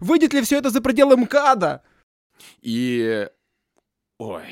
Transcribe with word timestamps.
Выйдет 0.00 0.32
ли 0.32 0.42
все 0.42 0.58
это 0.58 0.70
за 0.70 0.80
пределы 0.80 1.16
МКАДа? 1.16 1.82
И... 2.62 3.28
Ой... 4.18 4.44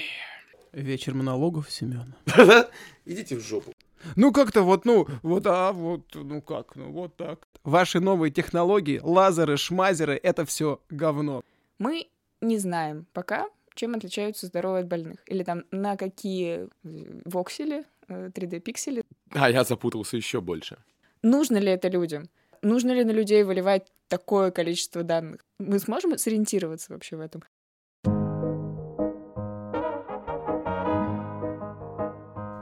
Вечер 0.72 1.14
монологов 1.14 1.70
Семена. 1.70 2.14
Идите 3.06 3.36
в 3.36 3.40
жопу. 3.40 3.72
Ну 4.16 4.32
как-то 4.32 4.62
вот, 4.62 4.84
ну, 4.84 5.08
вот, 5.22 5.46
а 5.46 5.72
вот, 5.72 6.14
ну 6.14 6.42
как, 6.42 6.76
ну 6.76 6.92
вот 6.92 7.16
так. 7.16 7.48
Ваши 7.64 8.00
новые 8.00 8.30
технологии, 8.30 9.00
лазеры, 9.02 9.56
шмазеры, 9.56 10.20
это 10.22 10.44
все 10.44 10.80
говно. 10.90 11.42
Мы 11.78 12.08
не 12.40 12.58
знаем 12.58 13.06
пока, 13.12 13.48
чем 13.74 13.94
отличаются 13.94 14.46
здоровые 14.46 14.82
от 14.82 14.88
больных. 14.88 15.20
Или 15.26 15.42
там 15.42 15.64
на 15.70 15.96
какие 15.96 16.68
э, 16.84 17.20
воксели, 17.24 17.84
3D-пиксели. 18.08 19.02
А 19.30 19.50
я 19.50 19.64
запутался 19.64 20.16
еще 20.16 20.40
больше. 20.40 20.78
Нужно 21.22 21.56
ли 21.56 21.70
это 21.70 21.88
людям? 21.88 22.28
Нужно 22.62 22.92
ли 22.92 23.04
на 23.04 23.12
людей 23.12 23.44
выливать 23.44 23.86
такое 24.08 24.50
количество 24.50 25.02
данных? 25.02 25.42
Мы 25.58 25.78
сможем 25.78 26.18
сориентироваться 26.18 26.92
вообще 26.92 27.16
в 27.16 27.20
этом? 27.20 27.44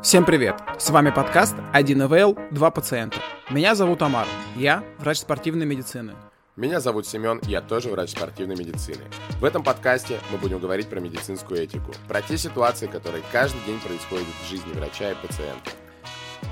Всем 0.03 0.25
привет! 0.25 0.56
С 0.79 0.91
вами 0.91 1.11
подкаст 1.11 1.56
1 1.73 2.03
ИВЛ, 2.03 2.39
2 2.53 2.70
пациента. 2.70 3.17
Меня 3.51 3.75
зовут 3.75 4.03
Амар, 4.03 4.29
я 4.56 4.84
врач 4.98 5.19
спортивной 5.19 5.67
медицины. 5.67 6.15
Меня 6.56 6.81
зовут 6.81 7.06
Семен, 7.06 7.41
я 7.45 7.61
тоже 7.61 7.91
врач 7.91 8.11
спортивной 8.11 8.56
медицины. 8.56 9.05
В 9.41 9.45
этом 9.45 9.62
подкасте 9.62 10.20
мы 10.31 10.39
будем 10.39 10.59
говорить 10.59 10.89
про 10.89 11.01
медицинскую 11.01 11.61
этику, 11.61 11.92
про 12.06 12.23
те 12.23 12.37
ситуации, 12.37 12.87
которые 12.87 13.23
каждый 13.33 13.61
день 13.67 13.81
происходят 13.81 14.27
в 14.27 14.48
жизни 14.48 14.73
врача 14.73 15.11
и 15.11 15.15
пациента. 15.15 15.70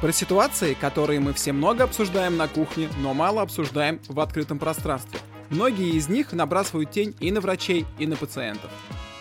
Про 0.05 0.13
ситуации, 0.13 0.75
которые 0.75 1.19
мы 1.19 1.33
все 1.33 1.55
много 1.55 1.85
обсуждаем 1.85 2.37
на 2.37 2.47
кухне, 2.47 2.91
но 2.99 3.15
мало 3.15 3.41
обсуждаем 3.41 4.01
в 4.07 4.21
открытом 4.21 4.59
пространстве. 4.59 5.19
Многие 5.49 5.97
из 5.97 6.11
них 6.11 6.35
набрасывают 6.35 6.91
тень 6.91 7.17
и 7.21 7.33
на 7.33 7.41
врачей, 7.41 7.87
и 7.99 8.07
на 8.07 8.15
пациентов. 8.15 8.71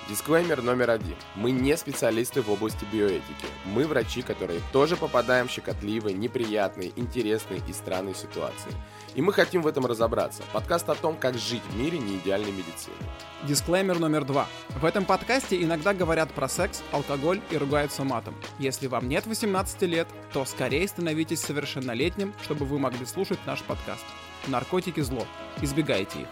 Дисклеймер 0.10 0.62
номер 0.62 0.90
один. 0.90 1.16
Мы 1.36 1.52
не 1.52 1.78
специалисты 1.78 2.42
в 2.42 2.52
области 2.52 2.86
биоэтики. 2.92 3.46
Мы 3.64 3.88
врачи, 3.88 4.24
которые 4.24 4.60
тоже 4.74 4.98
попадаем 4.98 5.48
в 5.48 5.52
щекотливые, 5.52 6.18
неприятные, 6.18 6.92
интересные 6.98 7.62
и 7.66 7.72
странные 7.72 8.14
ситуации. 8.14 8.74
И 9.16 9.22
мы 9.22 9.32
хотим 9.32 9.62
в 9.62 9.68
этом 9.68 9.86
разобраться. 9.86 10.44
Подкаст 10.54 10.90
о 10.90 10.96
том, 10.96 11.16
как 11.16 11.38
жить 11.38 11.62
в 11.70 11.78
мире 11.78 12.00
неидеальной 12.00 12.52
медицины. 12.52 12.96
Дисклеймер 13.44 14.00
номер 14.00 14.26
два. 14.26 14.48
В 14.70 14.86
этом 14.86 15.06
подкасте 15.06 15.62
иногда 15.62 15.94
говорят 15.94 16.32
про 16.32 16.48
секс, 16.48 16.82
алкоголь 16.92 17.42
и 17.52 17.58
ругаются 17.58 18.04
матом. 18.04 18.36
Если 18.60 18.88
вам 18.88 19.08
нет 19.08 19.26
18 19.28 19.82
лет, 19.84 20.08
то 20.32 20.46
скорее 20.46 20.88
становитесь 20.88 21.42
совершеннолетним, 21.42 22.34
чтобы 22.42 22.66
вы 22.66 22.80
могли 22.80 23.06
слушать 23.06 23.40
наш 23.46 23.62
подкаст. 23.62 24.06
Наркотики 24.48 25.02
зло. 25.02 25.26
Избегайте 25.62 26.22
их. 26.22 26.28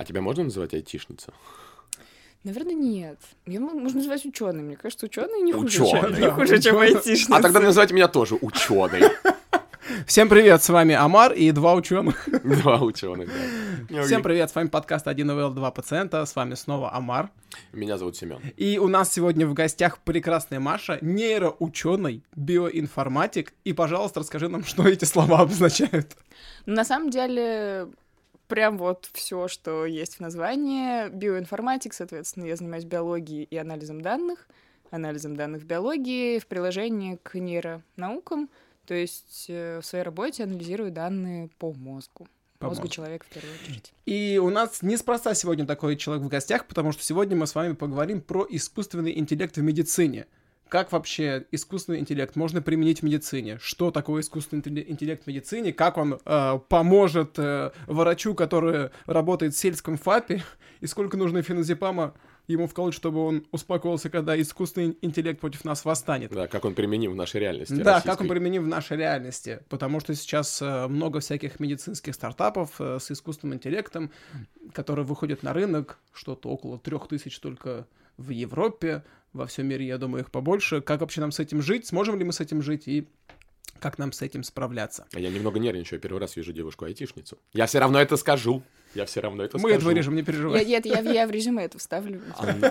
А 0.00 0.04
тебя 0.06 0.22
можно 0.22 0.44
называть 0.44 0.72
айтишница? 0.72 1.34
Наверное, 2.42 2.72
нет. 2.72 3.18
Ее 3.44 3.60
можно 3.60 3.98
называть 3.98 4.24
ученым. 4.24 4.64
Мне 4.64 4.76
кажется, 4.76 5.04
ученые 5.04 5.42
не 5.42 5.52
хуже, 5.52 5.82
Учёный. 5.82 6.14
чем, 6.14 6.20
не 6.22 6.30
хуже, 6.30 6.58
чем 6.58 6.78
айтишница. 6.78 7.36
А 7.36 7.42
тогда 7.42 7.60
называйте 7.60 7.92
меня 7.92 8.08
тоже 8.08 8.38
ученый. 8.40 9.02
Всем 10.06 10.30
привет, 10.30 10.62
с 10.62 10.70
вами 10.70 10.94
Амар 10.94 11.34
и 11.34 11.50
два 11.50 11.74
ученых. 11.74 12.26
Два 12.62 12.80
ученых, 12.80 13.28
да. 13.90 14.02
Всем 14.04 14.22
привет, 14.22 14.48
с 14.48 14.54
вами 14.54 14.68
подкаст 14.68 15.06
1 15.06 15.32
ИВЛ 15.32 15.50
2 15.50 15.70
пациента, 15.70 16.24
с 16.24 16.34
вами 16.34 16.54
снова 16.54 16.94
Амар. 16.94 17.28
Меня 17.74 17.98
зовут 17.98 18.16
Семен. 18.16 18.40
И 18.56 18.78
у 18.78 18.88
нас 18.88 19.12
сегодня 19.12 19.46
в 19.46 19.52
гостях 19.52 19.98
прекрасная 19.98 20.60
Маша, 20.60 20.96
нейроученый, 21.02 22.24
биоинформатик. 22.36 23.52
И, 23.64 23.74
пожалуйста, 23.74 24.20
расскажи 24.20 24.48
нам, 24.48 24.64
что 24.64 24.88
эти 24.88 25.04
слова 25.04 25.40
обозначают. 25.40 26.16
На 26.64 26.86
самом 26.86 27.10
деле, 27.10 27.88
прям 28.50 28.76
вот 28.76 29.08
все, 29.14 29.48
что 29.48 29.86
есть 29.86 30.16
в 30.16 30.20
названии. 30.20 31.08
Биоинформатик, 31.08 31.94
соответственно, 31.94 32.44
я 32.44 32.56
занимаюсь 32.56 32.84
биологией 32.84 33.44
и 33.44 33.56
анализом 33.56 34.02
данных, 34.02 34.48
анализом 34.90 35.36
данных 35.36 35.62
в 35.62 35.66
биологии 35.66 36.38
в 36.38 36.46
приложении 36.46 37.18
к 37.22 37.38
нейронаукам. 37.38 38.50
То 38.86 38.94
есть 38.94 39.46
э, 39.48 39.78
в 39.80 39.86
своей 39.86 40.04
работе 40.04 40.42
анализирую 40.42 40.90
данные 40.90 41.48
по 41.58 41.72
мозгу. 41.72 42.26
По 42.58 42.66
мозгу 42.66 42.82
мозгу. 42.82 42.94
человека 42.94 43.24
в 43.24 43.32
первую 43.32 43.54
очередь. 43.54 43.92
И 44.04 44.38
у 44.42 44.50
нас 44.50 44.82
неспроста 44.82 45.32
сегодня 45.34 45.64
такой 45.64 45.96
человек 45.96 46.24
в 46.24 46.28
гостях, 46.28 46.66
потому 46.66 46.90
что 46.90 47.04
сегодня 47.04 47.36
мы 47.36 47.46
с 47.46 47.54
вами 47.54 47.74
поговорим 47.74 48.20
про 48.20 48.44
искусственный 48.50 49.16
интеллект 49.16 49.56
в 49.56 49.62
медицине. 49.62 50.26
Как 50.70 50.92
вообще 50.92 51.46
искусственный 51.50 51.98
интеллект 51.98 52.36
можно 52.36 52.62
применить 52.62 53.00
в 53.00 53.02
медицине? 53.02 53.58
Что 53.60 53.90
такое 53.90 54.22
искусственный 54.22 54.62
интеллект 54.88 55.24
в 55.24 55.26
медицине? 55.26 55.72
Как 55.72 55.98
он 55.98 56.20
э, 56.24 56.58
поможет 56.68 57.38
э, 57.38 57.72
врачу, 57.88 58.34
который 58.34 58.90
работает 59.06 59.54
в 59.54 59.58
сельском 59.58 59.98
ФАПе? 59.98 60.44
И 60.80 60.86
сколько 60.86 61.16
нужно 61.16 61.42
феназепама 61.42 62.14
ему 62.46 62.68
вколоть, 62.68 62.94
чтобы 62.94 63.18
он 63.24 63.46
успокоился, 63.50 64.10
когда 64.10 64.40
искусственный 64.40 64.96
интеллект 65.02 65.40
против 65.40 65.64
нас 65.64 65.84
восстанет? 65.84 66.30
Да, 66.30 66.46
как 66.46 66.64
он 66.64 66.74
применим 66.74 67.12
в 67.12 67.16
нашей 67.16 67.40
реальности. 67.40 67.74
Да, 67.74 67.96
как 67.96 68.04
российской. 68.04 68.22
он 68.22 68.28
применим 68.28 68.64
в 68.64 68.68
нашей 68.68 68.96
реальности. 68.96 69.60
Потому 69.68 69.98
что 69.98 70.14
сейчас 70.14 70.62
э, 70.62 70.86
много 70.86 71.18
всяких 71.18 71.58
медицинских 71.58 72.14
стартапов 72.14 72.80
э, 72.80 72.98
с 73.00 73.10
искусственным 73.10 73.56
интеллектом, 73.56 74.12
которые 74.72 75.04
выходят 75.04 75.42
на 75.42 75.52
рынок, 75.52 75.98
что-то 76.12 76.48
около 76.48 76.78
трех 76.78 77.08
тысяч 77.08 77.40
только 77.40 77.88
в 78.16 78.30
Европе, 78.30 79.02
во 79.32 79.46
всем 79.46 79.66
мире, 79.66 79.86
я 79.86 79.98
думаю, 79.98 80.24
их 80.24 80.30
побольше. 80.30 80.80
Как 80.80 81.00
вообще 81.00 81.20
нам 81.20 81.32
с 81.32 81.38
этим 81.38 81.62
жить? 81.62 81.86
Сможем 81.86 82.18
ли 82.18 82.24
мы 82.24 82.32
с 82.32 82.40
этим 82.40 82.62
жить? 82.62 82.88
И 82.88 83.08
как 83.78 83.98
нам 83.98 84.12
с 84.12 84.22
этим 84.22 84.42
справляться? 84.42 85.06
А 85.12 85.20
Я 85.20 85.30
немного 85.30 85.58
нервничаю, 85.58 86.00
первый 86.00 86.18
раз 86.18 86.36
вижу 86.36 86.52
девушку-айтишницу. 86.52 87.38
Я 87.52 87.66
все 87.66 87.78
равно 87.78 88.00
это 88.00 88.16
скажу. 88.16 88.62
Я 88.94 89.04
все 89.06 89.20
равно 89.20 89.44
это 89.44 89.56
Мы 89.56 89.70
скажу. 89.70 89.76
это 89.76 89.84
вырежем, 89.86 90.14
не 90.14 90.20
Я, 90.20 90.26
переживай. 90.26 90.64
я, 90.64 90.80
я, 90.84 91.00
я 91.00 91.26
в 91.26 91.30
резюме 91.30 91.64
это 91.64 91.78
вставлю. 91.78 92.20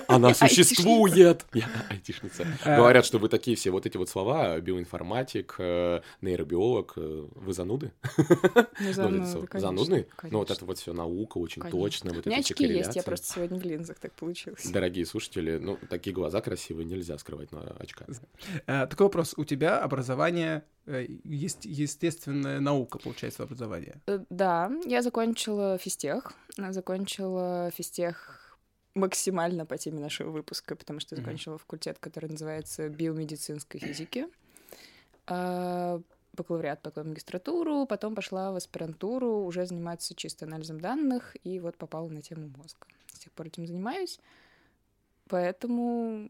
Она, 0.08 0.34
существует! 0.34 1.46
Я 1.54 1.70
айтишница. 1.90 2.46
Э. 2.66 2.76
Говорят, 2.78 3.06
что 3.06 3.20
вы 3.20 3.30
такие 3.30 3.56
все 3.56 3.72
вот 3.72 3.86
эти 3.86 3.98
вот 3.98 4.10
слова, 4.10 4.60
биоинформатик, 4.60 5.56
э, 5.60 6.02
нейробиолог, 6.22 6.94
э, 6.98 7.28
вы 7.36 7.54
зануды? 7.54 7.92
Ну, 8.80 9.10
Ну, 9.10 9.48
конечно, 9.48 9.60
Занудные? 9.60 10.08
Ну, 10.24 10.40
вот 10.40 10.52
это 10.52 10.66
вот 10.66 10.78
все 10.78 10.94
наука, 10.94 11.38
очень 11.38 11.62
точно. 11.62 12.14
Вот 12.14 12.26
У 12.26 12.30
меня 12.30 12.40
очки 12.40 12.66
есть, 12.66 12.96
я 12.96 13.04
просто 13.04 13.34
сегодня 13.34 13.60
в 13.60 13.64
линзах 13.64 13.98
так 14.00 14.14
получилось. 14.14 14.66
Дорогие 14.66 15.06
слушатели, 15.06 15.58
ну, 15.58 15.78
такие 15.90 16.14
глаза 16.14 16.42
красивые 16.42 16.86
нельзя 16.86 17.18
скрывать 17.18 17.52
на 17.52 17.62
очках. 17.80 18.08
Такой 18.66 19.06
вопрос. 19.06 19.34
У 19.38 19.44
тебя 19.46 19.80
образование, 19.80 20.64
есть 21.24 21.66
естественная 21.66 22.60
наука, 22.60 23.00
получается, 23.00 23.44
образование. 23.44 24.02
Э, 24.08 24.20
Да, 24.30 24.72
я 24.86 25.02
закончила 25.02 25.78
физтех. 25.78 26.34
э, 26.58 26.72
Закончила 26.72 27.72
физтех 27.76 28.58
максимально 28.96 29.66
по 29.66 29.78
теме 29.78 30.00
нашего 30.00 30.32
выпуска, 30.32 30.76
потому 30.76 31.00
что 31.00 31.16
я 31.16 31.22
закончила 31.22 31.58
факультет, 31.58 32.00
который 32.00 32.30
называется 32.30 32.90
биомедицинской 32.90 33.80
физики. 33.80 34.28
А, 35.28 36.02
Бакалавриат, 36.34 36.82
потом 36.82 37.10
магистратуру, 37.10 37.86
потом 37.86 38.16
пошла 38.16 38.52
в 38.52 38.56
аспирантуру, 38.56 39.44
уже 39.46 39.66
заниматься 39.66 40.16
чисто 40.16 40.46
анализом 40.46 40.80
данных, 40.80 41.36
и 41.44 41.60
вот 41.60 41.78
попала 41.78 42.08
на 42.10 42.22
тему 42.22 42.50
мозга. 42.58 42.88
С 43.14 43.20
тех 43.20 43.32
пор 43.34 43.48
этим 43.48 43.68
занимаюсь. 43.68 44.20
Поэтому, 45.28 46.28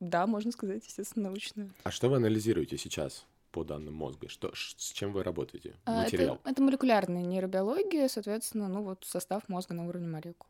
да, 0.00 0.26
можно 0.26 0.52
сказать, 0.52 0.84
естественно, 0.86 1.28
научную. 1.28 1.70
А 1.84 1.90
что 1.90 2.08
вы 2.08 2.16
анализируете 2.16 2.78
сейчас 2.78 3.26
по 3.50 3.64
данным 3.64 3.94
мозга? 3.94 4.28
Что, 4.28 4.52
с 4.54 4.92
чем 4.92 5.12
вы 5.12 5.22
работаете? 5.22 5.74
А, 5.84 6.02
Материал. 6.04 6.36
Это, 6.42 6.50
это 6.50 6.62
молекулярная 6.62 7.22
нейробиология, 7.24 8.08
соответственно, 8.08 8.68
ну 8.68 8.82
вот 8.82 9.04
состав 9.04 9.48
мозга 9.48 9.74
на 9.74 9.86
уровне 9.86 10.08
молекул, 10.08 10.48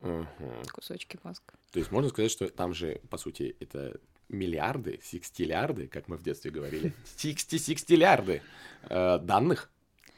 Мгм. 0.00 0.26
кусочки 0.72 1.18
мозга. 1.22 1.54
То 1.72 1.78
есть 1.78 1.90
можно 1.90 2.10
сказать, 2.10 2.30
что 2.30 2.48
там 2.48 2.74
же, 2.74 3.00
по 3.10 3.18
сути, 3.18 3.56
это 3.60 4.00
миллиарды, 4.28 5.00
секстиллиарды, 5.02 5.86
как 5.88 6.08
мы 6.08 6.16
в 6.16 6.22
детстве 6.22 6.50
говорили, 6.50 6.92
сиксти-сикстиллиарды 7.16 8.42
э, 8.90 9.18
данных, 9.18 9.70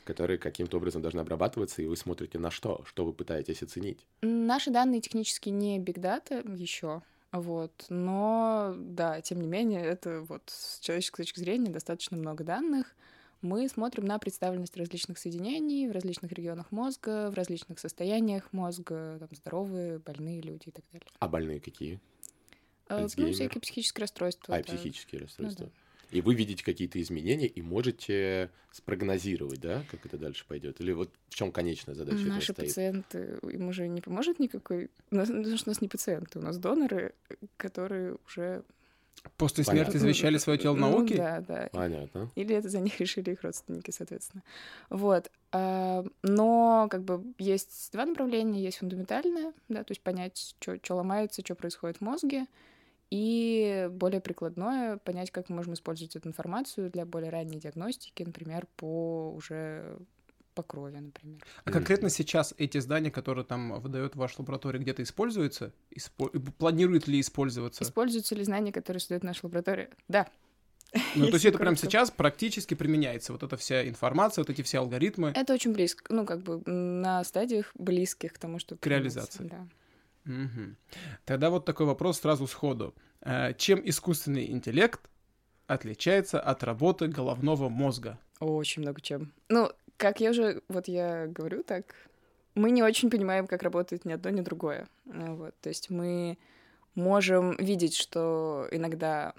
которые 0.04 0.38
каким-то 0.38 0.78
образом 0.78 1.02
должны 1.02 1.20
обрабатываться, 1.20 1.82
и 1.82 1.86
вы 1.86 1.96
смотрите 1.96 2.38
на 2.38 2.50
что, 2.50 2.82
что 2.86 3.04
вы 3.04 3.12
пытаетесь 3.12 3.62
оценить. 3.62 4.06
Наши 4.22 4.70
данные 4.70 5.00
технически 5.00 5.50
не 5.50 5.78
data 5.78 6.56
еще, 6.56 7.02
вот, 7.32 7.86
но 7.88 8.74
да, 8.76 9.20
тем 9.20 9.40
не 9.40 9.46
менее, 9.46 9.82
это 9.84 10.20
вот 10.22 10.42
с 10.46 10.80
человеческой 10.80 11.22
точки 11.22 11.38
зрения 11.40 11.70
достаточно 11.70 12.16
много 12.16 12.42
данных. 12.44 12.94
Мы 13.42 13.68
смотрим 13.68 14.04
на 14.04 14.18
представленность 14.18 14.76
различных 14.76 15.16
соединений 15.18 15.88
в 15.88 15.92
различных 15.92 16.30
регионах 16.32 16.70
мозга, 16.72 17.30
в 17.30 17.34
различных 17.34 17.78
состояниях 17.78 18.52
мозга, 18.52 19.16
там, 19.18 19.28
здоровые, 19.32 19.98
больные 19.98 20.40
люди 20.42 20.68
и 20.68 20.70
так 20.72 20.84
далее. 20.92 21.06
А 21.20 21.28
больные 21.28 21.60
какие? 21.60 22.00
Э, 22.88 22.96
Ну, 22.96 23.04
Альцгеймер. 23.04 23.32
всякие 23.34 23.60
психические 23.62 24.02
расстройства. 24.02 24.54
А, 24.54 24.58
это- 24.58 24.72
психические 24.76 25.22
расстройства. 25.22 25.66
да. 25.66 25.72
И 26.10 26.20
вы 26.22 26.34
видите 26.34 26.64
какие-то 26.64 27.00
изменения 27.00 27.46
и 27.46 27.62
можете 27.62 28.50
спрогнозировать, 28.72 29.60
да, 29.60 29.84
как 29.90 30.04
это 30.06 30.18
дальше 30.18 30.44
пойдет? 30.46 30.80
Или 30.80 30.92
вот 30.92 31.10
в 31.28 31.34
чем 31.34 31.52
конечная 31.52 31.94
задача 31.94 32.24
Наши 32.26 32.52
этого 32.52 32.66
стоит? 32.66 32.68
пациенты, 32.68 33.38
им 33.42 33.68
уже 33.68 33.88
не 33.88 34.00
поможет 34.00 34.38
никакой... 34.40 34.90
Потому 35.10 35.56
что 35.56 35.68
у 35.68 35.70
нас 35.70 35.80
не 35.80 35.88
пациенты, 35.88 36.38
у 36.38 36.42
нас 36.42 36.58
доноры, 36.58 37.14
которые 37.56 38.16
уже... 38.26 38.64
После 39.36 39.64
Понятно. 39.64 39.92
смерти 39.92 40.02
завещали 40.02 40.38
свое 40.38 40.58
тело 40.58 40.74
Ну 40.76 40.90
науки? 40.92 41.14
да, 41.14 41.40
да. 41.46 41.68
Понятно. 41.72 42.30
Или 42.36 42.56
это 42.56 42.70
за 42.70 42.80
них 42.80 42.98
решили 43.00 43.32
их 43.32 43.42
родственники, 43.42 43.90
соответственно. 43.90 44.42
Вот. 44.88 45.30
А, 45.52 46.04
Но 46.22 46.88
как 46.90 47.02
бы 47.04 47.22
есть 47.38 47.90
два 47.92 48.06
направления. 48.06 48.62
Есть 48.62 48.78
фундаментальное, 48.78 49.52
да, 49.68 49.84
то 49.84 49.90
есть 49.90 50.00
понять, 50.00 50.56
что 50.58 50.94
ломается, 50.94 51.42
что 51.44 51.54
происходит 51.54 51.98
в 51.98 52.00
мозге. 52.00 52.46
И 53.10 53.88
более 53.90 54.20
прикладное, 54.20 54.98
понять, 54.98 55.30
как 55.32 55.48
мы 55.48 55.56
можем 55.56 55.74
использовать 55.74 56.14
эту 56.14 56.28
информацию 56.28 56.90
для 56.90 57.04
более 57.04 57.30
ранней 57.30 57.58
диагностики, 57.58 58.22
например, 58.22 58.66
по 58.76 59.32
уже 59.32 59.98
по 60.54 60.62
крови, 60.62 60.98
например. 60.98 61.40
А 61.64 61.70
конкретно 61.70 62.10
сейчас 62.10 62.54
эти 62.58 62.78
здания, 62.78 63.10
которые 63.10 63.44
там 63.44 63.80
выдает 63.80 64.14
ваша 64.16 64.36
лаборатория, 64.38 64.78
где-то 64.78 65.02
используются? 65.02 65.72
Испо- 65.90 66.30
Планирует 66.58 67.08
ли 67.08 67.20
использоваться? 67.20 67.82
Используются 67.82 68.34
ли 68.34 68.44
знания, 68.44 68.72
которые 68.72 69.00
создает 69.00 69.24
наша 69.24 69.40
лаборатория? 69.44 69.90
Да. 70.08 70.28
Ну, 71.14 71.26
то 71.26 71.34
есть 71.34 71.44
это 71.44 71.58
прямо 71.58 71.76
сейчас 71.76 72.10
практически 72.10 72.74
применяется, 72.74 73.32
вот 73.32 73.42
эта 73.42 73.56
вся 73.56 73.88
информация, 73.88 74.42
вот 74.42 74.50
эти 74.50 74.62
все 74.62 74.78
алгоритмы. 74.78 75.32
Это 75.36 75.54
очень 75.54 75.72
близко, 75.72 76.12
ну, 76.12 76.26
как 76.26 76.42
бы 76.42 76.62
на 76.66 77.22
стадиях 77.22 77.70
близких 77.74 78.32
к 78.32 78.38
тому, 78.38 78.58
что... 78.58 78.76
К 78.76 78.86
реализации. 78.86 79.44
Да. 79.44 79.68
Мгм. 80.24 80.76
Тогда 81.24 81.50
вот 81.50 81.64
такой 81.64 81.86
вопрос 81.86 82.20
сразу 82.20 82.46
сходу. 82.46 82.94
Э, 83.22 83.54
Чем 83.54 83.80
искусственный 83.84 84.50
интеллект 84.50 85.00
отличается 85.66 86.40
от 86.40 86.62
работы 86.62 87.08
головного 87.08 87.68
мозга? 87.68 88.18
Очень 88.40 88.82
много 88.82 89.00
чем. 89.00 89.32
Ну, 89.48 89.70
как 89.96 90.20
я 90.20 90.30
уже, 90.30 90.62
вот 90.68 90.88
я 90.88 91.26
говорю 91.26 91.62
так, 91.62 91.94
мы 92.54 92.70
не 92.70 92.82
очень 92.82 93.10
понимаем, 93.10 93.46
как 93.46 93.62
работает 93.62 94.04
ни 94.04 94.12
одно, 94.12 94.30
ни 94.30 94.40
другое. 94.40 94.88
Э, 95.06 95.34
Вот, 95.34 95.54
то 95.60 95.68
есть 95.68 95.90
мы 95.90 96.38
можем 96.94 97.56
видеть, 97.56 97.94
что 97.96 98.66
иногда 98.70 99.34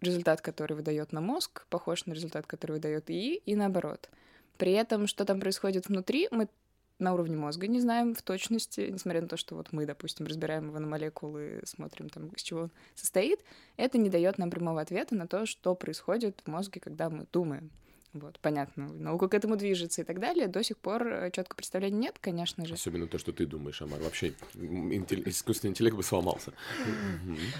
результат, 0.00 0.40
который 0.40 0.74
выдает 0.76 1.12
на 1.12 1.20
мозг, 1.20 1.66
похож 1.68 2.06
на 2.06 2.12
результат, 2.12 2.46
который 2.46 2.72
выдает 2.72 3.10
ИИ, 3.10 3.36
и 3.46 3.54
наоборот. 3.56 4.08
При 4.56 4.72
этом, 4.72 5.06
что 5.06 5.24
там 5.24 5.40
происходит 5.40 5.88
внутри, 5.88 6.28
мы 6.30 6.48
на 6.98 7.12
уровне 7.14 7.36
мозга 7.36 7.66
не 7.66 7.80
знаем 7.80 8.14
в 8.14 8.22
точности, 8.22 8.88
несмотря 8.90 9.20
на 9.20 9.28
то, 9.28 9.36
что 9.36 9.54
вот 9.54 9.72
мы, 9.72 9.86
допустим, 9.86 10.26
разбираем 10.26 10.68
его 10.68 10.78
на 10.78 10.86
молекулы, 10.86 11.60
смотрим 11.64 12.08
там, 12.08 12.28
из 12.28 12.42
чего 12.42 12.62
он 12.62 12.70
состоит, 12.94 13.40
это 13.76 13.98
не 13.98 14.08
дает 14.08 14.38
нам 14.38 14.50
прямого 14.50 14.80
ответа 14.80 15.14
на 15.14 15.26
то, 15.26 15.46
что 15.46 15.74
происходит 15.74 16.40
в 16.44 16.48
мозге, 16.48 16.80
когда 16.80 17.10
мы 17.10 17.26
думаем. 17.32 17.70
Вот, 18.12 18.38
понятно, 18.40 18.88
наука 18.88 19.28
к 19.28 19.34
этому 19.34 19.56
движется 19.56 20.00
и 20.00 20.04
так 20.04 20.20
далее. 20.20 20.46
До 20.46 20.62
сих 20.62 20.78
пор 20.78 21.30
четкого 21.32 21.56
представления 21.56 21.98
нет, 21.98 22.16
конечно 22.18 22.64
же. 22.64 22.72
Особенно 22.72 23.06
то, 23.06 23.18
что 23.18 23.30
ты 23.30 23.44
думаешь, 23.44 23.82
Амар. 23.82 24.00
Вообще 24.00 24.32
м, 24.54 24.90
интелли- 24.90 25.28
искусственный 25.28 25.72
интеллект 25.72 25.94
бы 25.96 26.02
сломался. 26.02 26.52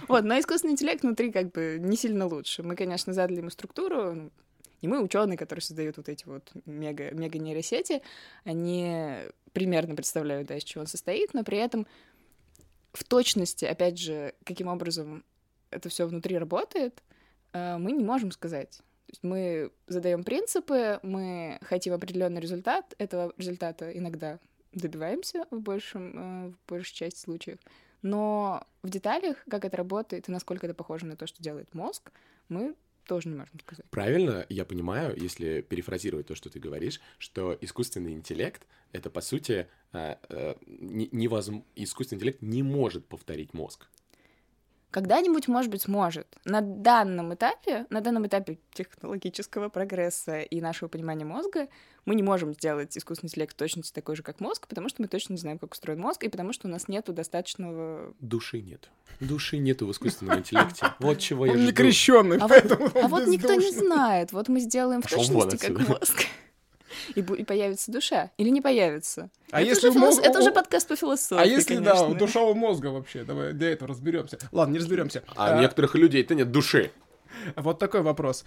Вот, 0.08 0.24
но 0.24 0.38
искусственный 0.38 0.72
интеллект 0.72 1.02
внутри 1.02 1.30
как 1.30 1.52
бы 1.52 1.76
не 1.78 1.96
сильно 1.96 2.26
лучше. 2.26 2.62
Мы, 2.62 2.74
конечно, 2.74 3.12
задали 3.12 3.38
ему 3.38 3.50
структуру, 3.50 4.14
ну, 4.14 4.30
и 4.80 4.88
мы, 4.88 5.02
ученые, 5.02 5.36
которые 5.36 5.62
создают 5.62 5.96
вот 5.96 6.08
эти 6.08 6.24
вот 6.26 6.50
мега, 6.66 7.10
мега 7.12 7.38
нейросети, 7.38 8.02
они 8.44 9.14
примерно 9.52 9.94
представляют, 9.94 10.48
да, 10.48 10.56
из 10.56 10.64
чего 10.64 10.82
он 10.82 10.86
состоит, 10.86 11.34
но 11.34 11.44
при 11.44 11.58
этом 11.58 11.86
в 12.92 13.04
точности, 13.04 13.64
опять 13.64 13.98
же, 13.98 14.34
каким 14.44 14.68
образом 14.68 15.24
это 15.70 15.88
все 15.88 16.06
внутри 16.06 16.38
работает, 16.38 17.02
э, 17.52 17.76
мы 17.78 17.92
не 17.92 18.04
можем 18.04 18.30
сказать. 18.30 18.78
То 19.06 19.12
есть 19.12 19.22
мы 19.22 19.70
задаем 19.86 20.24
принципы, 20.24 20.98
мы 21.02 21.58
хотим 21.62 21.94
определенный 21.94 22.40
результат, 22.40 22.94
этого 22.98 23.32
результата 23.36 23.90
иногда 23.96 24.38
добиваемся 24.72 25.46
в, 25.50 25.60
большем, 25.60 26.48
э, 26.48 26.50
в 26.50 26.68
большей 26.68 26.94
части 26.94 27.20
случаев, 27.20 27.58
но 28.02 28.64
в 28.82 28.90
деталях, 28.90 29.44
как 29.48 29.64
это 29.64 29.76
работает 29.76 30.28
и 30.28 30.32
насколько 30.32 30.66
это 30.66 30.74
похоже 30.74 31.06
на 31.06 31.16
то, 31.16 31.26
что 31.26 31.42
делает 31.42 31.72
мозг, 31.74 32.12
мы 32.48 32.74
тоже 33.06 33.28
не 33.28 33.36
можем 33.36 33.58
сказать. 33.60 33.86
Правильно 33.90 34.44
я 34.48 34.64
понимаю, 34.64 35.16
если 35.16 35.60
перефразировать 35.62 36.26
то, 36.26 36.34
что 36.34 36.50
ты 36.50 36.58
говоришь, 36.58 37.00
что 37.18 37.56
искусственный 37.60 38.12
интеллект— 38.12 38.66
это, 38.92 39.10
по 39.10 39.20
сути, 39.20 39.66
э, 39.92 40.16
э, 40.28 40.54
не- 40.66 41.08
невозм- 41.08 41.64
искусственный 41.74 42.18
интеллект 42.18 42.42
не 42.42 42.62
может 42.62 43.06
повторить 43.06 43.54
мозг. 43.54 43.86
Когда-нибудь, 44.96 45.46
может 45.46 45.70
быть, 45.70 45.82
сможет. 45.82 46.26
На 46.46 46.62
данном 46.62 47.34
этапе, 47.34 47.84
на 47.90 48.00
данном 48.00 48.26
этапе 48.26 48.56
технологического 48.72 49.68
прогресса 49.68 50.40
и 50.40 50.58
нашего 50.62 50.88
понимания 50.88 51.26
мозга, 51.26 51.68
мы 52.06 52.14
не 52.14 52.22
можем 52.22 52.54
сделать 52.54 52.96
искусственный 52.96 53.28
интеллект 53.28 53.52
в 53.52 53.56
точности 53.56 53.92
такой 53.92 54.16
же, 54.16 54.22
как 54.22 54.40
мозг, 54.40 54.66
потому 54.66 54.88
что 54.88 55.02
мы 55.02 55.08
точно 55.08 55.34
не 55.34 55.38
знаем, 55.38 55.58
как 55.58 55.74
устроен 55.74 56.00
мозг, 56.00 56.24
и 56.24 56.30
потому 56.30 56.54
что 56.54 56.66
у 56.66 56.70
нас 56.70 56.88
нету 56.88 57.12
достаточного... 57.12 58.14
Души 58.20 58.62
нет. 58.62 58.88
Души 59.20 59.58
нету 59.58 59.86
в 59.86 59.90
искусственном 59.90 60.38
интеллекте. 60.38 60.86
Вот 60.98 61.18
чего 61.18 61.44
я 61.44 61.52
Он 61.52 61.58
не 61.58 61.66
жду. 61.66 61.74
крещенный, 61.74 62.38
А 62.38 62.48
вот, 62.48 62.48
поэтому 62.48 62.90
а 62.94 63.08
вот 63.08 63.26
никто 63.26 63.52
не 63.52 63.72
знает. 63.72 64.32
Вот 64.32 64.48
мы 64.48 64.60
сделаем 64.60 65.02
в 65.02 65.10
точности, 65.10 65.58
как 65.58 65.88
мозг. 65.88 66.24
И, 67.14 67.20
и 67.20 67.44
появится 67.44 67.90
душа. 67.92 68.30
Или 68.38 68.48
не 68.50 68.60
появится. 68.60 69.30
А 69.50 69.60
это, 69.60 69.70
если 69.70 69.88
уже 69.88 69.98
мозга- 69.98 70.22
это 70.24 70.38
уже 70.40 70.50
подкаст 70.52 70.88
по 70.88 70.96
философии, 70.96 71.42
А 71.42 71.46
если, 71.46 71.76
да, 71.78 71.92
конечно. 71.92 72.08
у 72.08 72.14
душа 72.14 72.40
у 72.42 72.54
мозга 72.54 72.88
вообще? 72.88 73.24
Давай 73.24 73.52
для 73.52 73.70
этого 73.72 73.88
разберемся. 73.88 74.38
Ладно, 74.52 74.72
не 74.72 74.78
разберемся. 74.78 75.22
А 75.34 75.56
у 75.56 75.60
некоторых 75.60 75.94
людей-то 75.94 76.34
нет 76.34 76.50
души. 76.50 76.90
Вот 77.54 77.78
такой 77.78 78.02
вопрос. 78.02 78.44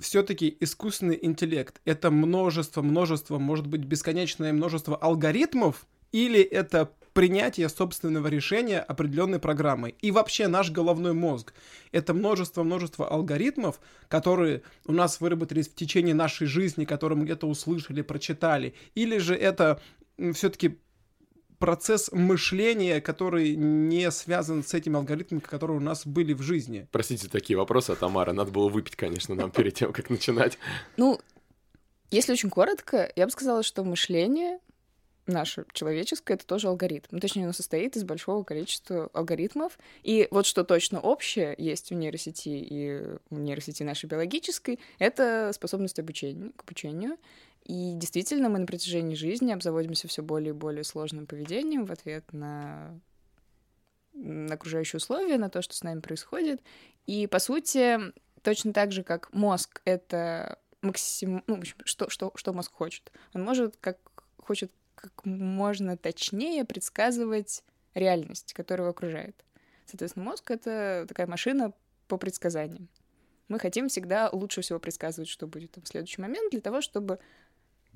Все-таки 0.00 0.56
искусственный 0.60 1.18
интеллект— 1.22 1.80
это 1.84 2.10
множество, 2.10 2.82
множество, 2.82 3.38
может 3.38 3.66
быть, 3.66 3.82
бесконечное 3.82 4.52
множество 4.52 4.96
алгоритмов, 4.96 5.86
или 6.10 6.40
это 6.40 6.90
принятие 7.14 7.68
собственного 7.68 8.26
решения 8.26 8.80
определенной 8.80 9.38
программой. 9.38 9.94
И 10.02 10.10
вообще 10.10 10.48
наш 10.48 10.70
головной 10.70 11.14
мозг— 11.14 11.54
это 11.92 12.12
множество-множество 12.12 13.08
алгоритмов, 13.08 13.80
которые 14.08 14.62
у 14.84 14.92
нас 14.92 15.20
выработались 15.20 15.68
в 15.68 15.74
течение 15.74 16.14
нашей 16.14 16.46
жизни, 16.46 16.84
которые 16.84 17.16
мы 17.16 17.24
где-то 17.24 17.46
услышали, 17.46 18.02
прочитали. 18.02 18.74
Или 18.94 19.18
же 19.18 19.34
это 19.34 19.80
все-таки 20.34 20.78
процесс 21.58 22.10
мышления, 22.12 23.00
который 23.00 23.54
не 23.54 24.10
связан 24.10 24.64
с 24.64 24.74
этими 24.74 24.96
алгоритмами, 24.96 25.40
которые 25.40 25.78
у 25.78 25.80
нас 25.80 26.06
были 26.06 26.32
в 26.32 26.42
жизни. 26.42 26.88
Простите, 26.90 27.28
такие 27.28 27.56
вопросы 27.56 27.92
от 27.92 28.00
Тамара. 28.00 28.32
Надо 28.32 28.50
было 28.50 28.68
выпить, 28.68 28.96
конечно, 28.96 29.34
нам 29.36 29.52
перед 29.52 29.74
тем, 29.74 29.92
как 29.92 30.10
начинать. 30.10 30.58
Ну, 30.96 31.20
если 32.10 32.32
очень 32.32 32.50
коротко, 32.50 33.10
я 33.14 33.24
бы 33.24 33.30
сказала, 33.30 33.62
что 33.62 33.84
мышление 33.84 34.58
наше 35.26 35.64
человеческое, 35.72 36.34
это 36.34 36.46
тоже 36.46 36.68
алгоритм. 36.68 37.08
Ну, 37.10 37.20
точнее, 37.20 37.44
оно 37.44 37.52
состоит 37.52 37.96
из 37.96 38.04
большого 38.04 38.44
количества 38.44 39.08
алгоритмов. 39.12 39.78
И 40.02 40.28
вот 40.30 40.46
что 40.46 40.64
точно 40.64 41.00
общее 41.00 41.54
есть 41.58 41.92
у 41.92 41.94
нейросети 41.94 42.48
и 42.48 43.02
у 43.30 43.36
нейросети 43.36 43.82
нашей 43.82 44.06
биологической, 44.06 44.78
это 44.98 45.50
способность 45.54 45.98
обучения, 45.98 46.50
к 46.56 46.62
обучению. 46.62 47.16
И 47.64 47.94
действительно, 47.94 48.48
мы 48.48 48.58
на 48.58 48.66
протяжении 48.66 49.14
жизни 49.14 49.52
обзаводимся 49.52 50.06
все 50.06 50.22
более 50.22 50.50
и 50.50 50.56
более 50.56 50.84
сложным 50.84 51.26
поведением 51.26 51.86
в 51.86 51.92
ответ 51.92 52.32
на 52.32 53.00
на 54.12 54.54
окружающие 54.54 54.98
условия, 54.98 55.38
на 55.38 55.50
то, 55.50 55.60
что 55.60 55.74
с 55.74 55.82
нами 55.82 56.00
происходит. 56.00 56.62
И, 57.06 57.26
по 57.26 57.40
сути, 57.40 57.98
точно 58.42 58.72
так 58.72 58.92
же, 58.92 59.02
как 59.02 59.32
мозг— 59.32 59.82
это 59.84 60.58
максим... 60.82 61.42
Ну, 61.46 61.56
в 61.56 61.58
общем, 61.58 61.76
что, 61.84 62.08
что, 62.08 62.32
что 62.36 62.52
мозг 62.52 62.72
хочет? 62.72 63.10
Он 63.34 63.42
может, 63.42 63.76
как 63.80 63.98
хочет 64.38 64.70
как 65.04 65.24
можно 65.24 65.96
точнее 65.96 66.64
предсказывать 66.64 67.62
реальность, 67.94 68.54
которая 68.54 68.86
его 68.86 68.90
окружает. 68.90 69.44
Соответственно, 69.86 70.24
мозг— 70.24 70.50
это 70.52 71.04
такая 71.06 71.26
машина 71.26 71.72
по 72.08 72.16
предсказаниям. 72.16 72.88
Мы 73.48 73.58
хотим 73.58 73.88
всегда 73.88 74.30
лучше 74.32 74.62
всего 74.62 74.78
предсказывать, 74.78 75.28
что 75.28 75.46
будет 75.46 75.76
в 75.76 75.86
следующий 75.86 76.22
момент, 76.22 76.50
для 76.50 76.62
того, 76.62 76.80
чтобы 76.80 77.18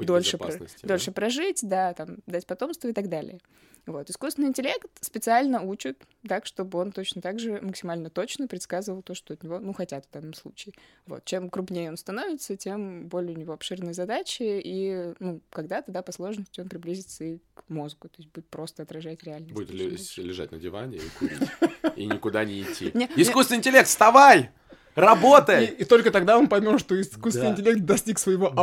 дольше, 0.07 0.39
про- 0.39 0.57
да? 0.57 0.67
дольше 0.83 1.13
прожить, 1.13 1.61
да, 1.63 1.95
там, 1.95 2.19
дать 2.27 2.47
потомство 2.47 2.89
и 2.89 2.93
так 2.93 3.09
далее. 3.09 3.41
Вот. 3.89 4.11
Искусственный 4.11 4.49
интеллект 4.49 4.87
специально 5.01 5.63
учит 5.63 6.03
так, 6.29 6.45
чтобы 6.45 6.79
он 6.79 6.93
точно 6.93 7.23
так 7.23 7.39
же 7.39 7.59
максимально 7.63 8.11
точно 8.11 8.47
предсказывал 8.47 9.03
то, 9.03 9.15
что 9.15 9.33
от 9.33 9.43
него, 9.43 9.59
ну, 9.61 9.73
хотят 9.73 10.05
в 10.05 10.11
данном 10.11 10.35
случае. 10.35 10.75
Вот. 11.07 11.25
Чем 11.25 11.49
крупнее 11.49 11.89
он 11.89 11.97
становится, 11.97 12.55
тем 12.57 13.09
более 13.09 13.35
у 13.35 13.41
него 13.41 13.55
обширные 13.55 13.95
задачи, 13.95 14.43
и, 14.43 15.15
ну, 15.21 15.41
когда-то, 15.49 15.91
да, 15.91 16.03
по 16.03 16.13
сложности 16.13 16.61
он 16.61 16.69
приблизится 16.69 17.25
и 17.25 17.39
к 17.55 17.65
мозгу, 17.69 18.09
то 18.09 18.17
есть 18.19 18.31
будет 18.31 18.49
просто 18.49 18.83
отражать 18.83 19.23
реальность. 19.23 19.55
Будет 19.55 19.71
больше. 19.71 20.23
лежать 20.23 20.53
на 20.53 20.59
диване 20.59 20.99
и 20.99 21.09
курить. 21.19 21.49
И 21.97 22.05
никуда 22.05 22.45
не 22.45 22.61
идти. 22.61 22.89
Искусственный 23.17 23.59
интеллект, 23.59 23.89
вставай! 23.89 24.51
И, 24.99 25.01
Работай! 25.01 25.65
и 25.67 25.85
только 25.85 26.11
тогда 26.11 26.37
он 26.39 26.49
поймет, 26.49 26.81
что 26.81 27.01
искусственный 27.01 27.49
Да. 27.49 27.53
интеллект 27.53 27.81
достиг 27.85 28.19
своего 28.19 28.51
Да, 28.51 28.63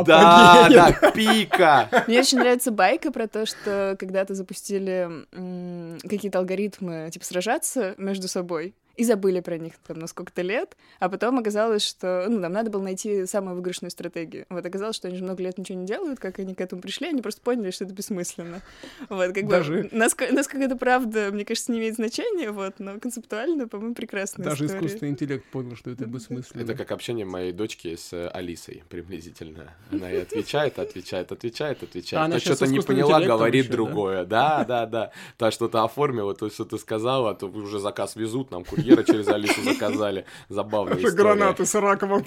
апогея. 0.60 0.96
да, 1.00 1.10
пика! 1.10 2.04
Мне 2.06 2.20
очень 2.20 2.38
нравится 2.38 2.70
байка 2.70 3.10
про 3.10 3.26
то, 3.26 3.46
что 3.46 3.96
когда-то 3.98 4.34
запустили 4.34 5.08
м, 5.32 5.98
какие-то 6.02 6.38
алгоритмы, 6.38 7.08
типа, 7.10 7.24
сражаться 7.24 7.94
между 7.96 8.28
собой, 8.28 8.74
и 8.96 9.04
забыли 9.04 9.40
про 9.40 9.58
них 9.58 9.74
там 9.86 9.98
на 9.98 10.06
сколько-то 10.06 10.42
лет, 10.42 10.76
а 10.98 11.08
потом 11.08 11.38
оказалось, 11.38 11.86
что 11.86 12.26
ну, 12.28 12.38
нам 12.40 12.52
надо 12.52 12.70
было 12.70 12.82
найти 12.82 13.26
самую 13.26 13.54
выигрышную 13.56 13.90
стратегию. 13.90 14.46
Вот 14.48 14.64
оказалось, 14.64 14.96
что 14.96 15.08
они 15.08 15.16
же 15.16 15.24
много 15.24 15.42
лет 15.42 15.58
ничего 15.58 15.78
не 15.78 15.86
делают, 15.86 16.18
как 16.18 16.38
они 16.38 16.54
к 16.54 16.60
этому 16.60 16.82
пришли, 16.82 17.08
они 17.08 17.22
просто 17.22 17.40
поняли, 17.42 17.70
что 17.70 17.84
это 17.84 17.94
бессмысленно. 17.94 18.62
Вот, 19.08 19.34
как 19.34 19.48
Даже... 19.48 19.82
бы, 19.82 19.88
насколько, 19.92 20.34
насколько 20.34 20.64
это 20.64 20.76
правда, 20.76 21.30
мне 21.32 21.44
кажется, 21.44 21.72
не 21.72 21.78
имеет 21.78 21.96
значения, 21.96 22.50
вот, 22.50 22.74
но 22.78 22.98
концептуально, 22.98 23.68
по-моему, 23.68 23.94
прекрасная 23.94 24.44
Даже 24.44 24.64
история. 24.64 24.86
искусственный 24.86 25.10
интеллект 25.10 25.44
понял, 25.46 25.76
что 25.76 25.90
это 25.90 26.06
бессмысленно. 26.06 26.62
Это 26.62 26.74
как 26.74 26.90
общение 26.92 27.24
моей 27.26 27.52
дочки 27.52 27.94
с 27.96 28.28
Алисой 28.30 28.82
приблизительно. 28.88 29.74
Она 29.90 30.10
и 30.10 30.16
отвечает, 30.16 30.78
отвечает, 30.78 31.32
отвечает, 31.32 31.82
отвечает. 31.82 32.24
Она 32.24 32.38
что-то 32.38 32.66
не 32.66 32.80
поняла, 32.80 33.20
говорит 33.20 33.70
другое. 33.70 34.24
Да, 34.24 34.64
да, 34.64 34.86
да. 34.86 35.12
Та 35.36 35.50
что-то 35.50 35.84
оформила, 35.84 36.34
то, 36.34 36.48
что 36.50 36.64
ты 36.64 36.78
сказала, 36.78 37.34
то 37.34 37.46
уже 37.46 37.78
заказ 37.78 38.16
везут, 38.16 38.50
нам 38.50 38.64
курьера 38.86 39.02
через 39.02 39.28
Алису 39.28 39.62
заказали. 39.62 40.24
Забавно. 40.48 40.94
Гранаты 40.94 41.66
с 41.66 41.74
раком 41.74 42.22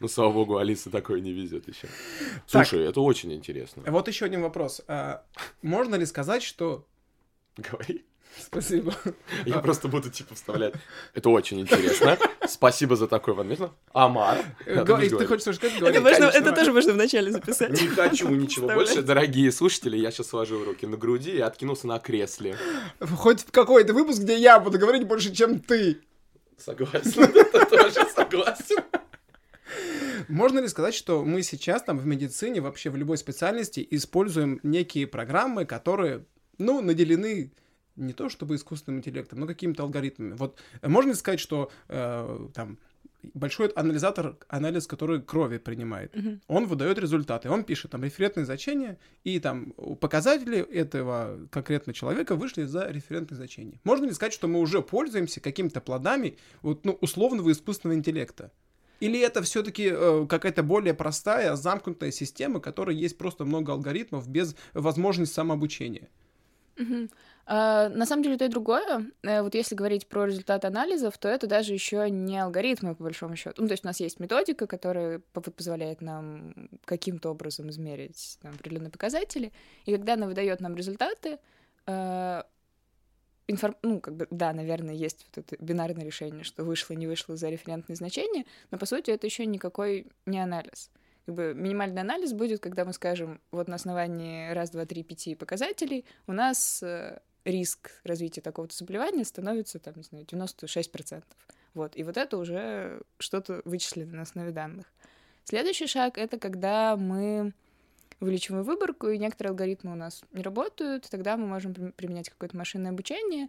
Ну, 0.00 0.08
слава 0.08 0.32
богу, 0.32 0.58
Алиса 0.58 0.90
такое 0.90 1.20
не 1.20 1.32
везет 1.32 1.68
еще. 1.68 1.88
Слушай, 2.46 2.84
это 2.86 3.00
очень 3.00 3.32
интересно. 3.32 3.82
Вот 3.86 4.08
еще 4.08 4.26
один 4.26 4.42
вопрос. 4.42 4.82
А, 4.86 5.22
можно 5.62 5.94
ли 5.94 6.04
сказать, 6.04 6.42
что... 6.42 6.86
Говори. 7.56 8.04
Спасибо. 8.38 8.94
Я 9.46 9.58
просто 9.58 9.88
буду, 9.88 10.10
типа, 10.10 10.34
вставлять. 10.34 10.74
Это 11.14 11.30
очень 11.30 11.60
интересно. 11.60 12.18
Спасибо 12.48 12.96
за 12.96 13.06
такой 13.06 13.34
момент. 13.34 13.70
Амар. 13.92 14.38
Ты 14.64 15.26
хочешь 15.26 15.56
сказать? 15.56 15.80
Это, 15.80 16.52
тоже 16.52 16.72
можно 16.72 16.92
вначале 16.92 17.30
записать. 17.32 17.80
Не 17.80 17.88
хочу 17.88 18.28
ничего 18.28 18.68
больше. 18.68 19.02
Дорогие 19.02 19.52
слушатели, 19.52 19.96
я 19.96 20.10
сейчас 20.10 20.28
сложу 20.28 20.64
руки 20.64 20.86
на 20.86 20.96
груди 20.96 21.32
и 21.32 21.40
откинулся 21.40 21.86
на 21.86 21.98
кресле. 21.98 22.56
Хоть 23.00 23.44
какой-то 23.44 23.92
выпуск, 23.92 24.20
где 24.20 24.36
я 24.36 24.58
буду 24.58 24.78
говорить 24.78 25.06
больше, 25.06 25.34
чем 25.34 25.60
ты. 25.60 25.98
Согласен. 26.56 27.22
Это 27.34 27.66
тоже 27.66 28.06
согласен. 28.14 28.82
Можно 30.28 30.58
ли 30.58 30.68
сказать, 30.68 30.94
что 30.94 31.24
мы 31.24 31.42
сейчас 31.42 31.82
там 31.82 31.98
в 31.98 32.06
медицине, 32.06 32.60
вообще 32.60 32.90
в 32.90 32.96
любой 32.96 33.16
специальности 33.16 33.86
используем 33.90 34.60
некие 34.62 35.06
программы, 35.06 35.64
которые, 35.64 36.24
ну, 36.58 36.80
наделены 36.80 37.52
не 37.98 38.12
то 38.12 38.28
чтобы 38.28 38.54
искусственным 38.56 39.00
интеллектом, 39.00 39.40
но 39.40 39.46
какими-то 39.46 39.82
алгоритмами. 39.82 40.34
Вот 40.34 40.58
э, 40.80 40.88
можно 40.88 41.10
ли 41.10 41.16
сказать, 41.16 41.40
что 41.40 41.70
э, 41.88 42.48
там 42.54 42.78
большой 43.22 43.68
анализатор, 43.68 44.36
анализ, 44.48 44.86
который 44.86 45.20
крови 45.20 45.58
принимает, 45.58 46.14
uh-huh. 46.14 46.40
он 46.46 46.66
выдает 46.66 46.98
результаты, 46.98 47.50
он 47.50 47.64
пишет 47.64 47.90
там 47.90 48.04
референтные 48.04 48.46
значения, 48.46 48.98
и 49.24 49.40
там 49.40 49.72
показатели 50.00 50.58
этого 50.58 51.48
конкретного 51.50 51.94
человека 51.94 52.36
вышли 52.36 52.64
за 52.64 52.88
референтные 52.88 53.36
значения. 53.36 53.80
Можно 53.84 54.06
ли 54.06 54.12
сказать, 54.12 54.32
что 54.32 54.48
мы 54.48 54.60
уже 54.60 54.82
пользуемся 54.82 55.40
какими-то 55.40 55.80
плодами 55.80 56.38
вот, 56.62 56.84
ну, 56.84 56.92
условного 57.00 57.50
искусственного 57.50 57.98
интеллекта? 57.98 58.52
Или 59.00 59.20
это 59.20 59.42
все-таки 59.42 59.90
э, 59.92 60.26
какая-то 60.28 60.62
более 60.62 60.92
простая, 60.92 61.54
замкнутая 61.54 62.10
система, 62.10 62.60
которой 62.60 62.96
есть 62.96 63.16
просто 63.16 63.44
много 63.44 63.72
алгоритмов 63.72 64.28
без 64.28 64.56
возможности 64.74 65.34
самообучения? 65.34 66.08
Угу. 66.78 67.08
А, 67.37 67.37
на 67.48 68.04
самом 68.04 68.22
деле 68.22 68.36
то 68.36 68.44
и 68.44 68.48
другое. 68.48 69.06
Э, 69.22 69.40
вот 69.40 69.54
если 69.54 69.74
говорить 69.74 70.06
про 70.06 70.26
результаты 70.26 70.66
анализов, 70.66 71.16
то 71.16 71.28
это 71.28 71.46
даже 71.46 71.72
еще 71.72 72.10
не 72.10 72.38
алгоритмы, 72.38 72.94
по 72.94 73.04
большому 73.04 73.36
счету. 73.36 73.62
Ну, 73.62 73.68
то 73.68 73.72
есть 73.72 73.84
у 73.84 73.86
нас 73.86 74.00
есть 74.00 74.20
методика, 74.20 74.66
которая 74.66 75.20
позволяет 75.32 76.02
нам 76.02 76.52
каким-то 76.84 77.30
образом 77.30 77.70
измерить 77.70 78.38
там, 78.42 78.54
определенные 78.54 78.90
показатели. 78.90 79.52
И 79.86 79.92
когда 79.96 80.14
она 80.14 80.26
выдает 80.26 80.60
нам 80.60 80.76
результаты, 80.76 81.38
э, 81.86 82.42
информ... 83.46 83.76
ну, 83.82 84.00
как 84.00 84.14
бы, 84.14 84.26
да, 84.30 84.52
наверное, 84.52 84.94
есть 84.94 85.26
вот 85.28 85.38
это 85.38 85.64
бинарное 85.64 86.04
решение, 86.04 86.44
что 86.44 86.64
вышло, 86.64 86.92
не 86.92 87.06
вышло 87.06 87.36
за 87.36 87.48
референтные 87.48 87.96
значения, 87.96 88.44
но 88.70 88.76
по 88.76 88.84
сути 88.84 89.10
это 89.10 89.26
еще 89.26 89.46
никакой 89.46 90.06
не 90.26 90.38
анализ 90.38 90.90
как 91.28 91.34
бы 91.34 91.52
минимальный 91.54 92.00
анализ 92.00 92.32
будет, 92.32 92.58
когда 92.58 92.86
мы 92.86 92.94
скажем, 92.94 93.38
вот 93.50 93.68
на 93.68 93.74
основании 93.74 94.50
раз, 94.54 94.70
два, 94.70 94.86
три, 94.86 95.02
пяти 95.02 95.34
показателей 95.34 96.06
у 96.26 96.32
нас 96.32 96.82
э, 96.82 97.20
риск 97.48 97.90
развития 98.04 98.40
такого-то 98.40 98.76
заболевания 98.76 99.24
становится, 99.24 99.78
там, 99.78 99.94
не 99.96 100.02
знаю, 100.02 100.24
96%. 100.24 101.22
Вот, 101.74 101.96
и 101.96 102.02
вот 102.02 102.16
это 102.16 102.38
уже 102.38 103.02
что-то 103.18 103.62
вычислено 103.64 104.16
на 104.16 104.22
основе 104.22 104.50
данных. 104.50 104.86
Следующий 105.44 105.86
шаг— 105.86 106.18
это 106.18 106.38
когда 106.38 106.96
мы 106.96 107.52
увеличиваем 108.20 108.64
выборку, 108.64 109.08
и 109.08 109.18
некоторые 109.18 109.50
алгоритмы 109.50 109.92
у 109.92 109.96
нас 109.96 110.22
не 110.32 110.42
работают, 110.42 111.08
тогда 111.08 111.36
мы 111.36 111.46
можем 111.46 111.72
применять 111.92 112.28
какое-то 112.28 112.56
машинное 112.56 112.90
обучение. 112.90 113.48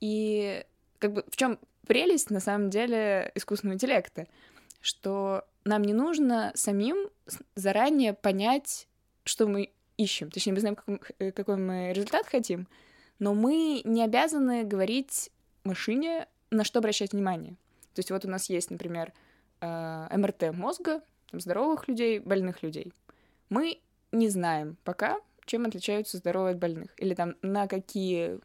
И 0.00 0.64
как 0.98 1.12
бы 1.12 1.24
в 1.30 1.36
чем 1.36 1.58
прелесть, 1.86 2.30
на 2.30 2.40
самом 2.40 2.70
деле, 2.70 3.30
искусственного 3.34 3.74
интеллекта? 3.74 4.26
Что 4.80 5.44
нам 5.64 5.82
не 5.82 5.92
нужно 5.92 6.52
самим 6.54 7.10
заранее 7.54 8.14
понять, 8.14 8.88
что 9.24 9.46
мы 9.46 9.70
ищем. 9.96 10.30
Точнее, 10.30 10.54
мы 10.54 10.60
знаем, 10.60 10.78
э, 11.18 11.32
какой 11.32 11.56
мы 11.56 11.92
результат 11.92 12.26
хотим, 12.26 12.68
но 13.18 13.34
мы 13.34 13.82
не 13.84 14.02
обязаны 14.04 14.64
говорить 14.64 15.30
машине, 15.64 16.26
на 16.50 16.64
что 16.64 16.78
обращать 16.78 17.12
внимание. 17.12 17.52
То 17.94 18.00
есть 18.00 18.10
вот 18.10 18.24
у 18.24 18.28
нас 18.28 18.48
есть, 18.48 18.70
например, 18.70 19.12
э, 19.60 20.16
МРТ 20.16 20.54
мозга, 20.54 21.02
здоровых 21.32 21.88
людей, 21.88 22.20
больных 22.20 22.62
людей. 22.62 22.92
Мы 23.50 23.80
не 24.12 24.28
знаем 24.28 24.76
пока, 24.84 25.18
чем 25.44 25.66
отличаются 25.66 26.18
здоровые 26.18 26.52
от 26.52 26.58
больных. 26.58 26.90
Или 26.96 27.14
там 27.14 27.34
на 27.42 27.66
какие 27.66 28.38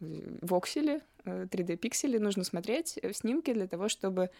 воксели, 0.00 1.02
3D-пиксели 1.24 2.16
э, 2.16 2.20
нужно 2.20 2.44
смотреть 2.44 2.98
в 3.02 3.12
снимке 3.12 3.54
для 3.54 3.66
того, 3.66 3.88
чтобы 3.88 4.30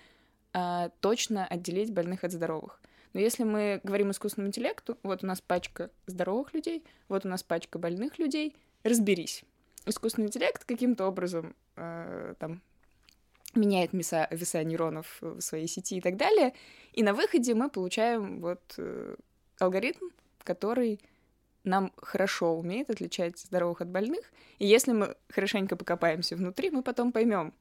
а, 0.53 0.91
точно 1.01 1.47
отделить 1.47 1.93
больных 1.93 2.25
от 2.25 2.33
здоровых. 2.33 2.81
Но 3.13 3.21
если 3.21 3.45
мы 3.45 3.81
говорим 3.85 4.11
искусственному 4.11 4.49
интеллекту, 4.49 4.97
вот 5.03 5.23
у 5.23 5.27
нас 5.27 5.41
пачка 5.41 5.91
здоровых 6.07 6.55
людей, 6.55 6.85
вот 7.09 7.25
у 7.25 7.29
нас 7.29 7.43
пачка 7.43 7.79
больных 7.79 8.19
людей, 8.19 8.57
разберись. 8.83 9.45
Искусственный 9.87 10.29
интеллект 10.29 10.65
каким-то 10.65 11.07
образом 11.07 11.55
э, 11.77 12.35
там 12.39 12.61
меняет 13.55 13.93
веса, 13.93 14.29
веса 14.31 14.63
нейронов 14.63 15.19
в 15.21 15.41
своей 15.41 15.67
сети 15.67 15.97
и 15.97 16.01
так 16.01 16.17
далее, 16.17 16.53
и 16.93 17.03
на 17.03 17.15
выходе 17.15 17.55
мы 17.55 17.69
получаем 17.69 18.41
вот 18.41 18.61
э, 18.79 19.17
алгоритм, 19.59 20.07
который 20.45 21.01
нам 21.65 21.93
хорошо 21.97 22.57
умеет 22.57 22.91
отличать 22.91 23.39
здоровых 23.39 23.81
от 23.81 23.89
больных, 23.89 24.31
и 24.59 24.67
если 24.67 24.93
мы 24.93 25.17
хорошенько 25.29 25.77
покопаемся 25.77 26.37
внутри, 26.37 26.71
мы 26.71 26.83
потом 26.83 27.13
поймем, 27.13 27.53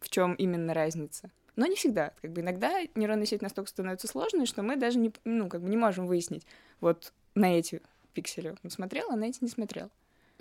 в 0.00 0.08
чем 0.08 0.34
именно 0.34 0.72
разница. 0.72 1.30
Но 1.56 1.66
не 1.66 1.76
всегда. 1.76 2.12
Как 2.20 2.32
бы 2.32 2.40
иногда 2.40 2.80
нейронная 2.94 3.26
сеть 3.26 3.42
настолько 3.42 3.70
становится 3.70 4.08
сложной, 4.08 4.46
что 4.46 4.62
мы 4.62 4.76
даже 4.76 4.98
не, 4.98 5.12
ну, 5.24 5.48
как 5.48 5.62
бы 5.62 5.68
не 5.68 5.76
можем 5.76 6.06
выяснить, 6.06 6.46
вот 6.80 7.12
на 7.34 7.58
эти 7.58 7.82
пиксели 8.12 8.54
он 8.62 8.70
смотрел, 8.70 9.10
а 9.10 9.16
на 9.16 9.24
эти 9.24 9.38
не 9.40 9.48
смотрел. 9.48 9.90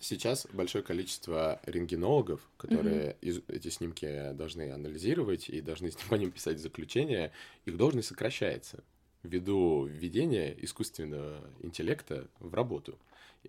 Сейчас 0.03 0.47
большое 0.51 0.83
количество 0.83 1.61
рентгенологов, 1.65 2.41
которые 2.57 3.15
mm-hmm. 3.21 3.55
эти 3.55 3.69
снимки 3.69 4.33
должны 4.33 4.69
анализировать 4.71 5.47
и 5.47 5.61
должны 5.61 5.91
по 6.09 6.15
ним 6.15 6.31
писать 6.31 6.59
заключения, 6.59 7.31
их 7.63 7.77
должность 7.77 8.09
сокращается 8.09 8.83
ввиду 9.23 9.85
введения 9.85 10.53
искусственного 10.61 11.39
интеллекта 11.61 12.27
в 12.39 12.53
работу. 12.53 12.99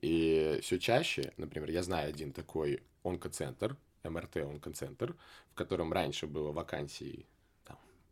И 0.01 0.61
все 0.63 0.79
чаще, 0.79 1.33
например, 1.39 1.71
я 1.71 1.83
знаю 1.83 2.11
один 2.11 2.33
такой 2.33 2.85
онкоцентр, 3.03 3.77
МРТ 4.05 4.37
онкоцентр, 4.37 5.17
в 5.51 5.55
котором 5.55 5.93
раньше 5.93 6.29
было 6.29 6.53
вакансий 6.53 7.27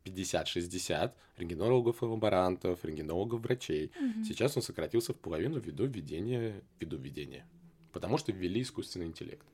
50-60 0.05 1.13
рентгенологов 1.37 2.03
и 2.03 2.07
лаборантов, 2.07 2.85
рентгенологов, 2.85 3.41
врачей. 3.41 3.93
Угу. 3.95 4.25
Сейчас 4.25 4.57
он 4.57 4.65
сократился 4.65 5.13
в 5.13 5.17
половину 5.17 5.61
ввиду 5.61 5.87
введения, 5.87 6.61
ввиду 6.81 6.97
введения, 6.97 7.47
потому 7.93 8.19
что 8.19 8.33
ввели 8.33 8.63
искусственный 8.63 9.07
интеллект. 9.07 9.47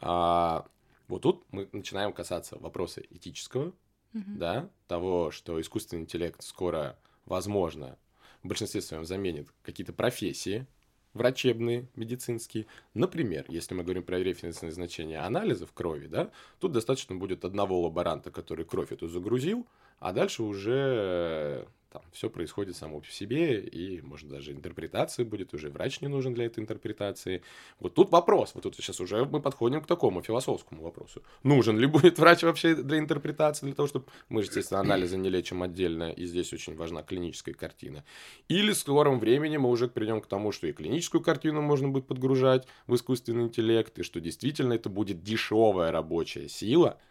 А, 0.00 0.66
вот 1.08 1.22
тут 1.22 1.44
мы 1.50 1.68
начинаем 1.72 2.12
касаться 2.12 2.58
вопроса 2.58 3.02
этического, 3.10 3.68
угу. 4.14 4.24
да, 4.26 4.68
того, 4.88 5.30
что 5.30 5.60
искусственный 5.60 6.02
интеллект 6.02 6.42
скоро, 6.42 6.98
возможно, 7.24 7.98
в 8.42 8.48
большинстве 8.48 8.80
своем 8.80 9.04
заменит 9.04 9.48
какие-то 9.62 9.92
профессии, 9.92 10.66
врачебные, 11.14 11.88
медицинские. 11.94 12.66
Например, 12.94 13.44
если 13.48 13.74
мы 13.74 13.84
говорим 13.84 14.02
про 14.02 14.18
референсные 14.18 14.72
значения 14.72 15.18
анализов 15.20 15.72
крови, 15.72 16.06
да, 16.06 16.30
тут 16.58 16.72
достаточно 16.72 17.14
будет 17.14 17.44
одного 17.44 17.80
лаборанта, 17.80 18.30
который 18.30 18.64
кровь 18.64 18.92
эту 18.92 19.08
загрузил, 19.08 19.66
а 19.98 20.12
дальше 20.12 20.42
уже 20.42 21.68
там 21.92 22.02
все 22.12 22.30
происходит 22.30 22.76
само 22.76 23.00
по 23.00 23.06
себе, 23.06 23.60
и, 23.60 24.00
может, 24.00 24.28
даже 24.28 24.52
интерпретация 24.52 25.24
будет, 25.24 25.52
уже 25.54 25.68
врач 25.68 26.00
не 26.00 26.08
нужен 26.08 26.34
для 26.34 26.46
этой 26.46 26.60
интерпретации. 26.60 27.42
Вот 27.80 27.94
тут 27.94 28.10
вопрос, 28.10 28.52
вот 28.54 28.62
тут 28.62 28.76
сейчас 28.76 29.00
уже 29.00 29.24
мы 29.24 29.40
подходим 29.40 29.82
к 29.82 29.86
такому 29.86 30.22
философскому 30.22 30.82
вопросу. 30.82 31.22
Нужен 31.42 31.78
ли 31.78 31.86
будет 31.86 32.18
врач 32.18 32.42
вообще 32.42 32.74
для 32.74 32.98
интерпретации, 32.98 33.66
для 33.66 33.74
того, 33.74 33.88
чтобы 33.88 34.06
мы 34.28 34.42
же, 34.42 34.48
естественно, 34.48 34.80
анализы 34.80 35.18
не 35.18 35.28
лечим 35.28 35.62
отдельно, 35.62 36.10
и 36.10 36.24
здесь 36.24 36.52
очень 36.52 36.74
важна 36.76 37.02
клиническая 37.02 37.54
картина. 37.54 38.04
Или 38.48 38.72
в 38.72 38.78
скором 38.78 39.20
времени 39.20 39.58
мы 39.58 39.68
уже 39.68 39.88
придем 39.88 40.20
к 40.20 40.26
тому, 40.26 40.52
что 40.52 40.66
и 40.66 40.72
клиническую 40.72 41.22
картину 41.22 41.60
можно 41.60 41.88
будет 41.88 42.06
подгружать 42.06 42.66
в 42.86 42.94
искусственный 42.94 43.44
интеллект, 43.44 43.98
и 43.98 44.02
что 44.02 44.20
действительно 44.20 44.72
это 44.72 44.88
будет 44.88 45.22
дешевая 45.22 45.92
рабочая 45.92 46.48
сила– 46.48 46.98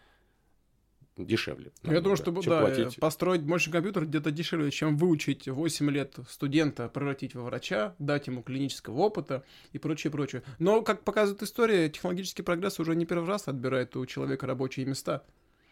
дешевле. 1.25 1.71
Я 1.83 2.01
думаю, 2.01 2.17
что 2.17 2.31
да, 2.31 2.61
платить. 2.61 2.99
построить 2.99 3.41
мощный 3.41 3.71
компьютер 3.71 4.05
где-то 4.05 4.31
дешевле, 4.31 4.71
чем 4.71 4.97
выучить 4.97 5.47
8 5.47 5.89
лет 5.89 6.15
студента, 6.29 6.87
превратить 6.89 7.35
во 7.35 7.43
врача, 7.43 7.95
дать 7.99 8.27
ему 8.27 8.43
клинического 8.43 8.97
опыта 8.97 9.43
и 9.73 9.77
прочее, 9.77 10.11
прочее. 10.11 10.43
Но, 10.59 10.81
как 10.81 11.03
показывает 11.03 11.43
история, 11.43 11.89
технологический 11.89 12.43
прогресс 12.43 12.79
уже 12.79 12.95
не 12.95 13.05
первый 13.05 13.27
раз 13.27 13.47
отбирает 13.47 13.95
у 13.95 14.05
человека 14.05 14.47
рабочие 14.47 14.85
места. 14.85 15.23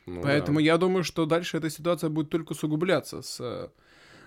Ну, 0.06 0.22
Поэтому 0.22 0.60
да. 0.60 0.64
я 0.64 0.78
думаю, 0.78 1.04
что 1.04 1.26
дальше 1.26 1.58
эта 1.58 1.70
ситуация 1.70 2.10
будет 2.10 2.30
только 2.30 2.54
усугубляться 2.54 3.22
с... 3.22 3.72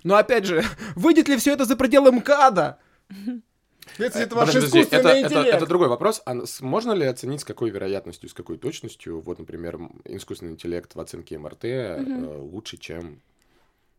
Но 0.04 0.16
опять 0.16 0.44
же, 0.44 0.62
выйдет 0.96 1.28
ли 1.28 1.36
все 1.36 1.52
это 1.52 1.64
за 1.64 1.76
пределы 1.76 2.12
МКАДа? 2.12 2.78
Если 3.98 4.22
это 4.22 4.34
ваш 4.34 4.54
искусственный 4.54 5.00
это, 5.00 5.20
интеллект. 5.20 5.48
Это, 5.48 5.56
это 5.56 5.66
другой 5.66 5.88
вопрос. 5.88 6.22
А 6.24 6.34
можно 6.60 6.92
ли 6.92 7.04
оценить, 7.06 7.40
с 7.40 7.44
какой 7.44 7.70
вероятностью, 7.70 8.28
с 8.28 8.34
какой 8.34 8.58
точностью, 8.58 9.20
вот, 9.20 9.38
например, 9.38 9.78
искусственный 10.04 10.52
интеллект 10.52 10.94
в 10.94 11.00
оценке 11.00 11.38
МРТ 11.38 11.64
угу. 11.64 11.70
э, 11.70 12.38
лучше, 12.38 12.76
чем 12.76 13.20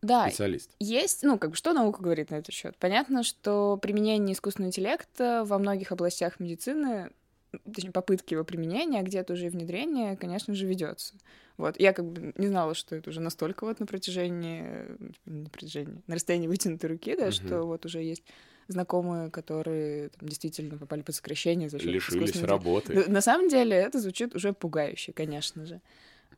да, 0.01 0.27
специалист? 0.27 0.71
Есть, 0.79 1.23
ну, 1.23 1.37
как 1.37 1.51
бы, 1.51 1.55
что 1.55 1.73
наука 1.73 2.01
говорит 2.01 2.29
на 2.29 2.35
этот 2.35 2.53
счет? 2.53 2.75
Понятно, 2.77 3.23
что 3.23 3.77
применение 3.81 4.33
искусственного 4.33 4.69
интеллекта 4.69 5.43
во 5.45 5.57
многих 5.57 5.91
областях 5.91 6.39
медицины 6.39 7.11
точнее, 7.71 7.91
попытки 7.91 8.33
его 8.33 8.43
применения, 8.43 8.99
а 8.99 9.03
где-то 9.03 9.33
уже 9.33 9.45
и 9.45 9.49
внедрение, 9.49 10.17
конечно 10.17 10.55
же, 10.55 10.65
ведется. 10.65 11.13
Вот, 11.57 11.79
я 11.79 11.93
как 11.93 12.05
бы 12.05 12.33
не 12.37 12.47
знала, 12.47 12.73
что 12.73 12.95
это 12.95 13.11
уже 13.11 13.21
настолько 13.21 13.65
вот 13.65 13.79
на 13.79 13.85
протяжении, 13.85 14.65
на 15.25 15.49
протяжении, 15.49 16.01
на 16.07 16.15
расстоянии 16.15 16.47
вытянутой 16.47 16.89
руки, 16.89 17.15
да, 17.15 17.25
угу. 17.25 17.31
что 17.31 17.63
вот 17.63 17.85
уже 17.85 18.01
есть 18.01 18.23
знакомые, 18.67 19.29
которые 19.29 20.09
там, 20.09 20.29
действительно 20.29 20.77
попали 20.77 21.01
под 21.01 21.15
сокращение 21.15 21.69
за 21.69 21.79
счет 21.79 21.87
Лишились 21.87 22.41
работы. 22.41 23.09
На 23.09 23.21
самом 23.21 23.49
деле 23.49 23.75
это 23.75 23.99
звучит 23.99 24.35
уже 24.35 24.53
пугающе, 24.53 25.13
конечно 25.13 25.65
же. 25.65 25.81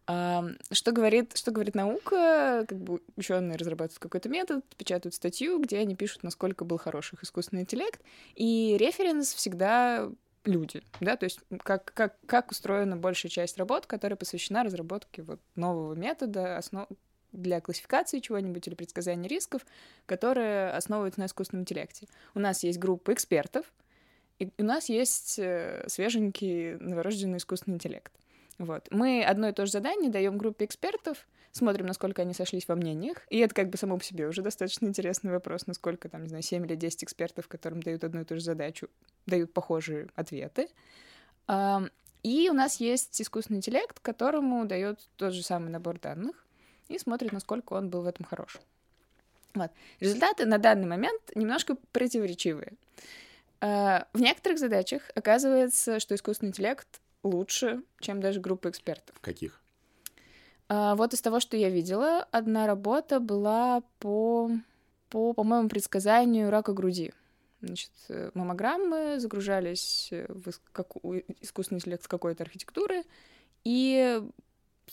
А, 0.08 0.46
что 0.72 0.92
говорит, 0.92 1.36
что 1.36 1.52
говорит 1.52 1.76
наука? 1.76 2.66
Как 2.68 2.78
бы 2.78 3.02
ученые 3.16 3.58
разрабатывают 3.58 4.00
какой-то 4.00 4.30
метод, 4.30 4.64
печатают 4.78 5.16
статью, 5.16 5.60
где 5.60 5.80
они 5.80 5.96
пишут, 5.96 6.24
насколько 6.24 6.64
был 6.64 6.78
хороший 6.78 7.18
искусственный 7.22 7.64
интеллект, 7.64 8.02
и 8.36 8.76
референс 8.80 9.34
всегда 9.34 10.12
люди, 10.46 10.84
да, 11.00 11.16
то 11.16 11.24
есть 11.24 11.40
как, 11.64 11.92
как, 11.94 12.18
как 12.28 12.52
устроена 12.52 12.98
большая 12.98 13.32
часть 13.32 13.58
работ, 13.58 13.88
которая 13.88 14.16
посвящена 14.16 14.64
разработке 14.64 15.24
вот 15.24 15.40
нового 15.56 15.96
метода, 15.96 16.58
основ 16.58 16.88
для 17.36 17.62
классификации 17.62 18.20
чего-нибудь 18.20 18.68
или 18.68 18.76
предсказания 18.76 19.28
рисков, 19.28 19.66
которые 20.06 20.72
основываются 20.72 21.20
на 21.20 21.26
искусственном 21.26 21.64
интеллекте. 21.64 22.08
У 22.34 22.40
нас 22.40 22.64
есть 22.64 22.80
группа 22.80 23.14
экспертов, 23.14 23.66
и 24.40 24.52
у 24.58 24.64
нас 24.64 24.90
есть 24.90 25.40
э, 25.40 25.86
свеженький 25.88 26.76
новорожденный 26.76 27.38
искусственный 27.38 27.76
интеллект. 27.76 28.12
Вот. 28.58 28.88
Мы 28.92 29.24
одно 29.24 29.50
и 29.50 29.54
то 29.54 29.66
же 29.66 29.72
задание 29.72 30.10
даем 30.10 30.38
группе 30.38 30.66
экспертов, 30.66 31.28
смотрим, 31.52 31.86
насколько 31.86 32.22
они 32.22 32.34
сошлись 32.34 32.68
во 32.68 32.76
мнениях, 32.76 33.26
и 33.30 33.40
это 33.40 33.54
как 33.54 33.70
бы 33.70 33.78
само 33.78 33.98
по 33.98 34.04
себе 34.04 34.28
уже 34.28 34.42
достаточно 34.42 34.88
интересный 34.88 35.32
вопрос, 35.32 35.68
насколько 35.68 36.10
там, 36.10 36.24
не 36.24 36.30
знаю, 36.30 36.44
7 36.44 36.66
или 36.66 36.76
10 36.76 37.04
экспертов, 37.06 37.48
которым 37.48 37.82
дают 37.82 38.04
одну 38.04 38.22
и 38.22 38.26
ту 38.26 38.36
же 38.36 38.42
задачу, 38.42 38.90
дают 39.26 39.54
похожие 39.54 40.10
ответы. 40.16 40.68
И 42.24 42.50
у 42.50 42.54
нас 42.54 42.80
есть 42.80 43.22
искусственный 43.22 43.58
интеллект, 43.58 44.00
которому 44.00 44.66
дает 44.66 45.00
тот 45.16 45.34
же 45.34 45.44
самый 45.44 45.70
набор 45.70 46.00
данных, 46.00 46.45
и 46.88 46.98
смотрит, 46.98 47.32
насколько 47.32 47.74
он 47.74 47.90
был 47.90 48.02
в 48.02 48.08
этом 48.08 48.26
хорош. 48.26 48.60
Вот. 49.54 49.72
Результаты 50.00 50.46
на 50.46 50.58
данный 50.58 50.88
момент 50.88 51.22
немножко 51.34 51.78
противоречивые. 51.92 52.74
А, 53.62 54.08
в 54.14 54.20
некоторых 54.20 54.60
задачах 54.60 55.10
оказывается, 55.16 56.00
что 56.00 56.16
искусственный 56.16 56.50
интеллект 56.50 56.88
лучше, 57.24 57.82
чем 58.00 58.22
даже 58.22 58.40
группа 58.40 58.70
экспертов. 58.70 59.16
Каких? 59.22 59.62
А, 60.68 60.96
вот 60.96 61.14
из 61.14 61.22
того, 61.22 61.40
что 61.40 61.58
я 61.58 61.70
видела, 61.70 62.28
одна 62.32 62.68
работа 62.68 63.20
была 63.20 63.82
по, 64.00 64.52
по, 65.10 65.34
по-моему, 65.34 65.70
предсказанию 65.70 66.50
рака 66.50 66.74
груди. 66.74 67.14
Значит, 67.62 67.92
э, 68.10 68.30
маммограммы 68.34 69.20
загружались 69.20 70.10
в 70.12 70.52
искусственный 71.42 71.80
интеллект 71.80 72.04
с 72.04 72.08
какой-то 72.08 72.44
архитектуры, 72.44 73.04
и 73.64 74.22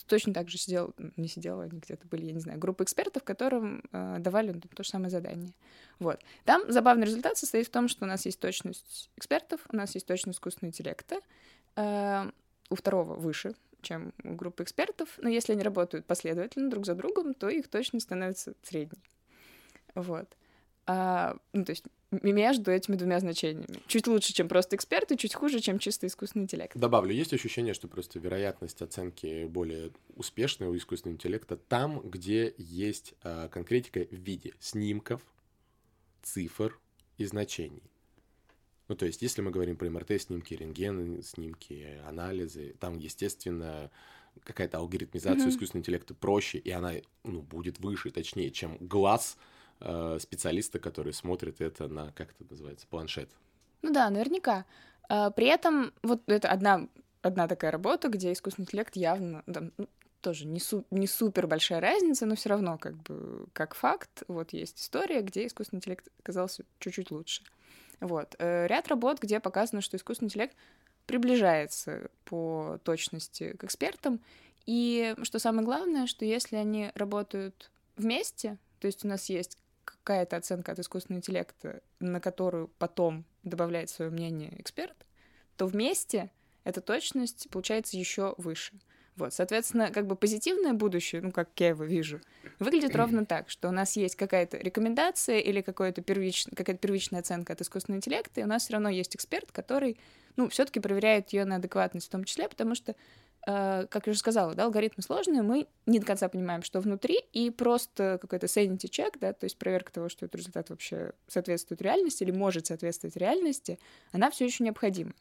точно 0.06 0.32
так 0.32 0.48
же 0.48 0.58
сидел, 0.58 0.94
не 1.16 1.28
сидела, 1.28 1.64
они 1.64 1.78
где-то 1.78 2.06
были, 2.06 2.26
я 2.26 2.32
не 2.32 2.40
знаю, 2.40 2.58
группа 2.58 2.82
экспертов, 2.82 3.22
которым 3.24 3.82
э, 3.92 4.16
давали 4.18 4.52
то 4.52 4.82
же 4.82 4.88
самое 4.88 5.10
задание. 5.10 5.52
Вот. 5.98 6.20
Там 6.44 6.70
забавный 6.70 7.06
результат 7.06 7.36
состоит 7.36 7.66
в 7.66 7.70
том, 7.70 7.88
что 7.88 8.04
у 8.04 8.08
нас 8.08 8.24
есть 8.24 8.40
точность 8.40 9.10
экспертов, 9.16 9.60
у 9.70 9.76
нас 9.76 9.94
есть 9.94 10.06
точность 10.06 10.38
искусственного 10.38 10.70
интеллекта, 10.70 11.20
э, 11.76 12.30
у 12.70 12.74
второго 12.74 13.14
выше, 13.14 13.54
чем 13.82 14.12
у 14.24 14.34
группы 14.34 14.62
экспертов, 14.62 15.08
но 15.18 15.28
если 15.28 15.52
они 15.52 15.62
работают 15.62 16.06
последовательно 16.06 16.70
друг 16.70 16.86
за 16.86 16.94
другом, 16.94 17.34
то 17.34 17.48
их 17.48 17.68
точность 17.68 18.06
становится 18.06 18.54
средней. 18.62 19.02
Вот. 19.94 20.28
А, 20.86 21.36
ну, 21.52 21.64
то 21.64 21.70
есть 21.70 21.84
между 22.10 22.70
этими 22.70 22.96
двумя 22.96 23.20
значениями. 23.20 23.80
Чуть 23.86 24.06
лучше, 24.06 24.32
чем 24.32 24.48
просто 24.48 24.76
эксперты, 24.76 25.16
чуть 25.16 25.34
хуже, 25.34 25.60
чем 25.60 25.78
чисто 25.78 26.06
искусственный 26.06 26.44
интеллект. 26.44 26.76
Добавлю, 26.76 27.14
есть 27.14 27.32
ощущение, 27.32 27.72
что 27.72 27.88
просто 27.88 28.18
вероятность 28.18 28.82
оценки 28.82 29.44
более 29.46 29.92
успешной 30.16 30.68
у 30.68 30.76
искусственного 30.76 31.16
интеллекта 31.16 31.56
там, 31.56 32.00
где 32.00 32.54
есть 32.58 33.14
э, 33.22 33.48
конкретика 33.50 34.00
в 34.00 34.12
виде 34.12 34.52
снимков, 34.60 35.22
цифр 36.22 36.78
и 37.16 37.24
значений. 37.24 37.82
Ну, 38.88 38.96
то 38.96 39.06
есть, 39.06 39.22
если 39.22 39.40
мы 39.40 39.50
говорим 39.50 39.76
про 39.76 39.88
МРТ-снимки, 39.88 40.54
рентген, 40.54 41.22
снимки, 41.22 41.98
анализы, 42.06 42.74
там, 42.78 42.98
естественно, 42.98 43.90
какая-то 44.44 44.78
алгоритмизация 44.78 45.46
mm-hmm. 45.46 45.50
искусственного 45.50 45.82
интеллекта 45.82 46.14
проще, 46.14 46.58
и 46.58 46.70
она, 46.70 46.92
ну, 47.24 47.40
будет 47.40 47.78
выше, 47.78 48.10
точнее, 48.10 48.50
чем 48.50 48.76
глаз— 48.80 49.38
специалиста, 50.18 50.78
который 50.78 51.12
смотрит 51.12 51.60
это 51.60 51.88
на, 51.88 52.12
как 52.12 52.30
это 52.38 52.50
называется, 52.50 52.86
планшет. 52.86 53.30
Ну 53.82 53.92
да, 53.92 54.08
наверняка. 54.10 54.64
А, 55.08 55.30
при 55.30 55.46
этом 55.46 55.92
вот 56.02 56.22
это 56.26 56.48
одна, 56.48 56.88
одна 57.20 57.48
такая 57.48 57.70
работа, 57.70 58.08
где 58.08 58.32
искусственный 58.32 58.64
интеллект 58.64 58.96
явно 58.96 59.42
там, 59.52 59.72
ну, 59.76 59.88
тоже 60.20 60.46
не, 60.46 60.60
су 60.60 60.84
не 60.90 61.06
супер 61.06 61.46
большая 61.46 61.80
разница, 61.80 62.26
но 62.26 62.36
все 62.36 62.48
равно 62.48 62.78
как 62.78 62.96
бы 62.96 63.46
как 63.52 63.74
факт, 63.74 64.22
вот 64.28 64.52
есть 64.52 64.80
история, 64.80 65.20
где 65.20 65.46
искусственный 65.46 65.78
интеллект 65.78 66.08
оказался 66.20 66.64
чуть-чуть 66.78 67.10
лучше. 67.10 67.42
Вот. 68.00 68.34
Э, 68.38 68.66
ряд 68.68 68.88
работ, 68.88 69.20
где 69.20 69.40
показано, 69.40 69.82
что 69.82 69.96
искусственный 69.96 70.28
интеллект 70.28 70.56
приближается 71.06 72.10
по 72.24 72.78
точности 72.84 73.52
к 73.56 73.64
экспертам, 73.64 74.20
и 74.64 75.14
что 75.24 75.40
самое 75.40 75.64
главное, 75.64 76.06
что 76.06 76.24
если 76.24 76.56
они 76.56 76.92
работают 76.94 77.70
вместе, 77.96 78.58
то 78.78 78.86
есть 78.86 79.04
у 79.04 79.08
нас 79.08 79.28
есть 79.28 79.58
какая-то 79.84 80.36
оценка 80.36 80.72
от 80.72 80.78
искусственного 80.78 81.18
интеллекта, 81.18 81.82
на 82.00 82.20
которую 82.20 82.68
потом 82.78 83.24
добавляет 83.42 83.90
свое 83.90 84.10
мнение 84.10 84.60
эксперт, 84.60 84.96
то 85.56 85.66
вместе 85.66 86.30
эта 86.64 86.80
точность 86.80 87.48
получается 87.50 87.96
еще 87.96 88.34
выше. 88.38 88.78
Вот, 89.16 89.34
соответственно, 89.34 89.90
как 89.90 90.06
бы 90.06 90.16
позитивное 90.16 90.72
будущее, 90.72 91.20
ну, 91.20 91.32
как 91.32 91.50
я 91.58 91.68
его 91.68 91.84
вижу, 91.84 92.20
выглядит 92.58 92.96
ровно 92.96 93.26
так, 93.26 93.50
что 93.50 93.68
у 93.68 93.70
нас 93.70 93.94
есть 93.96 94.16
какая-то 94.16 94.56
рекомендация 94.56 95.38
или 95.38 95.60
какая-то 95.60 96.00
первич... 96.00 96.46
какая 96.56 96.76
первичная 96.76 97.20
оценка 97.20 97.52
от 97.52 97.60
искусственного 97.60 97.98
интеллекта, 97.98 98.40
и 98.40 98.44
у 98.44 98.46
нас 98.46 98.62
все 98.62 98.72
равно 98.72 98.88
есть 98.88 99.14
эксперт, 99.14 99.52
который, 99.52 99.98
ну, 100.36 100.48
все-таки 100.48 100.80
проверяет 100.80 101.30
ее 101.34 101.44
на 101.44 101.56
адекватность 101.56 102.06
в 102.06 102.10
том 102.10 102.24
числе, 102.24 102.48
потому 102.48 102.74
что 102.74 102.96
как 103.44 104.06
я 104.06 104.10
уже 104.10 104.18
сказала, 104.18 104.54
да, 104.54 104.64
алгоритмы 104.64 105.02
сложные, 105.02 105.42
мы 105.42 105.66
не 105.86 105.98
до 105.98 106.06
конца 106.06 106.28
понимаем, 106.28 106.62
что 106.62 106.80
внутри, 106.80 107.18
и 107.32 107.50
просто 107.50 108.18
какой-то 108.20 108.46
sanity 108.46 108.88
check, 108.88 109.16
да, 109.20 109.32
то 109.32 109.44
есть 109.44 109.58
проверка 109.58 109.92
того, 109.92 110.08
что 110.08 110.26
этот 110.26 110.36
результат 110.36 110.70
вообще 110.70 111.12
соответствует 111.26 111.82
реальности 111.82 112.22
или 112.22 112.30
может 112.30 112.66
соответствовать 112.66 113.16
реальности, 113.16 113.80
она 114.12 114.30
все 114.30 114.44
еще 114.44 114.62
необходима. 114.62 115.12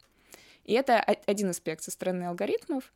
И 0.65 0.73
это 0.73 0.99
один 0.99 1.49
аспект 1.49 1.83
со 1.83 1.89
стороны 1.89 2.25
алгоритмов. 2.25 2.93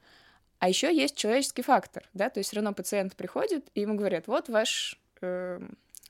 А 0.60 0.70
еще 0.70 0.96
есть 0.96 1.16
человеческий 1.16 1.64
фактор, 1.64 2.08
да, 2.14 2.30
то 2.30 2.40
есть 2.40 2.50
все 2.50 2.58
равно 2.58 2.74
пациент 2.74 3.16
приходит, 3.16 3.68
и 3.74 3.82
ему 3.82 3.96
говорят, 3.96 4.28
вот 4.28 4.48
ваш, 4.48 5.00
э, 5.22 5.60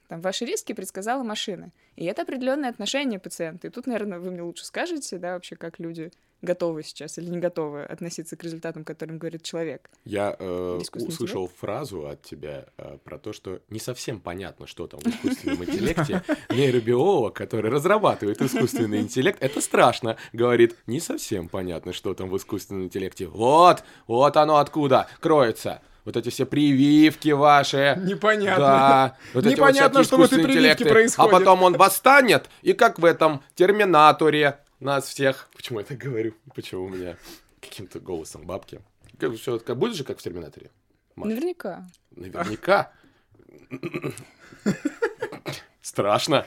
там, 0.08 0.22
ваши 0.22 0.46
риски 0.46 0.74
предсказала 0.74 1.24
машина. 1.24 1.72
И 1.96 2.06
это 2.06 2.22
определенное 2.22 2.70
отношение 2.70 3.20
пациента. 3.20 3.68
И 3.68 3.70
тут, 3.72 3.88
наверное, 3.88 4.20
вы 4.20 4.32
мне 4.32 4.44
лучше 4.44 4.66
скажете, 4.66 5.18
да, 5.18 5.34
вообще, 5.34 5.56
как 5.56 5.80
люди 5.80 6.12
готовы 6.46 6.84
сейчас 6.84 7.18
или 7.18 7.30
не 7.30 7.40
готовы 7.40 7.84
относиться 7.84 8.38
к 8.38 8.44
результатам, 8.44 8.86
которым 8.86 9.18
говорит 9.18 9.44
человек. 9.44 9.90
Я 10.06 10.36
э, 10.40 10.80
услышал 10.94 11.52
фразу 11.60 12.08
от 12.08 12.22
тебя 12.22 12.66
э, 12.78 12.98
про 13.04 13.18
то, 13.18 13.34
что 13.34 13.60
не 13.70 13.80
совсем 13.80 14.22
понятно, 14.22 14.68
что 14.68 14.88
там 14.88 15.02
в 15.02 15.08
искусственном 15.08 15.64
интеллекте. 15.66 16.24
Нейробиолог, 16.50 17.34
который 17.34 17.70
разрабатывает 17.70 18.42
искусственный 18.42 19.02
интеллект, 19.02 19.38
это 19.42 19.60
страшно, 19.60 20.18
говорит, 20.32 20.76
не 20.88 21.00
совсем 21.00 21.50
понятно, 21.50 21.92
что 21.92 22.14
там 22.14 22.30
в 22.30 22.38
искусственном 22.38 22.86
интеллекте. 22.86 23.28
Вот, 23.28 23.84
вот 24.08 24.38
оно 24.38 24.58
откуда 24.58 25.08
кроется. 25.20 25.82
Вот 26.06 26.16
эти 26.16 26.30
все 26.30 26.46
прививки 26.46 27.30
ваши. 27.30 28.00
Непонятно. 28.04 28.64
Да. 28.64 29.18
Вот 29.34 29.40
эти 29.40 29.48
вот 29.50 29.58
Непонятно, 29.58 30.04
что 30.04 30.18
в 30.18 30.22
этой 30.22 30.36
прививке 30.36 30.60
интеллекты. 30.60 30.86
происходит. 30.90 31.34
А 31.34 31.36
потом 31.36 31.64
он 31.64 31.74
восстанет, 31.78 32.48
и 32.62 32.74
как 32.74 33.00
в 33.00 33.06
этом 33.06 33.42
Терминаторе 33.56 34.60
нас 34.80 35.08
всех... 35.08 35.50
Почему 35.56 35.80
я 35.80 35.86
так 35.86 35.98
говорю? 35.98 36.34
Почему 36.54 36.86
у 36.86 36.90
меня 36.90 37.18
каким-то 37.62 38.00
голосом 38.00 38.46
бабки? 38.46 38.82
Как, 39.20 39.32
как 39.64 39.78
будет 39.78 39.96
же, 39.96 40.04
как 40.04 40.20
в 40.20 40.22
Терминаторе? 40.22 40.70
Маш? 41.16 41.30
Наверняка. 41.30 41.88
Наверняка. 42.12 42.92
Страшно. 45.82 46.46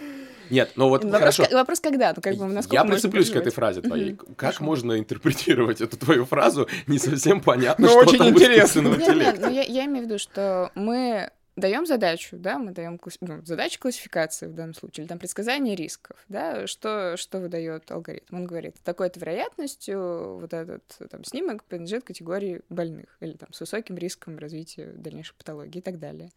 Нет, 0.50 0.72
ну 0.76 0.88
вот 0.88 1.04
Вопрос, 1.04 1.20
хорошо. 1.20 1.44
ка- 1.44 1.54
вопрос 1.54 1.80
когда? 1.80 2.12
Ну, 2.16 2.22
как 2.22 2.36
бы, 2.36 2.46
насколько 2.46 2.74
Я 2.74 2.82
можно 2.84 2.94
прицеплюсь 2.96 3.30
к 3.30 3.36
этой 3.36 3.52
фразе 3.52 3.82
твоей. 3.82 4.12
Мгм, 4.14 4.34
Как 4.34 4.38
хорошо. 4.54 4.64
можно 4.64 4.98
интерпретировать 4.98 5.80
эту 5.82 5.98
твою 5.98 6.24
фразу? 6.24 6.66
Не 6.86 6.98
совсем 6.98 7.40
понятно, 7.42 7.86
Ну, 7.86 7.90
что 7.90 8.00
очень 8.00 8.18
там 8.18 8.30
интересно. 8.30 8.80
Нет, 8.80 9.14
нет, 9.16 9.36
ну 9.40 9.50
я, 9.50 9.62
я 9.62 9.84
имею 9.84 10.04
в 10.04 10.08
виду, 10.08 10.18
что 10.18 10.70
мы 10.74 11.30
даем 11.58 11.86
задачу, 11.86 12.36
да, 12.36 12.58
мы 12.58 12.72
даем 12.72 13.00
ну, 13.20 13.44
задачу 13.44 13.78
классификации 13.80 14.46
в 14.46 14.54
данном 14.54 14.74
случае, 14.74 15.02
или 15.02 15.08
там 15.08 15.18
предсказание 15.18 15.74
рисков, 15.74 16.16
да, 16.28 16.66
что, 16.66 17.16
что 17.16 17.38
выдает 17.40 17.90
алгоритм. 17.90 18.36
Он 18.36 18.46
говорит, 18.46 18.76
такой-то 18.84 19.20
вероятностью 19.20 20.38
вот 20.38 20.52
этот 20.52 20.82
там 21.10 21.24
снимок 21.24 21.64
принадлежит 21.64 22.04
категории 22.04 22.62
больных, 22.68 23.16
или 23.20 23.32
там 23.32 23.52
с 23.52 23.60
высоким 23.60 23.96
риском 23.96 24.38
развития 24.38 24.92
дальнейшей 24.92 25.34
патологии 25.34 25.78
и 25.78 25.82
так 25.82 25.98
далее. 25.98 26.30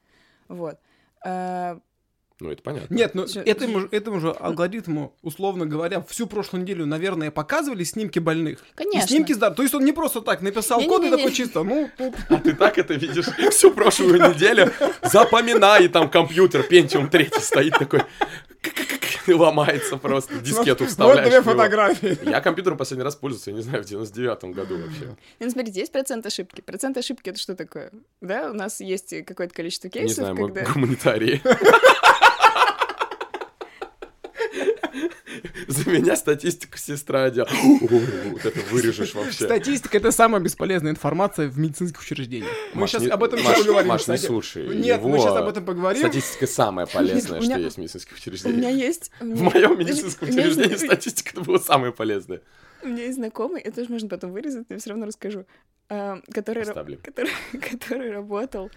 Вот. 0.47 0.79
Ну, 2.41 2.49
это 2.51 2.63
понятно. 2.63 2.91
Нет, 2.93 3.13
ну 3.13 3.27
Всё- 3.27 3.41
этому, 3.41 3.82
же- 3.82 3.88
этому 3.91 4.19
же 4.19 4.32
алгоритму, 4.32 5.15
условно 5.21 5.67
говоря, 5.67 6.01
всю 6.01 6.25
прошлую 6.25 6.63
неделю, 6.63 6.88
наверное, 6.88 7.30
показывали 7.30 7.84
снимки 7.84 8.17
больных. 8.17 8.58
И 8.60 8.77
Конечно. 8.77 9.08
снимки 9.08 9.32
здоровых. 9.34 9.58
То 9.58 9.62
есть 9.62 9.75
он 9.75 9.86
не 9.86 9.91
просто 9.91 10.21
так 10.21 10.41
написал 10.41 10.82
код 10.82 11.04
и 11.04 11.12
такой 11.12 11.32
чисто, 11.34 11.62
ну, 11.62 11.88
А 12.30 12.38
ты 12.38 12.54
так 12.56 12.80
это 12.80 12.95
видишь 12.95 13.25
всю 13.51 13.69
прошлую 13.71 14.15
неделю. 14.27 14.71
Запоминай, 15.04 15.86
и 15.86 15.88
там 15.88 16.10
компьютер 16.10 16.62
Pentium 16.67 17.10
3 17.10 17.30
стоит 17.39 17.73
такой, 17.77 18.01
и 19.27 19.34
ломается 19.34 19.97
просто, 19.97 20.34
дискету 20.39 20.84
вот 20.86 20.89
вставляешь. 20.89 21.30
две 21.30 21.41
в 21.41 21.45
него. 21.45 21.54
фотографии. 21.56 22.17
Я 22.27 22.41
компьютером 22.41 22.77
последний 22.80 23.04
раз 23.04 23.15
пользовался, 23.15 23.51
я 23.51 23.56
не 23.58 23.62
знаю, 23.62 23.84
в 23.84 23.86
99-м 23.86 24.51
году 24.51 24.77
вообще. 24.80 25.15
Ну, 25.39 25.49
смотрите, 25.51 25.80
есть 25.80 25.91
процент 25.91 26.25
ошибки. 26.25 26.62
Процент 26.62 26.97
ошибки— 26.97 27.30
это 27.32 27.38
что 27.39 27.56
такое? 27.56 27.91
Да, 28.19 28.49
у 28.49 28.54
нас 28.56 28.80
есть 28.82 29.13
какое-то 29.27 29.54
количество 29.54 29.88
Не 29.89 29.91
кейсов, 29.91 30.15
знаю, 30.15 30.36
мы 30.36 30.49
гуманитарии. 30.49 31.39
За 35.84 35.89
меня 35.91 36.15
статистику 36.15 36.78
сестра 36.78 37.30
делала. 37.30 37.50
Вот 37.52 38.46
это 38.46 38.60
вырежешь 38.72 39.13
вообще. 39.13 39.46
Статистика— 39.46 39.98
это 40.00 40.12
самая 40.12 40.41
бесполезная 40.41 40.91
информация 40.91 41.48
в 41.48 41.58
медицинских 41.58 42.02
учреждениях. 42.02 42.52
Мы 42.74 42.82
Маш, 42.82 42.91
сейчас 42.91 43.04
не- 43.04 43.10
об 43.10 43.24
этом 43.24 43.41
Маш, 43.44 43.54
еще 43.58 43.65
поговорим. 43.65 43.89
Маш, 43.89 44.08
не 44.08 44.17
слушай. 44.17 44.67
Нет, 44.76 45.02
мы 45.02 45.17
сейчас 45.20 45.36
об 45.36 45.48
этом 45.48 45.65
поговорим. 45.65 46.02
Статистика 46.02 46.48
самая 46.48 46.86
полезная, 46.94 47.39
меня- 47.39 47.56
что 47.56 47.63
есть 47.63 47.76
в 47.76 47.80
медицинских 47.80 48.12
У 48.13 48.15
меня 48.15 48.22
учреждениях. 48.38 48.74
есть... 48.76 49.12
В 49.20 49.41
моем 49.41 49.80
медицинском 49.80 50.30
учреждении 50.30 50.76
статистика 50.76 51.32
это 51.32 51.41
было 51.41 51.58
самое 51.58 51.91
полезное. 51.94 52.41
У 52.84 52.88
меня 52.88 53.04
есть 53.04 53.15
знакомый, 53.17 53.62
это 53.62 53.76
тоже 53.78 53.91
можно 53.91 54.10
потом 54.10 54.32
вырезать, 54.32 54.65
но 54.70 54.74
я 54.76 54.80
все 54.80 54.89
равно 54.89 55.06
расскажу, 55.06 55.46
а, 55.89 56.20
который, 56.34 56.65
который, 56.65 57.30
который 57.72 58.12
работал, 58.12 58.72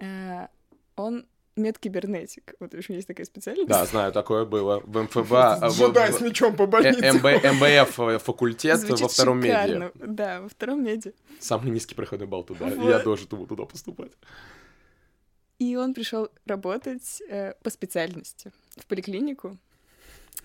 а, 0.00 0.48
он 0.96 1.26
медкибернетик. 1.58 2.54
Вот 2.60 2.72
в 2.72 2.78
общем, 2.78 2.94
есть 2.94 3.06
такая 3.06 3.26
специальность. 3.26 3.68
Да, 3.68 3.84
знаю, 3.84 4.12
такое 4.12 4.44
было 4.44 4.80
в 4.80 5.02
МФБА. 5.02 5.54
а, 5.62 5.68
в- 5.70 5.78
Джедай 5.78 6.12
в- 6.12 6.16
с 6.16 6.20
мечом 6.20 6.56
по 6.56 6.62
э, 6.62 6.66
больнице. 6.66 7.00
МБ- 7.18 7.52
МБФ 7.52 8.00
э, 8.00 8.18
факультет 8.18 8.82
во 8.88 9.08
втором 9.08 9.40
меди. 9.40 9.90
Да, 9.94 10.40
во 10.42 10.48
втором 10.48 10.84
меди. 10.84 11.12
Самый 11.40 11.70
низкий 11.70 11.94
проходной 11.94 12.26
балл 12.26 12.44
туда. 12.44 12.68
Я 12.68 13.00
тоже 13.00 13.26
туда 13.26 13.64
поступать. 13.64 14.12
И 15.58 15.74
он 15.76 15.92
пришел 15.92 16.28
работать 16.46 17.20
э, 17.28 17.54
по 17.62 17.70
специальности 17.70 18.52
в 18.76 18.86
поликлинику, 18.86 19.58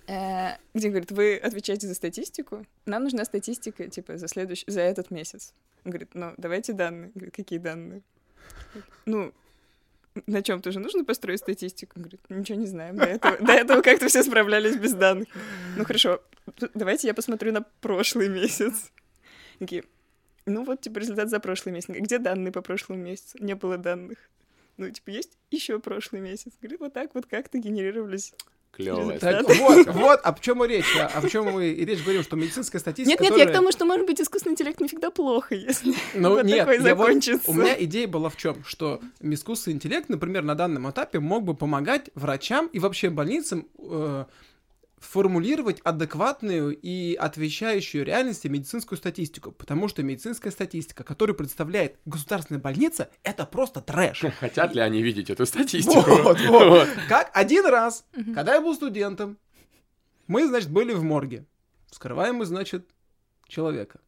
э, 0.08 0.58
где 0.74 0.90
говорит, 0.90 1.12
вы 1.12 1.38
отвечаете 1.38 1.88
за 1.88 1.94
статистику, 1.94 2.66
нам 2.88 3.04
нужна 3.04 3.24
статистика, 3.24 3.88
типа, 3.88 4.18
за 4.18 4.28
следующий, 4.28 4.66
за 4.68 4.82
этот 4.82 5.12
месяц. 5.12 5.54
Он 5.86 5.92
говорит, 5.92 6.10
ну, 6.16 6.34
давайте 6.38 6.74
данные. 6.74 7.12
Говорит, 7.14 7.36
какие 7.36 7.60
данные? 7.60 8.02
Ну, 9.06 9.32
на 10.28 10.42
чем 10.44 10.62
тоже 10.62 10.80
нужно 10.80 11.04
построить 11.04 11.40
статистику? 11.40 12.00
Говорит, 12.00 12.22
ничего 12.30 12.58
не 12.58 12.68
знаем. 12.68 12.98
До 12.98 13.06
этого, 13.06 13.38
до 13.38 13.54
этого 13.54 13.82
как-то 13.82 14.08
все 14.08 14.24
справлялись 14.24 14.76
без 14.76 14.94
данных. 14.94 15.28
Ну, 15.78 15.86
хорошо, 15.86 16.22
давайте 16.74 17.08
я 17.08 17.14
посмотрю 17.14 17.52
на 17.52 17.62
прошлый 17.82 18.30
месяц. 18.30 18.92
Такие, 19.60 19.84
ну 20.46 20.64
вот, 20.64 20.82
типа, 20.82 21.00
результат 21.00 21.30
за 21.30 21.40
прошлый 21.40 21.74
месяц. 21.74 21.90
Где 21.90 22.20
данные 22.20 22.52
по 22.52 22.62
прошлому 22.62 23.02
месяцу? 23.02 23.38
Не 23.40 23.56
было 23.56 23.78
данных. 23.78 24.18
Ну, 24.78 24.90
типа, 24.90 25.10
есть 25.12 25.38
еще 25.52 25.80
прошлый 25.80 26.22
месяц. 26.22 26.54
Говорит, 26.62 26.80
вот 26.80 26.94
так 26.94 27.14
вот 27.14 27.26
как-то 27.26 27.58
генерировались. 27.58 28.34
Клевая 28.76 29.20
Так, 29.20 29.48
вот, 29.60 29.86
вот, 29.88 30.20
о 30.24 30.34
чем 30.42 30.64
и 30.64 30.68
речь. 30.68 30.98
а, 31.00 31.06
О 31.20 31.30
чем 31.30 31.46
мы 31.46 31.68
и 31.68 31.86
речь? 31.86 32.02
Говорим, 32.02 32.24
что 32.24 32.36
медицинская 32.36 32.80
статистика, 32.80 33.22
Нет, 33.24 33.32
нет, 33.32 33.40
я 33.40 33.46
к 33.48 33.54
тому, 33.54 33.72
что, 33.72 33.86
может 33.86 34.08
быть, 34.08 34.20
искусственный 34.20 34.54
интеллект 34.54 34.82
не 34.82 34.88
всегда 34.88 35.12
плохо, 35.12 35.54
если 35.54 35.94
Ну, 36.16 36.30
вот 36.32 36.46
нет, 36.46 36.60
такой 36.60 36.76
я 36.78 36.82
вот- 36.96 37.06
закончится. 37.06 37.52
у 37.52 37.54
меня 37.54 37.76
идея 37.84 38.08
была 38.08 38.30
в 38.30 38.36
чем, 38.38 38.64
что 38.66 39.00
искусственный 39.22 39.76
интеллект, 39.76 40.10
например, 40.10 40.42
на 40.44 40.56
данном 40.56 40.90
этапе 40.90 41.20
мог 41.20 41.44
бы 41.44 41.54
помогать 41.54 42.10
врачам 42.16 42.66
и 42.74 42.80
вообще 42.80 43.12
больницам 43.12 43.68
э, 43.78 44.26
формулировать 45.04 45.80
адекватную 45.82 46.78
и 46.78 47.14
отвечающую 47.16 48.06
реальности 48.06 48.48
медицинскую 48.48 48.98
статистику, 48.98 49.52
потому 49.52 49.88
что 49.88 50.02
медицинская 50.02 50.52
статистика, 50.52 51.04
которую 51.04 51.36
представляет 51.36 51.98
государственная 52.06 52.62
больница, 52.62 53.10
это 53.24 53.46
просто 53.46 53.82
трэш. 53.82 54.24
Хотят 54.40 54.74
ли 54.74 54.82
они 54.82 55.02
видеть 55.04 55.30
эту 55.30 55.46
статистику? 55.46 56.02
Вот, 56.02 56.40
вот. 56.40 56.88
Как 57.10 57.30
один 57.34 57.66
раз, 57.66 58.06
когда 58.34 58.56
я 58.56 58.62
был 58.62 58.74
студентом, 58.74 59.38
мы, 60.28 60.48
значит, 60.48 60.70
были 60.72 60.94
в 60.94 61.04
морге. 61.04 61.46
Вскрываем 61.92 62.36
мы, 62.36 62.46
значит, 62.46 62.90
человека. 63.48 64.00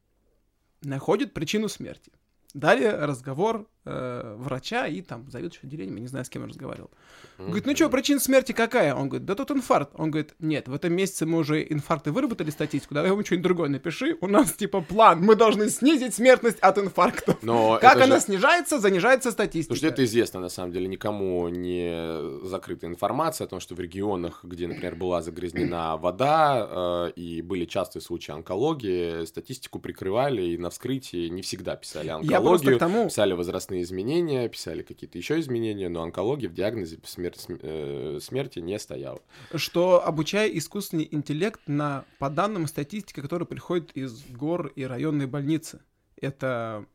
Находит 0.81 1.33
причину 1.33 1.67
смерти. 1.67 2.11
Далее 2.53 2.95
разговор 2.95 3.67
э, 3.85 4.35
врача 4.37 4.87
и 4.87 5.01
там 5.01 5.29
заведующего 5.29 5.67
отделением, 5.67 5.95
я 5.95 6.01
не 6.01 6.07
знаю, 6.07 6.25
с 6.25 6.29
кем 6.29 6.41
я 6.43 6.47
разговаривал. 6.49 6.89
Говорит, 7.37 7.65
ну 7.65 7.75
что, 7.75 7.89
причина 7.89 8.19
смерти 8.19 8.51
какая? 8.51 8.95
Он 8.95 9.09
говорит, 9.09 9.25
да 9.25 9.35
тут 9.35 9.51
инфаркт. 9.51 9.91
Он 9.95 10.09
говорит, 10.09 10.33
нет, 10.39 10.67
в 10.67 10.73
этом 10.73 10.93
месяце 10.93 11.25
мы 11.25 11.39
уже 11.39 11.65
инфаркты 11.69 12.11
выработали 12.11 12.49
статистику, 12.49 12.93
давай 12.93 13.11
ему 13.11 13.23
что-нибудь 13.25 13.43
другое 13.43 13.69
напиши. 13.69 14.17
У 14.21 14.27
нас 14.27 14.53
типа 14.53 14.81
план, 14.81 15.21
мы 15.21 15.35
должны 15.35 15.69
снизить 15.69 16.15
смертность 16.15 16.59
от 16.59 16.77
инфарктов. 16.77 17.41
Но 17.43 17.77
Как 17.81 17.97
она 17.97 18.15
же- 18.15 18.21
снижается, 18.21 18.79
занижается 18.79 19.31
статистика. 19.31 19.75
Слушайте, 19.75 19.93
это 19.93 20.05
известно, 20.05 20.39
на 20.39 20.49
самом 20.49 20.71
деле, 20.71 20.87
никому 20.87 21.49
не 21.49 22.45
закрытая 22.47 22.89
информация 22.89 23.45
о 23.45 23.47
том, 23.47 23.59
что 23.59 23.75
в 23.75 23.79
регионах, 23.79 24.39
где, 24.43 24.67
например, 24.67 24.95
была 24.95 25.21
загрязнена 25.21 25.97
вода, 25.97 27.09
э, 27.09 27.11
и 27.15 27.41
были 27.41 27.65
частые 27.65 28.01
случаи 28.01 28.31
онкологии, 28.31 29.25
статистику 29.25 29.79
прикрывали, 29.79 30.41
и 30.41 30.57
на 30.57 30.69
вскрытии 30.69 31.27
не 31.27 31.41
всегда 31.41 31.75
писали 31.75 32.09
онкологию, 32.09 32.79
тому, 32.79 33.05
писали 33.07 33.33
возрастные 33.33 33.74
изменения, 33.81 34.47
писали 34.49 34.81
какие-то 34.83 35.17
еще 35.17 35.39
изменения, 35.39 35.89
но 35.89 36.01
онкология 36.03 36.49
в 36.49 36.53
диагнозе 36.53 36.97
смер- 37.03 37.37
см- 37.37 37.59
э, 37.63 38.19
смерти 38.21 38.59
не 38.59 38.77
стояла. 38.79 39.21
что 39.55 40.05
обучая 40.05 40.47
искусственный 40.49 41.07
интеллект 41.11 41.61
на, 41.67 42.05
по 42.19 42.29
данным 42.29 42.67
статистики, 42.67 43.19
которая 43.21 43.45
приходит 43.45 43.91
из 43.93 44.23
гор 44.27 44.67
и 44.75 44.83
районной 44.83 45.27
больницы. 45.27 45.81
Это 46.21 46.85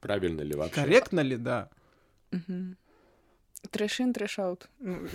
Правильно 0.00 0.42
ли 0.42 0.54
вообще? 0.54 0.74
корректно 0.74 1.20
ли, 1.20 1.36
да? 1.36 1.70
Мгм. 2.30 2.76
Trash 3.70 3.96
in, 3.96 4.12
trash 4.12 4.43
out. 4.43 4.68
Ну, 4.80 5.06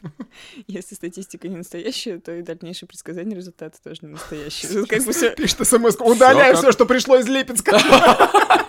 Если 0.66 0.94
статистика 0.94 1.48
не 1.48 1.56
настоящая, 1.56 2.18
то 2.18 2.32
и 2.32 2.42
дальнейшие 2.42 2.88
предсказания 2.88 3.36
результаты 3.36 3.78
тоже 3.82 4.00
не 4.02 4.08
настоящие. 4.08 4.72
Тут 4.72 4.88
как 4.88 5.04
бы 5.04 5.12
все 5.12 5.30
Пишет 5.36 5.66
смс 5.66 5.96
удаляй 6.00 6.54
все, 6.54 6.72
что 6.72 6.86
пришло 6.86 7.16
из 7.18 7.28
Липецка. 7.28 7.78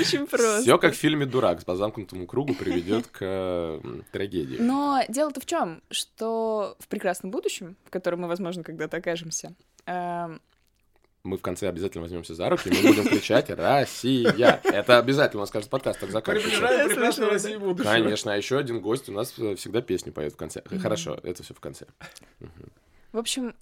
очень 0.00 0.26
просто. 0.26 0.62
Все 0.62 0.78
как 0.78 0.94
в 0.94 0.96
фильме 0.96 1.26
«Дурак» 1.26 1.64
по 1.64 1.76
замкнутому 1.76 2.26
кругу 2.26 2.54
приведет 2.54 3.08
к 3.08 3.80
трагедии. 4.12 4.56
Но 4.58 5.02
дело-то 5.08 5.40
в 5.40 5.46
чем, 5.46 5.82
что 5.90 6.76
в 6.78 6.88
прекрасном 6.88 7.30
будущем, 7.30 7.76
в 7.84 7.90
котором 7.90 8.20
мы, 8.20 8.28
возможно, 8.28 8.62
когда-то 8.62 8.98
окажемся, 8.98 9.54
эм, 9.86 10.40
Мы 11.24 11.36
в 11.36 11.42
конце 11.42 11.68
обязательно 11.68 12.02
возьмемся 12.02 12.34
за 12.34 12.48
руки, 12.48 12.70
мы 12.70 12.90
будем 12.90 13.04
кричать 13.04 13.50
«Россия!». 13.50 14.60
Это 14.62 14.98
обязательно 14.98 15.40
у 15.40 15.42
нас 15.42 15.50
каждый 15.50 15.68
подкаст 15.68 16.00
так 16.00 16.10
заканчивается. 16.10 16.88
Прекрасную 16.88 17.30
Россию 17.30 17.60
будущего. 17.60 17.90
Конечно, 17.90 18.32
а 18.32 18.36
еще 18.36 18.58
один 18.58 18.80
гость 18.80 19.08
у 19.08 19.12
нас 19.12 19.34
э, 19.38 19.56
всегда 19.56 19.82
песню 19.82 20.12
поет 20.12 20.32
в 20.32 20.36
конце. 20.36 20.62
Хорошо, 20.80 21.18
это 21.22 21.42
все 21.42 21.54
в 21.54 21.60
конце. 21.60 21.86
в 23.12 23.18
общем, 23.18 23.54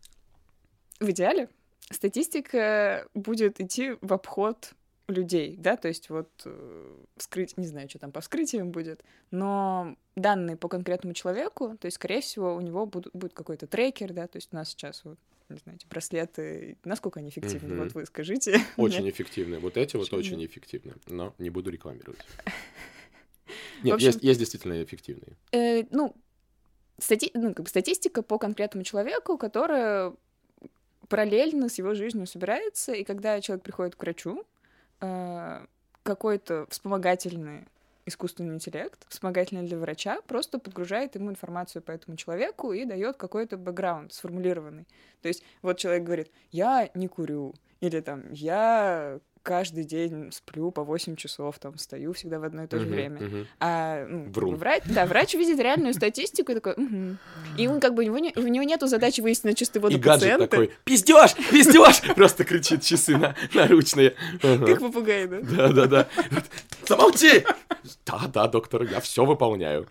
в 1.01 1.11
идеале 1.11 1.49
статистика 1.91 3.07
будет 3.15 3.61
идти 3.61 3.97
в 4.01 4.13
обход 4.13 4.73
людей, 5.09 5.57
да, 5.57 5.77
то 5.77 5.89
есть 5.89 6.11
вот 6.11 6.29
э, 6.45 6.97
вскрыть, 7.17 7.57
не 7.57 7.67
знаю, 7.67 7.89
что 7.89 7.99
там 8.01 8.11
по 8.11 8.21
вскрытиям 8.21 8.73
будет, 8.73 9.05
но 9.31 9.97
данные 10.17 10.57
по 10.57 10.69
конкретному 10.69 11.15
человеку, 11.15 11.77
то 11.79 11.87
есть, 11.87 11.95
скорее 11.95 12.21
всего, 12.21 12.55
у 12.57 12.61
него 12.61 12.87
будут, 12.87 13.15
будет 13.15 13.33
какой-то 13.33 13.69
трекер, 13.69 14.13
да, 14.13 14.27
то 14.27 14.37
есть 14.37 14.49
у 14.53 14.57
нас 14.57 14.71
сейчас 14.71 15.03
вот 15.05 15.19
не 15.55 15.59
знаю, 15.59 15.79
эти 15.79 15.87
браслеты, 15.87 16.77
насколько 16.85 17.21
они 17.21 17.29
эффективны? 17.29 17.75
Mm-hmm. 17.75 17.85
Вот 17.85 17.95
вы 17.95 18.07
скажите. 18.07 18.61
Очень 18.77 19.03
мне. 19.03 19.11
эффективны. 19.11 19.59
Вот 19.59 19.77
эти 19.77 19.97
вот 19.97 20.13
очень 20.13 20.45
эффективны, 20.45 20.95
но 21.07 21.35
не 21.39 21.51
буду 21.51 21.71
рекламировать. 21.71 22.19
Нет, 23.83 23.95
общем, 23.95 24.07
есть, 24.07 24.23
есть 24.23 24.41
действительно 24.41 24.83
эффективные. 24.83 25.37
Э, 25.53 25.85
ну, 25.91 26.15
стати... 26.99 27.31
ну, 27.35 27.55
как 27.55 27.65
бы 27.65 27.69
статистика 27.69 28.23
по 28.23 28.39
конкретному 28.39 28.85
человеку, 28.85 29.39
которая 29.39 30.15
параллельно 31.09 31.69
с 31.69 31.79
его 31.79 31.95
жизнью 31.95 32.27
собирается, 32.27 32.93
и 32.93 33.05
когда 33.05 33.41
человек 33.41 33.63
приходит 33.63 33.95
к 33.95 34.03
врачу, 34.03 34.45
э, 35.01 35.67
какой-то 36.03 36.67
вспомогательный 36.71 37.67
искусственный 38.07 38.55
интеллект, 38.55 39.05
вспомогательный 39.09 39.67
для 39.67 39.79
врача, 39.79 40.21
просто 40.23 40.59
подгружает 40.59 41.17
ему 41.17 41.31
информацию 41.31 41.83
по 41.83 41.91
этому 41.91 42.17
человеку 42.17 42.73
и 42.73 42.85
дает 42.85 43.17
какой-то 43.17 43.57
бэкграунд 43.57 44.13
сформулированный. 44.13 44.87
То 45.23 45.29
есть 45.29 45.43
вот 45.63 45.79
человек 45.79 46.05
говорит, 46.05 46.31
я 46.53 46.89
не 46.95 47.09
курю, 47.09 47.55
или 47.81 48.01
там, 48.01 48.33
я 48.33 49.21
каждый 49.47 49.85
день 49.85 50.33
сплю 50.33 50.73
по 50.73 50.83
8 50.83 51.15
часов, 51.15 51.61
там, 51.61 51.79
стою 51.79 52.13
всегда 52.15 52.41
в 52.41 52.45
одно 52.45 52.65
и 52.65 52.67
то 52.67 52.81
же 52.81 52.87
uh-huh, 52.87 52.91
время. 52.91 53.21
Uh-huh. 53.21 53.47
А 53.61 54.05
ну, 54.05 54.57
врач, 54.57 54.83
да, 54.87 55.07
врач 55.07 55.35
видит 55.35 55.61
реальную 55.61 55.95
статистику 55.95 56.51
и 56.51 56.57
такой, 56.57 56.73
угу. 56.73 57.17
И 57.57 57.69
он 57.69 57.79
как 57.79 57.95
бы, 57.95 58.03
у 58.03 58.07
него, 58.07 58.19
не, 58.19 58.33
у 58.35 58.49
него 58.49 58.65
нету 58.65 58.89
задачи 58.89 59.21
выяснить 59.21 59.57
чистую 59.57 59.83
воду 59.83 59.97
И 59.97 60.01
гаджет 60.01 60.51
такой, 60.51 60.73
пиздешь, 60.83 61.35
пиздешь, 61.53 62.03
просто 62.17 62.43
кричит 62.43 62.83
часы 62.83 63.17
на, 63.17 63.37
наручные. 63.55 64.17
Как 64.43 64.81
попугай, 64.81 65.29
да? 65.29 65.39
Да-да-да. 65.41 66.09
Замолчи! 66.89 67.45
Да-да, 68.05 68.49
доктор, 68.49 68.83
я 68.83 68.99
все 69.01 69.25
выполняю. 69.25 69.87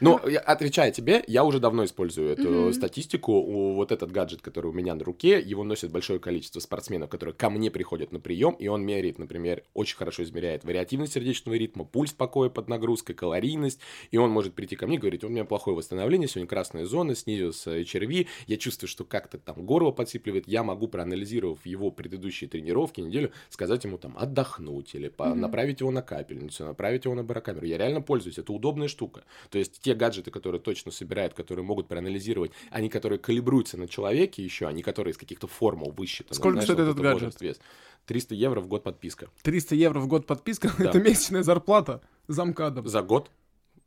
Ну, 0.00 0.20
отвечая 0.44 0.90
тебе, 0.90 1.24
я 1.26 1.44
уже 1.44 1.60
давно 1.60 1.84
использую 1.84 2.30
эту 2.30 2.42
mm-hmm. 2.42 2.72
статистику. 2.72 3.32
У, 3.32 3.74
вот 3.74 3.92
этот 3.92 4.10
гаджет, 4.10 4.42
который 4.42 4.68
у 4.68 4.72
меня 4.72 4.94
на 4.94 5.04
руке, 5.04 5.40
его 5.40 5.64
носит 5.64 5.90
большое 5.90 6.18
количество 6.18 6.60
спортсменов, 6.60 7.10
которые 7.10 7.34
ко 7.34 7.50
мне 7.50 7.70
приходят 7.70 8.12
на 8.12 8.20
прием, 8.20 8.54
и 8.54 8.68
он 8.68 8.84
меряет, 8.84 9.18
например, 9.18 9.62
очень 9.74 9.96
хорошо 9.96 10.22
измеряет 10.22 10.64
вариативность 10.64 11.12
сердечного 11.12 11.56
ритма, 11.56 11.84
пульс 11.84 12.12
покоя 12.12 12.48
под 12.48 12.68
нагрузкой, 12.68 13.14
калорийность, 13.14 13.80
и 14.10 14.16
он 14.16 14.30
может 14.30 14.54
прийти 14.54 14.76
ко 14.76 14.86
мне 14.86 14.96
и 14.96 14.98
говорить, 14.98 15.24
у 15.24 15.28
меня 15.28 15.44
плохое 15.44 15.76
восстановление, 15.76 16.28
сегодня 16.28 16.48
красная 16.48 16.86
зона, 16.86 17.14
снизился 17.14 17.78
HRV, 17.78 18.26
я 18.46 18.56
чувствую, 18.56 18.88
что 18.88 19.04
как-то 19.04 19.38
там 19.38 19.64
горло 19.64 19.90
подсипливает, 19.90 20.48
я 20.48 20.62
могу, 20.62 20.88
проанализировав 20.88 21.64
его 21.66 21.90
предыдущие 21.90 22.48
тренировки, 22.48 23.00
неделю, 23.00 23.32
сказать 23.50 23.84
ему 23.84 23.98
там 23.98 24.16
отдохнуть 24.18 24.94
или 24.94 25.08
mm-hmm. 25.08 25.34
направить 25.34 25.80
его 25.80 25.90
на 25.90 26.02
капельницу, 26.02 26.64
направить 26.64 27.04
его 27.04 27.14
на 27.14 27.22
барокамеру. 27.22 27.66
Я 27.66 27.78
реально 27.78 28.00
пользуюсь, 28.00 28.38
это 28.38 28.52
удобная 28.52 28.88
штука. 28.88 29.24
То 29.50 29.58
есть 29.58 29.80
те 29.84 29.94
гаджеты, 29.94 30.30
которые 30.30 30.62
точно 30.62 30.90
собирают, 30.90 31.34
которые 31.34 31.64
могут 31.64 31.88
проанализировать, 31.88 32.52
они, 32.70 32.88
которые 32.88 33.18
калибруются 33.18 33.76
на 33.76 33.86
человеке 33.86 34.42
еще, 34.42 34.66
они, 34.66 34.82
которые 34.82 35.12
из 35.12 35.18
каких-то 35.18 35.46
формул 35.46 35.92
высчитаны. 35.92 36.34
Сколько 36.34 36.52
знаешь, 36.52 36.64
стоит 36.64 36.78
вот 36.78 36.84
этот 36.84 37.02
гаджет? 37.02 37.22
Возраст, 37.22 37.40
вес. 37.42 37.60
300 38.06 38.34
евро 38.34 38.60
в 38.62 38.66
год 38.66 38.82
подписка. 38.82 39.28
300 39.42 39.74
евро 39.74 40.00
в 40.00 40.08
год 40.08 40.26
подписка? 40.26 40.72
Да. 40.78 40.88
Это 40.88 41.00
месячная 41.00 41.42
зарплата 41.42 42.00
замкадом. 42.28 42.88
За 42.88 43.02
год? 43.02 43.30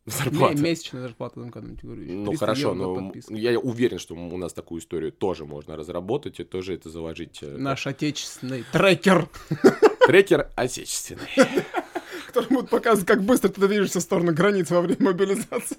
Зарплата. 0.06 0.56
Не, 0.56 0.62
месячная 0.62 1.02
зарплата 1.02 1.40
замкадом. 1.40 1.78
Ну 1.82 2.36
хорошо, 2.38 2.76
но 2.76 3.12
я 3.30 3.60
уверен, 3.60 3.98
что 3.98 4.14
у 4.14 4.38
нас 4.38 4.54
такую 4.54 4.82
историю 4.82 5.12
тоже 5.12 5.46
можно 5.46 5.76
разработать 5.76 6.40
и 6.40 6.44
тоже 6.44 6.76
это 6.76 6.90
заложить. 6.92 7.40
Э, 7.42 7.58
Наш 7.58 7.88
отечественный 7.88 8.64
трекер. 8.72 9.28
Трекер 10.06 10.52
отечественный. 10.56 11.28
Который 12.38 12.56
будет 12.56 12.70
показывать, 12.70 13.08
как 13.08 13.24
быстро 13.24 13.50
ты 13.50 13.68
движешься 13.68 14.00
в 14.00 14.04
сторону 14.04 14.32
границ 14.32 14.70
во 14.70 14.82
время 14.82 14.98
мобилизации. 15.00 15.78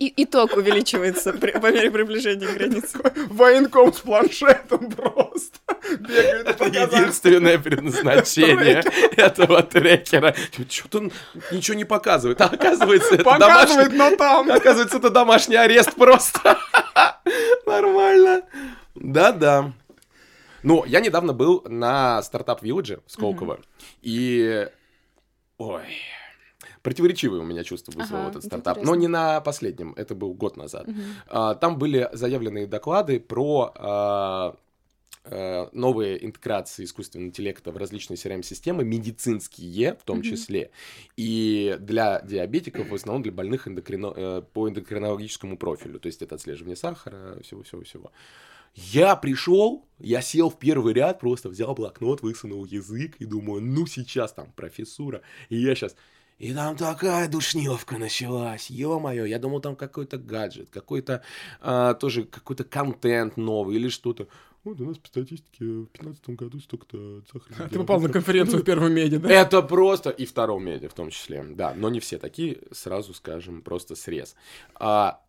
И 0.00 0.12
итог 0.24 0.56
увеличивается 0.56 1.32
при, 1.32 1.52
по 1.52 1.70
мере 1.72 1.90
приближения 1.92 2.48
к 2.48 2.54
границе. 2.54 2.98
Военком 3.28 3.92
с 3.92 3.98
планшетом 3.98 4.90
просто 4.90 5.58
бегает. 6.00 6.48
Это 6.48 6.64
единственное 6.64 7.58
предназначение 7.58 8.82
этого 9.16 9.62
трекера. 9.62 10.34
Что-то 10.68 11.10
ничего 11.52 11.76
не 11.76 11.84
показывает. 11.84 12.40
А 12.40 12.46
оказывается, 12.46 13.14
это 13.14 13.24
Показывает, 13.24 13.92
но 13.92 14.16
там. 14.16 14.50
Оказывается, 14.50 14.96
это 14.96 15.10
домашний 15.10 15.56
арест 15.56 15.94
просто. 15.94 16.58
Нормально. 17.66 18.42
Да-да. 18.96 19.72
Ну, 20.64 20.84
я 20.86 21.00
недавно 21.00 21.32
был 21.32 21.64
на 21.68 22.20
стартап 22.22 22.64
Village 22.64 23.00
в 23.06 23.12
Сколково. 23.12 23.60
И... 24.02 24.68
Ой, 25.58 25.82
противоречивые 26.82 27.42
у 27.42 27.44
меня 27.44 27.64
чувства 27.64 27.92
вызвал 27.92 28.20
ага, 28.20 28.30
этот 28.30 28.44
стартап. 28.44 28.78
Но 28.82 28.94
не 28.94 29.08
на 29.08 29.40
последнем, 29.40 29.92
это 29.96 30.14
был 30.14 30.32
год 30.34 30.56
назад. 30.56 30.88
Угу. 30.88 31.00
А, 31.28 31.54
там 31.56 31.78
были 31.78 32.08
заявленные 32.12 32.66
доклады 32.66 33.18
про 33.18 33.72
а, 33.74 34.56
а, 35.24 35.68
новые 35.72 36.24
интеграции 36.24 36.84
искусственного 36.84 37.28
интеллекта 37.28 37.72
в 37.72 37.76
различные 37.76 38.16
CRM-системы, 38.16 38.84
медицинские 38.84 39.94
в 39.94 40.04
том 40.04 40.20
mm-hmm. 40.20 40.22
числе, 40.22 40.70
и 41.16 41.76
для 41.80 42.20
диабетиков, 42.22 42.88
в 42.88 42.94
основном 42.94 43.22
для 43.22 43.32
больных 43.32 43.66
эндокрино... 43.66 44.42
По 44.52 44.68
эндокринологическому 44.68 45.58
профилю, 45.58 45.98
то 45.98 46.06
есть 46.06 46.22
это 46.22 46.36
отслеживание 46.36 46.76
сахара, 46.76 47.40
всего-всего-всего. 47.42 48.12
Я 48.74 49.16
пришел, 49.16 49.86
я 49.98 50.20
сел 50.20 50.50
в 50.50 50.58
первый 50.58 50.94
ряд, 50.94 51.20
просто 51.20 51.48
взял 51.48 51.74
блокнот, 51.74 52.22
высунул 52.22 52.64
язык 52.64 53.16
и 53.18 53.24
думаю, 53.24 53.62
ну 53.62 53.86
сейчас 53.86 54.32
там 54.32 54.52
профессура, 54.54 55.22
и 55.48 55.56
я 55.56 55.74
сейчас 55.74 55.96
и 56.38 56.54
там 56.54 56.76
такая 56.76 57.28
душниловка 57.28 57.98
началась, 57.98 58.70
ё-моё, 58.70 59.24
я 59.24 59.40
думал, 59.40 59.60
там 59.60 59.74
какой-то 59.74 60.18
гаджет, 60.18 60.68
какой-то 60.70 61.24
а, 61.60 61.94
тоже 61.94 62.24
какой-то 62.24 62.62
контент 62.62 63.36
новый 63.36 63.74
или 63.74 63.88
что-то. 63.88 64.28
Вот 64.62 64.80
у 64.80 64.84
нас 64.84 64.98
по 64.98 65.08
статистике 65.08 65.64
в 65.64 65.88
2015 65.94 66.30
году 66.30 66.60
столько-то 66.60 67.22
сахара. 67.32 67.64
А 67.64 67.68
ты 67.68 67.78
попал 67.78 68.00
на 68.00 68.08
конференцию 68.08 68.62
в 68.62 68.64
первом 68.64 68.92
меди, 68.92 69.16
да? 69.16 69.28
Это 69.28 69.62
просто, 69.62 70.10
и 70.10 70.26
втором 70.26 70.64
меди 70.64 70.86
в 70.86 70.94
том 70.94 71.10
числе, 71.10 71.42
да, 71.42 71.74
но 71.74 71.88
не 71.90 71.98
все 71.98 72.18
такие, 72.18 72.58
сразу 72.70 73.14
скажем, 73.14 73.62
просто 73.62 73.96
срез. 73.96 74.36
А, 74.74 75.20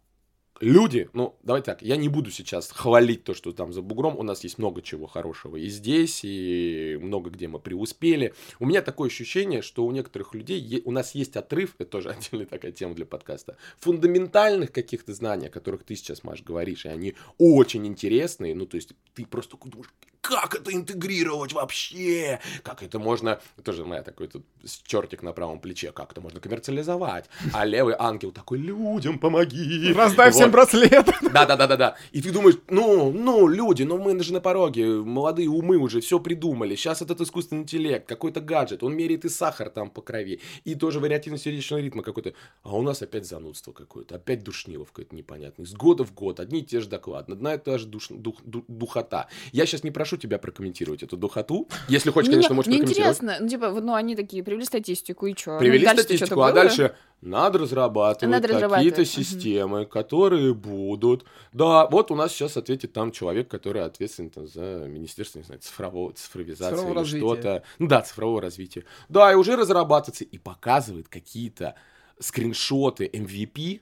люди, 0.59 1.09
ну, 1.13 1.35
давайте 1.43 1.65
так, 1.65 1.81
я 1.81 1.97
не 1.97 2.09
буду 2.09 2.31
сейчас 2.31 2.71
хвалить 2.71 3.23
то, 3.23 3.33
что 3.33 3.51
там 3.51 3.73
за 3.73 3.81
бугром, 3.81 4.17
у 4.17 4.23
нас 4.23 4.43
есть 4.43 4.57
много 4.57 4.81
чего 4.81 5.07
хорошего 5.07 5.55
и 5.55 5.67
здесь, 5.69 6.21
и 6.23 6.97
много 7.01 7.29
где 7.29 7.47
мы 7.47 7.59
преуспели. 7.59 8.33
У 8.59 8.65
меня 8.65 8.81
такое 8.81 9.07
ощущение, 9.07 9.61
что 9.61 9.85
у 9.85 9.91
некоторых 9.91 10.33
людей, 10.33 10.81
у 10.85 10.91
нас 10.91 11.15
есть 11.15 11.35
отрыв, 11.35 11.75
это 11.77 11.89
тоже 11.89 12.09
отдельная 12.11 12.45
такая 12.45 12.71
тема 12.71 12.95
для 12.95 13.05
подкаста, 13.05 13.57
фундаментальных 13.79 14.71
каких-то 14.71 15.13
знаний, 15.13 15.47
о 15.47 15.49
которых 15.49 15.83
ты 15.83 15.95
сейчас, 15.95 16.23
Маш, 16.23 16.43
говоришь, 16.43 16.85
и 16.85 16.89
они 16.89 17.15
очень 17.37 17.87
интересные, 17.87 18.55
ну, 18.55 18.65
то 18.65 18.75
есть 18.75 18.91
ты 19.13 19.25
просто 19.25 19.57
думаешь, 19.63 19.89
как 20.21 20.55
это 20.55 20.73
интегрировать 20.73 21.53
вообще? 21.53 22.39
Как 22.63 22.84
это 22.84 22.99
можно... 22.99 23.39
Тоже 23.63 23.86
моя 23.86 24.03
такой 24.03 24.27
тут 24.27 24.45
чертик 24.84 25.23
на 25.23 25.34
правом 25.34 25.60
плече. 25.60 25.91
Как 25.91 26.12
это 26.12 26.21
можно 26.21 26.39
коммерциализовать? 26.39 27.25
А 27.53 27.65
левый 27.65 27.95
ангел 27.97 28.32
такой, 28.32 28.60
людям 28.60 29.19
помоги. 29.19 29.93
Раздай 29.93 30.27
вот. 30.27 30.36
всем 30.36 30.51
браслет. 30.51 31.08
Да-да-да-да-да. 31.34 31.95
И 32.12 32.21
ты 32.21 32.32
думаешь, 32.32 32.58
ну, 32.69 33.12
ну, 33.12 33.47
люди, 33.47 33.84
ну 33.84 33.97
мы 33.97 34.21
же 34.21 34.34
на 34.34 34.41
пороге, 34.41 34.88
молодые 34.88 35.49
умы 35.49 35.77
уже 35.77 36.01
все 36.01 36.19
придумали. 36.19 36.75
Сейчас 36.75 37.01
этот 37.01 37.21
искусственный 37.21 37.62
интеллект, 37.62 38.08
какой-то 38.08 38.41
гаджет, 38.41 38.84
он 38.84 38.95
меряет 38.95 39.25
и 39.25 39.29
сахар 39.29 39.69
там 39.69 39.89
по 39.89 40.01
крови, 40.01 40.41
и 40.65 40.75
тоже 40.75 40.99
вариативность 40.99 41.43
сердечного 41.43 41.82
ритма 41.82 42.03
какой-то. 42.03 42.34
А 42.63 42.75
у 42.75 42.82
нас 42.82 43.01
опять 43.01 43.25
занудство 43.25 43.71
какое-то, 43.71 44.15
опять 44.15 44.43
душнилов 44.43 44.89
какой-то 44.89 45.15
непонятный. 45.15 45.65
С 45.65 45.73
года 45.73 46.03
в 46.03 46.13
год 46.13 46.39
одни 46.39 46.60
и 46.60 46.65
те 46.65 46.82
же 46.82 46.89
доклады, 46.89 47.34
одна 47.34 47.55
и 47.55 47.58
та 47.58 47.77
же 47.77 47.86
душ, 47.86 48.08
дух, 48.10 48.41
дух, 48.43 48.63
духота. 48.67 49.27
Я 49.51 49.65
сейчас 49.65 49.84
не 49.84 49.91
прошу 49.91 50.08
тебя 50.17 50.37
прокомментировать 50.37 51.03
эту 51.03 51.17
духоту. 51.17 51.67
Если 51.87 52.11
хочешь, 52.11 52.29
конечно, 52.29 52.55
можешь 52.55 52.67
мне 52.67 52.79
интересно, 52.79 53.37
ну, 53.39 53.47
типа, 53.47 53.71
ну, 53.71 53.93
они 53.93 54.15
такие, 54.15 54.43
привели 54.43 54.65
статистику, 54.65 55.27
и 55.27 55.35
что? 55.35 55.57
Привели 55.59 55.85
ну, 55.85 55.93
статистику, 55.93 56.41
а 56.41 56.51
дальше 56.51 56.95
надо 57.21 57.59
разрабатывать 57.59 58.31
надо 58.31 58.69
какие-то 58.69 59.05
системы, 59.05 59.81
угу. 59.81 59.89
которые 59.89 60.53
будут... 60.53 61.25
Да, 61.53 61.87
вот 61.87 62.11
у 62.11 62.15
нас 62.15 62.31
сейчас 62.31 62.57
ответит 62.57 62.93
там 62.93 63.11
человек, 63.11 63.49
который 63.49 63.83
ответственен 63.83 64.29
там, 64.29 64.47
за 64.47 64.85
Министерство, 64.87 65.39
не 65.39 65.45
знаю, 65.45 65.61
цифрового, 65.61 66.13
цифровизации 66.13 66.75
цифрового 66.75 67.03
или 67.03 67.17
что-то. 67.17 67.63
Ну 67.77 67.87
да, 67.87 68.01
цифрового 68.01 68.41
развития. 68.41 68.85
Да, 69.09 69.31
и 69.31 69.35
уже 69.35 69.55
разрабатывается, 69.55 70.23
и 70.23 70.37
показывает 70.37 71.09
какие-то 71.09 71.75
скриншоты 72.19 73.09
MVP 73.11 73.81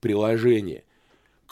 приложения– 0.00 0.84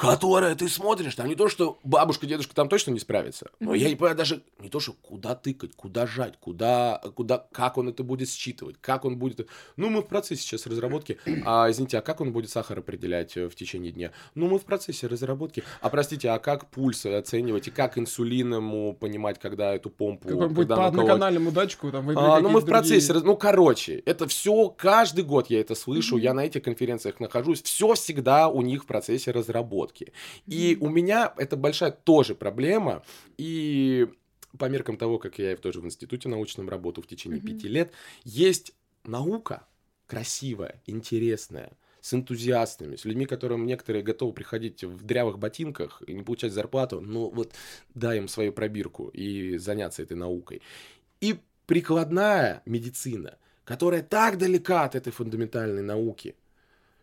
которая 0.03 0.57
ты 0.57 0.69
смотришь, 0.69 1.15
там 1.15 1.29
не 1.29 1.37
то, 1.37 1.49
что 1.49 1.79
бабушка, 1.85 2.27
дедушка 2.27 2.57
там 2.57 2.69
точно 2.69 2.91
не 2.91 2.99
справится, 2.99 3.51
но 3.61 3.73
я 3.73 3.88
не 3.88 3.95
понимаю 3.95 4.17
даже 4.17 4.43
не 4.59 4.69
то, 4.69 4.81
что 4.81 4.95
куда 4.95 5.37
тыкать, 5.37 5.77
куда 5.77 6.09
жать, 6.09 6.35
куда, 6.41 7.01
куда, 7.15 7.47
как 7.53 7.79
он 7.79 7.88
это 7.88 8.03
будет 8.03 8.29
считывать, 8.29 8.77
как 8.81 9.05
он 9.05 9.17
будет... 9.17 9.47
Ну, 9.77 9.91
мы 9.91 10.03
в 10.03 10.09
процессе 10.09 10.43
сейчас 10.43 10.67
разработки. 10.67 11.19
А, 11.45 11.71
извините, 11.71 11.99
а 11.99 12.01
как 12.01 12.21
он 12.21 12.33
будет 12.33 12.51
сахар 12.51 12.81
определять 12.81 13.37
э, 13.37 13.49
в 13.49 13.55
течение 13.55 13.93
дня? 13.93 14.11
Ну, 14.35 14.49
мы 14.49 14.59
в 14.59 14.65
процессе 14.65 15.07
разработки. 15.07 15.62
А, 15.81 15.88
простите, 15.88 16.31
а 16.31 16.41
как 16.41 16.69
пульс 16.71 17.07
оценивать 17.07 17.69
и 17.69 17.71
как 17.71 17.97
инсулин 17.97 18.55
ему 18.55 18.95
понимать, 18.95 19.38
когда 19.38 19.73
эту 19.73 19.88
помпу... 19.88 20.29
Как 20.29 20.37
он 20.37 20.53
будет 20.53 20.69
по 20.69 20.88
одноканальному 20.88 21.53
датчику 21.53 21.93
там 21.93 22.11
А, 22.19 22.41
ну, 22.41 22.49
мы 22.49 22.61
в 22.61 22.67
процессе, 22.67 23.12
другие- 23.12 23.27
ну, 23.27 23.37
короче, 23.37 24.03
это 24.05 24.27
все 24.27 24.69
каждый 24.71 25.23
год 25.23 25.49
я 25.49 25.61
это 25.61 25.77
слышу, 25.77 26.17
я 26.17 26.35
на 26.35 26.45
этих 26.45 26.65
конференциях 26.65 27.21
нахожусь, 27.21 27.62
все 27.62 27.95
всегда 27.95 28.49
у 28.49 28.62
них 28.62 28.83
в 28.83 28.87
процессе 28.87 29.31
разработки. 29.31 29.91
И 30.46 30.76
у 30.81 30.88
меня 30.88 31.33
это 31.37 31.57
большая 31.57 31.90
тоже 31.92 32.35
проблема, 32.35 33.02
и 33.37 34.09
по 34.59 34.68
меркам 34.68 34.96
того, 34.96 35.18
как 35.18 35.38
я 35.38 35.57
тоже 35.57 35.81
в 35.81 35.87
институте 35.87 36.28
научном 36.28 36.68
работаю 36.68 37.05
в 37.05 37.09
течение 37.09 37.40
Мгм. 37.40 37.46
пяти 37.46 37.68
лет, 37.68 37.92
есть 38.24 38.74
наука 39.05 39.66
красивая, 40.07 40.83
интересная, 40.87 41.72
с 42.02 42.12
энтузиастами, 42.12 42.96
с 42.96 43.05
людьми, 43.05 43.26
которым 43.26 43.64
некоторые 43.64 44.02
готовы 44.02 44.33
приходить 44.33 44.83
в 44.83 45.05
дрявых 45.05 45.38
ботинках 45.38 46.02
и 46.07 46.12
не 46.12 46.22
получать 46.22 46.52
зарплату, 46.52 47.00
но 47.00 47.31
вот 47.31 47.52
дай 47.94 48.18
им 48.18 48.28
свою 48.28 48.52
пробирку 48.52 49.09
и 49.09 49.57
заняться 49.57 50.02
этой 50.02 50.16
наукой. 50.16 50.61
И 51.20 51.38
прикладная 51.66 52.62
медицина, 52.66 53.38
которая 53.64 54.02
так 54.02 54.37
далека 54.37 54.83
от 54.85 54.96
этой 54.96 55.12
фундаментальной 55.12 55.83
науки, 55.83 56.35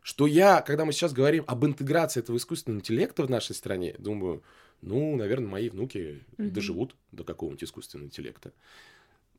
что 0.09 0.25
я, 0.25 0.61
когда 0.61 0.85
мы 0.85 0.91
сейчас 0.91 1.13
говорим 1.13 1.43
об 1.45 1.63
интеграции 1.63 2.19
этого 2.21 2.35
искусственного 2.37 2.79
интеллекта 2.79 3.21
в 3.21 3.29
нашей 3.29 3.53
стране, 3.55 3.93
думаю, 3.99 4.41
ну, 4.81 5.15
наверное, 5.15 5.47
мои 5.49 5.69
внуки 5.69 6.23
Мгм. 6.39 6.51
доживут 6.51 6.95
до 7.11 7.23
какого-нибудь 7.23 7.63
искусственного 7.63 8.07
интеллекта. 8.07 8.51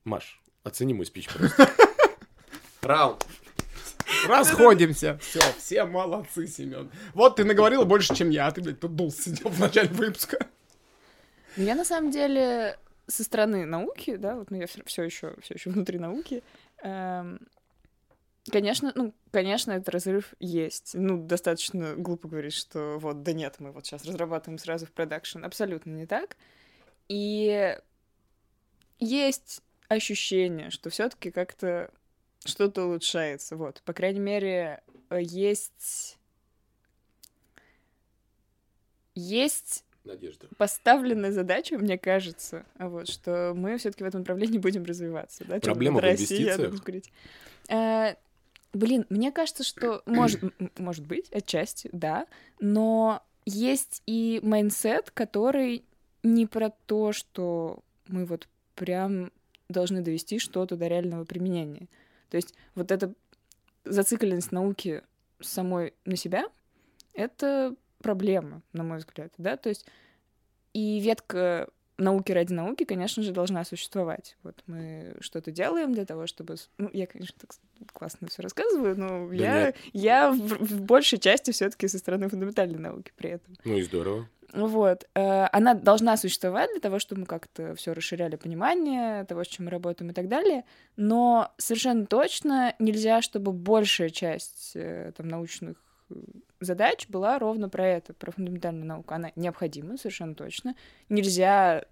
Маш, 0.04 0.40
оцени 0.62 0.94
мой 0.94 1.06
спич 1.06 1.28
просто. 1.28 1.68
Раунд. 2.82 3.26
Расходимся. 4.28 5.18
Все, 5.18 5.40
все 5.58 5.84
молодцы, 5.86 6.46
Семен. 6.46 6.88
Вот 7.14 7.34
ты 7.34 7.44
наговорил 7.44 7.84
больше, 7.84 8.14
чем 8.14 8.30
я, 8.30 8.46
а 8.46 8.52
ты, 8.52 8.60
блядь, 8.62 8.78
тут 8.78 8.94
дул 8.94 9.10
сидел 9.10 9.50
в 9.50 9.58
начале 9.58 9.88
выпуска. 9.88 10.38
Ну, 11.56 11.64
Я 11.64 11.74
на 11.74 11.84
самом 11.84 12.12
деле 12.12 12.78
со 13.08 13.24
стороны 13.24 13.66
науки, 13.66 14.14
да, 14.14 14.36
вот 14.36 14.52
ну, 14.52 14.56
я 14.58 14.68
все 14.68 15.02
еще 15.02 15.34
все 15.42 15.54
еще 15.54 15.70
внутри 15.70 15.98
науки. 15.98 16.44
эм, 16.84 17.40
Конечно, 18.50 18.92
ну, 18.94 19.14
конечно, 19.30 19.72
этот 19.72 19.88
разрыв 19.90 20.34
есть. 20.38 20.92
Ну, 20.94 21.24
достаточно 21.24 21.94
глупо 21.96 22.28
говорить, 22.28 22.54
что 22.54 22.98
вот, 22.98 23.22
да 23.22 23.32
нет, 23.32 23.56
мы 23.58 23.72
вот 23.72 23.86
сейчас 23.86 24.04
разрабатываем 24.04 24.58
сразу 24.58 24.86
в 24.86 24.92
продакшн. 24.92 25.44
Абсолютно 25.44 25.90
не 25.90 26.06
так. 26.06 26.36
И 27.08 27.76
есть 28.98 29.62
ощущение, 29.88 30.70
что 30.70 30.90
все-таки 30.90 31.30
как-то 31.30 31.90
что-то 32.44 32.84
улучшается. 32.84 33.56
Вот, 33.56 33.82
по 33.84 33.92
крайней 33.92 34.20
мере, 34.20 34.82
э, 35.10 35.18
есть 35.20 36.18
есть 39.14 39.84
Надежда. 40.04 40.48
поставленная 40.56 41.32
задача, 41.32 41.76
мне 41.76 41.98
кажется, 41.98 42.64
вот, 42.78 43.08
что 43.08 43.52
мы 43.54 43.76
все-таки 43.78 44.04
в 44.04 44.06
этом 44.06 44.20
направлении 44.20 44.58
будем 44.58 44.84
развиваться. 44.84 45.44
Да? 45.44 45.60
Проблема 45.60 45.98
в 45.98 46.02
Россия, 46.02 46.54
инвестициях? 46.54 46.72
Блин, 48.72 49.06
мне 49.08 49.32
кажется, 49.32 49.64
что 49.64 50.02
может, 50.06 50.42
может 50.78 51.06
быть, 51.06 51.30
отчасти, 51.30 51.88
да, 51.92 52.26
но 52.58 53.22
есть 53.44 54.02
и 54.06 54.40
mindset, 54.42 55.10
который 55.10 55.84
не 56.22 56.46
про 56.46 56.70
то, 56.86 57.12
что 57.12 57.82
мы 58.06 58.26
вот 58.26 58.48
прям 58.74 59.32
должны 59.68 60.02
довести 60.02 60.38
что-то 60.38 60.76
до 60.76 60.88
реального 60.88 61.24
применения. 61.24 61.88
То 62.28 62.36
есть 62.36 62.54
вот 62.74 62.90
эта 62.90 63.12
зацикленность 63.84 64.52
науки 64.52 65.02
самой 65.40 65.94
на 66.04 66.16
себя— 66.16 66.44
это 67.14 67.74
проблема, 67.98 68.62
на 68.72 68.82
мой 68.82 68.98
взгляд, 68.98 69.32
да, 69.38 69.56
то 69.56 69.68
есть 69.68 69.86
и 70.72 71.00
ветка 71.00 71.68
науки 72.00 72.32
ради 72.32 72.52
науки, 72.52 72.84
конечно 72.84 73.22
же, 73.22 73.32
должна 73.32 73.64
существовать. 73.64 74.36
Вот 74.42 74.62
мы 74.66 75.14
что-то 75.20 75.50
делаем 75.50 75.92
для 75.92 76.04
того, 76.04 76.26
чтобы... 76.26 76.56
Ну, 76.78 76.90
я, 76.92 77.06
конечно, 77.06 77.36
так 77.38 77.52
классно 77.92 78.28
все 78.28 78.42
рассказываю, 78.42 78.98
но 78.98 79.28
Да 79.28 79.34
я, 79.34 79.66
нет. 79.66 79.76
я 79.92 80.30
в, 80.30 80.36
в 80.38 80.82
большей 80.82 81.18
части 81.18 81.50
все 81.50 81.70
таки 81.70 81.88
со 81.88 81.98
стороны 81.98 82.28
фундаментальной 82.28 82.78
науки 82.78 83.12
при 83.16 83.30
этом. 83.30 83.54
Ну 83.64 83.76
и 83.76 83.82
здорово. 83.82 84.28
Вот. 84.52 85.06
э, 85.14 85.46
Она 85.52 85.74
должна 85.74 86.16
существовать 86.16 86.70
для 86.72 86.80
того, 86.80 86.98
чтобы 86.98 87.20
мы 87.20 87.26
как-то 87.26 87.74
все 87.76 87.92
расширяли 87.92 88.36
понимание 88.36 89.24
того, 89.24 89.44
с 89.44 89.48
чем 89.48 89.66
мы 89.66 89.70
работаем 89.70 90.10
и 90.10 90.14
так 90.14 90.28
далее. 90.28 90.64
Но 90.96 91.52
совершенно 91.56 92.06
точно 92.06 92.74
нельзя, 92.78 93.22
чтобы 93.22 93.52
большая 93.52 94.10
часть 94.10 94.72
э, 94.74 95.12
там, 95.16 95.28
научных 95.28 95.76
э, 96.10 96.14
задач 96.60 97.08
была 97.08 97.38
ровно 97.38 97.68
про 97.68 97.86
это, 97.86 98.12
про 98.14 98.32
фундаментальную 98.32 98.86
науку. 98.86 99.14
Она 99.14 99.32
необходима, 99.36 99.96
совершенно 99.96 100.34
точно. 100.34 100.74
Нельзя 101.08 101.84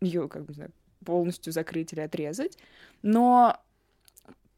ее, 0.00 0.28
как 0.28 0.44
бы, 0.44 0.70
полностью 1.04 1.52
закрыть 1.52 1.92
или 1.92 2.00
отрезать. 2.00 2.58
Но 3.02 3.60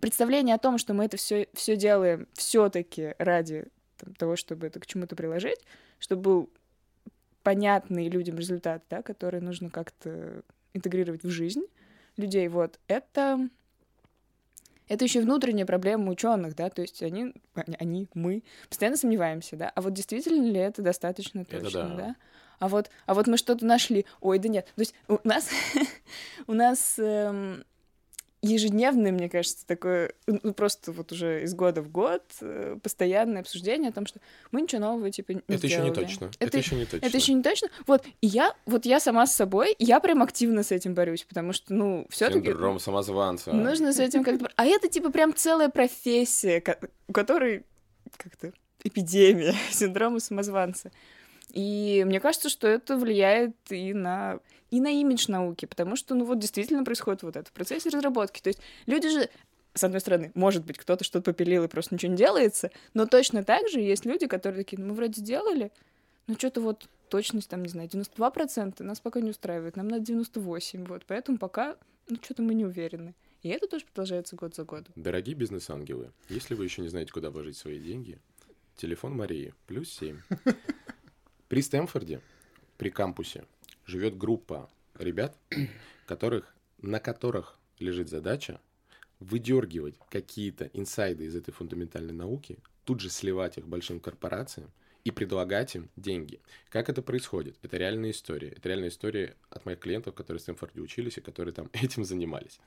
представление 0.00 0.54
о 0.54 0.58
том, 0.58 0.78
что 0.78 0.94
мы 0.94 1.04
это 1.04 1.16
все, 1.16 1.48
все 1.54 1.76
делаем 1.76 2.28
все-таки 2.34 3.14
ради 3.18 3.66
там, 3.96 4.14
того, 4.14 4.36
чтобы 4.36 4.66
это 4.66 4.78
к 4.80 4.86
чему-то 4.86 5.16
приложить, 5.16 5.58
чтобы 5.98 6.22
был 6.22 6.50
понятный 7.42 8.08
людям 8.08 8.36
результат, 8.36 8.82
да, 8.90 9.02
который 9.02 9.40
нужно 9.40 9.70
как-то 9.70 10.42
интегрировать 10.74 11.22
в 11.22 11.30
жизнь 11.30 11.64
людей, 12.16 12.48
вот, 12.48 12.78
это 12.88 13.48
это 14.88 15.04
еще 15.04 15.20
внутренняя 15.20 15.66
проблема 15.66 16.10
ученых, 16.10 16.54
да, 16.54 16.70
то 16.70 16.82
есть 16.82 17.02
они, 17.02 17.34
они, 17.78 18.08
мы 18.14 18.42
постоянно 18.68 18.96
сомневаемся, 18.96 19.56
да, 19.56 19.70
а 19.74 19.80
вот 19.80 19.92
действительно 19.92 20.44
ли 20.44 20.58
это 20.60 20.82
достаточно 20.82 21.40
Это 21.40 21.60
точно, 21.60 21.88
да. 21.88 21.96
да? 21.96 22.16
А 22.58 22.68
вот, 22.68 22.90
а 23.04 23.14
вот 23.14 23.26
мы 23.26 23.36
что-то 23.36 23.66
нашли, 23.66 24.06
ой, 24.20 24.38
да 24.38 24.48
нет, 24.48 24.66
то 24.74 24.80
есть 24.80 24.94
у 25.08 25.18
нас, 25.24 25.50
у 26.46 26.54
нас 26.54 26.94
эм, 26.98 27.64
ежедневное, 28.42 29.12
мне 29.12 29.28
кажется, 29.28 29.66
такое, 29.66 30.12
ну, 30.26 30.52
просто 30.54 30.92
вот 30.92 31.10
уже 31.12 31.42
из 31.44 31.54
года 31.54 31.82
в 31.82 31.90
год 31.90 32.22
э, 32.40 32.76
постоянное 32.82 33.40
обсуждение 33.40 33.90
о 33.90 33.92
том, 33.92 34.06
что 34.06 34.20
мы 34.52 34.62
ничего 34.62 34.80
нового, 34.82 35.10
типа, 35.10 35.32
не 35.32 35.40
Это 35.48 35.66
еще 35.66 35.80
не 35.80 35.90
сделали. 35.90 35.94
точно. 35.94 36.24
Это, 36.26 36.46
Это 36.46 36.58
еще 36.58 36.74
не 36.76 36.84
точно. 36.84 37.06
это 37.06 37.16
еще 37.16 37.32
не 37.34 37.42
точно. 37.42 37.68
Вот, 37.86 38.06
и 38.06 38.26
я, 38.26 38.54
вот 38.66 38.86
я 38.86 39.00
сама 39.00 39.26
с 39.26 39.34
собой, 39.34 39.74
я 39.78 40.00
прям 40.00 40.22
активно 40.22 40.62
с 40.62 40.70
этим 40.72 40.94
борюсь, 40.94 41.24
потому 41.24 41.52
что, 41.52 41.72
ну, 41.74 42.06
все 42.10 42.28
таки 42.30 42.46
Синдром 42.48 42.78
самозванца. 42.78 43.52
нужно 43.52 43.92
с 43.92 43.98
этим 43.98 44.22
как-то... 44.22 44.50
А 44.56 44.66
это, 44.66 44.88
типа, 44.88 45.10
прям 45.10 45.34
целая 45.34 45.68
профессия, 45.68 46.62
у 47.08 47.12
которой 47.12 47.64
как-то 48.16 48.52
эпидемия 48.84 49.54
синдрома 49.70 50.20
самозванца. 50.20 50.90
И 51.52 52.04
мне 52.06 52.20
кажется, 52.20 52.48
что 52.48 52.66
это 52.68 52.96
влияет 52.96 53.56
и 53.70 53.94
на, 53.94 54.40
и 54.76 54.80
на 54.80 54.88
имидж 54.88 55.30
науки, 55.30 55.64
потому 55.64 55.96
что, 55.96 56.14
ну, 56.14 56.24
вот 56.24 56.38
действительно 56.38 56.84
происходит 56.84 57.22
вот 57.22 57.36
это 57.36 57.48
в 57.48 57.52
процессе 57.52 57.88
разработки. 57.88 58.42
То 58.42 58.48
есть 58.48 58.60
люди 58.86 59.08
же, 59.08 59.30
с 59.74 59.84
одной 59.84 60.00
стороны, 60.00 60.32
может 60.34 60.64
быть, 60.64 60.78
кто-то 60.78 61.04
что-то 61.04 61.32
попилил 61.32 61.64
и 61.64 61.68
просто 61.68 61.94
ничего 61.94 62.12
не 62.12 62.18
делается, 62.18 62.70
но 62.94 63.06
точно 63.06 63.42
так 63.44 63.68
же 63.68 63.80
есть 63.80 64.04
люди, 64.04 64.26
которые 64.26 64.64
такие, 64.64 64.80
ну, 64.80 64.88
мы 64.88 64.94
вроде 64.94 65.20
сделали, 65.20 65.72
но 66.26 66.34
что-то 66.34 66.60
вот 66.60 66.88
точность, 67.08 67.48
там, 67.48 67.62
не 67.62 67.68
знаю, 67.68 67.88
92% 67.88 68.82
нас 68.82 69.00
пока 69.00 69.20
не 69.20 69.30
устраивает, 69.30 69.76
нам 69.76 69.88
надо 69.88 70.12
98%, 70.12 70.86
вот, 70.88 71.04
поэтому 71.06 71.38
пока, 71.38 71.76
ну, 72.08 72.16
что-то 72.22 72.42
мы 72.42 72.54
не 72.54 72.64
уверены. 72.64 73.14
И 73.42 73.48
это 73.48 73.68
тоже 73.68 73.84
продолжается 73.86 74.34
год 74.34 74.54
за 74.54 74.64
годом. 74.64 74.92
Дорогие 74.96 75.36
бизнес-ангелы, 75.36 76.10
если 76.28 76.54
вы 76.54 76.64
еще 76.64 76.82
не 76.82 76.88
знаете, 76.88 77.12
куда 77.12 77.30
вложить 77.30 77.56
свои 77.56 77.78
деньги, 77.78 78.18
телефон 78.76 79.16
Марии 79.16 79.54
плюс 79.66 79.90
7. 79.92 80.18
При 81.48 81.62
Стэнфорде, 81.62 82.20
при 82.76 82.90
кампусе, 82.90 83.44
живет 83.86 84.16
группа 84.16 84.68
ребят, 84.98 85.36
которых, 86.06 86.54
на 86.78 87.00
которых 87.00 87.58
лежит 87.78 88.08
задача 88.08 88.60
выдергивать 89.20 89.98
какие-то 90.10 90.66
инсайды 90.72 91.24
из 91.24 91.36
этой 91.36 91.52
фундаментальной 91.52 92.12
науки, 92.12 92.58
тут 92.84 93.00
же 93.00 93.08
сливать 93.08 93.58
их 93.58 93.66
большим 93.66 94.00
корпорациям 94.00 94.70
и 95.04 95.10
предлагать 95.10 95.74
им 95.76 95.88
деньги. 95.96 96.40
Как 96.68 96.88
это 96.88 97.00
происходит? 97.00 97.56
Это 97.62 97.76
реальная 97.76 98.10
история. 98.10 98.48
Это 98.48 98.68
реальная 98.68 98.88
история 98.88 99.36
от 99.50 99.64
моих 99.64 99.78
клиентов, 99.78 100.14
которые 100.14 100.40
в 100.40 100.42
Стэнфорде 100.42 100.80
учились 100.80 101.16
и 101.16 101.20
которые 101.20 101.54
там 101.54 101.70
этим 101.72 102.04
занимались. 102.04 102.58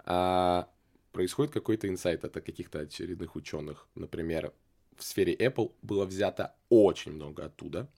А, 0.00 0.68
происходит 1.12 1.52
какой-то 1.52 1.88
инсайт 1.88 2.24
от 2.24 2.34
каких-то 2.34 2.80
очередных 2.80 3.36
ученых. 3.36 3.86
Например, 3.94 4.52
в 4.96 5.04
сфере 5.04 5.34
Apple 5.34 5.72
было 5.82 6.04
взято 6.04 6.54
очень 6.68 7.12
много 7.12 7.46
оттуда 7.46 7.88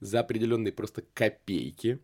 за 0.00 0.20
определенные 0.20 0.72
просто 0.72 1.02
копейки. 1.14 1.98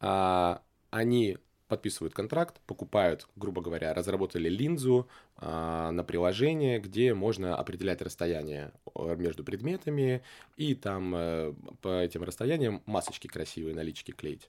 А, 0.00 0.62
они 0.90 1.38
подписывают 1.68 2.14
контракт, 2.14 2.60
покупают, 2.66 3.28
грубо 3.36 3.60
говоря, 3.60 3.92
разработали 3.94 4.48
линзу 4.48 5.08
а, 5.36 5.90
на 5.90 6.02
приложение, 6.02 6.80
где 6.80 7.14
можно 7.14 7.56
определять 7.56 8.00
расстояние 8.00 8.72
э, 8.94 9.16
между 9.16 9.44
предметами 9.44 10.22
и 10.56 10.74
там 10.74 11.12
а, 11.14 11.54
по 11.82 12.00
этим 12.00 12.22
расстояниям 12.22 12.82
масочки 12.86 13.26
красивые, 13.26 13.74
налички 13.74 14.12
клеить. 14.12 14.48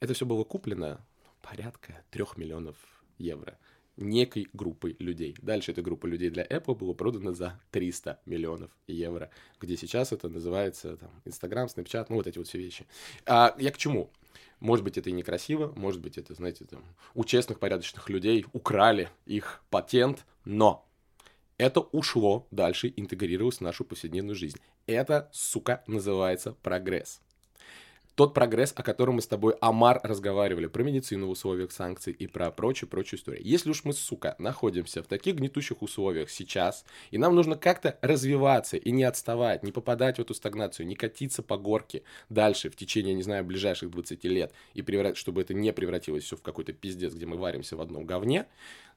Это 0.00 0.14
все 0.14 0.24
было 0.24 0.44
куплено 0.44 1.00
порядка 1.42 2.02
трех 2.10 2.36
миллионов 2.36 2.76
евро 3.18 3.58
некой 3.96 4.48
группой 4.52 4.96
людей. 4.98 5.34
Дальше 5.40 5.72
эта 5.72 5.82
группа 5.82 6.06
людей 6.06 6.30
для 6.30 6.44
Apple 6.44 6.76
была 6.76 6.94
продана 6.94 7.32
за 7.32 7.58
300 7.70 8.20
миллионов 8.26 8.70
евро, 8.86 9.30
где 9.60 9.76
сейчас 9.76 10.12
это 10.12 10.28
называется 10.28 10.96
там, 10.96 11.10
Instagram, 11.24 11.66
Snapchat, 11.66 12.06
ну 12.10 12.16
вот 12.16 12.26
эти 12.26 12.38
вот 12.38 12.46
все 12.46 12.58
вещи. 12.58 12.86
А 13.24 13.54
я 13.58 13.70
к 13.70 13.78
чему? 13.78 14.10
Может 14.60 14.84
быть, 14.84 14.98
это 14.98 15.10
и 15.10 15.12
некрасиво, 15.12 15.72
может 15.76 16.00
быть, 16.00 16.18
это, 16.18 16.34
знаете, 16.34 16.64
там, 16.64 16.84
у 17.14 17.24
честных, 17.24 17.58
порядочных 17.58 18.08
людей 18.08 18.46
украли 18.52 19.10
их 19.24 19.62
патент, 19.70 20.24
но 20.44 20.88
это 21.58 21.80
ушло 21.80 22.46
дальше, 22.50 22.92
интегрировалось 22.96 23.58
в 23.58 23.62
нашу 23.62 23.84
повседневную 23.84 24.36
жизнь. 24.36 24.58
Это, 24.86 25.30
сука, 25.32 25.82
называется 25.86 26.52
прогресс 26.52 27.20
тот 28.16 28.32
прогресс, 28.32 28.72
о 28.74 28.82
котором 28.82 29.16
мы 29.16 29.22
с 29.22 29.26
тобой, 29.26 29.54
Амар, 29.60 30.00
разговаривали, 30.02 30.66
про 30.66 30.82
медицину 30.82 31.26
в 31.26 31.30
условиях 31.30 31.70
санкций 31.70 32.14
и 32.14 32.26
про 32.26 32.50
прочую-прочую 32.50 33.20
историю. 33.20 33.44
Если 33.44 33.68
уж 33.70 33.84
мы, 33.84 33.92
сука, 33.92 34.34
находимся 34.38 35.02
в 35.02 35.06
таких 35.06 35.36
гнетущих 35.36 35.82
условиях 35.82 36.30
сейчас, 36.30 36.86
и 37.10 37.18
нам 37.18 37.34
нужно 37.34 37.56
как-то 37.56 37.98
развиваться 38.00 38.78
и 38.78 38.90
не 38.90 39.04
отставать, 39.04 39.62
не 39.62 39.70
попадать 39.70 40.16
в 40.16 40.22
эту 40.22 40.32
стагнацию, 40.32 40.86
не 40.86 40.94
катиться 40.94 41.42
по 41.42 41.58
горке 41.58 42.02
дальше 42.30 42.70
в 42.70 42.76
течение, 42.76 43.14
не 43.14 43.22
знаю, 43.22 43.44
ближайших 43.44 43.90
20 43.90 44.24
лет, 44.24 44.52
и 44.72 44.80
преврат... 44.80 45.18
чтобы 45.18 45.42
это 45.42 45.52
не 45.52 45.72
превратилось 45.74 46.24
все 46.24 46.36
в 46.36 46.42
какой-то 46.42 46.72
пиздец, 46.72 47.12
где 47.12 47.26
мы 47.26 47.36
варимся 47.36 47.76
в 47.76 47.82
одном 47.82 48.06
говне, 48.06 48.46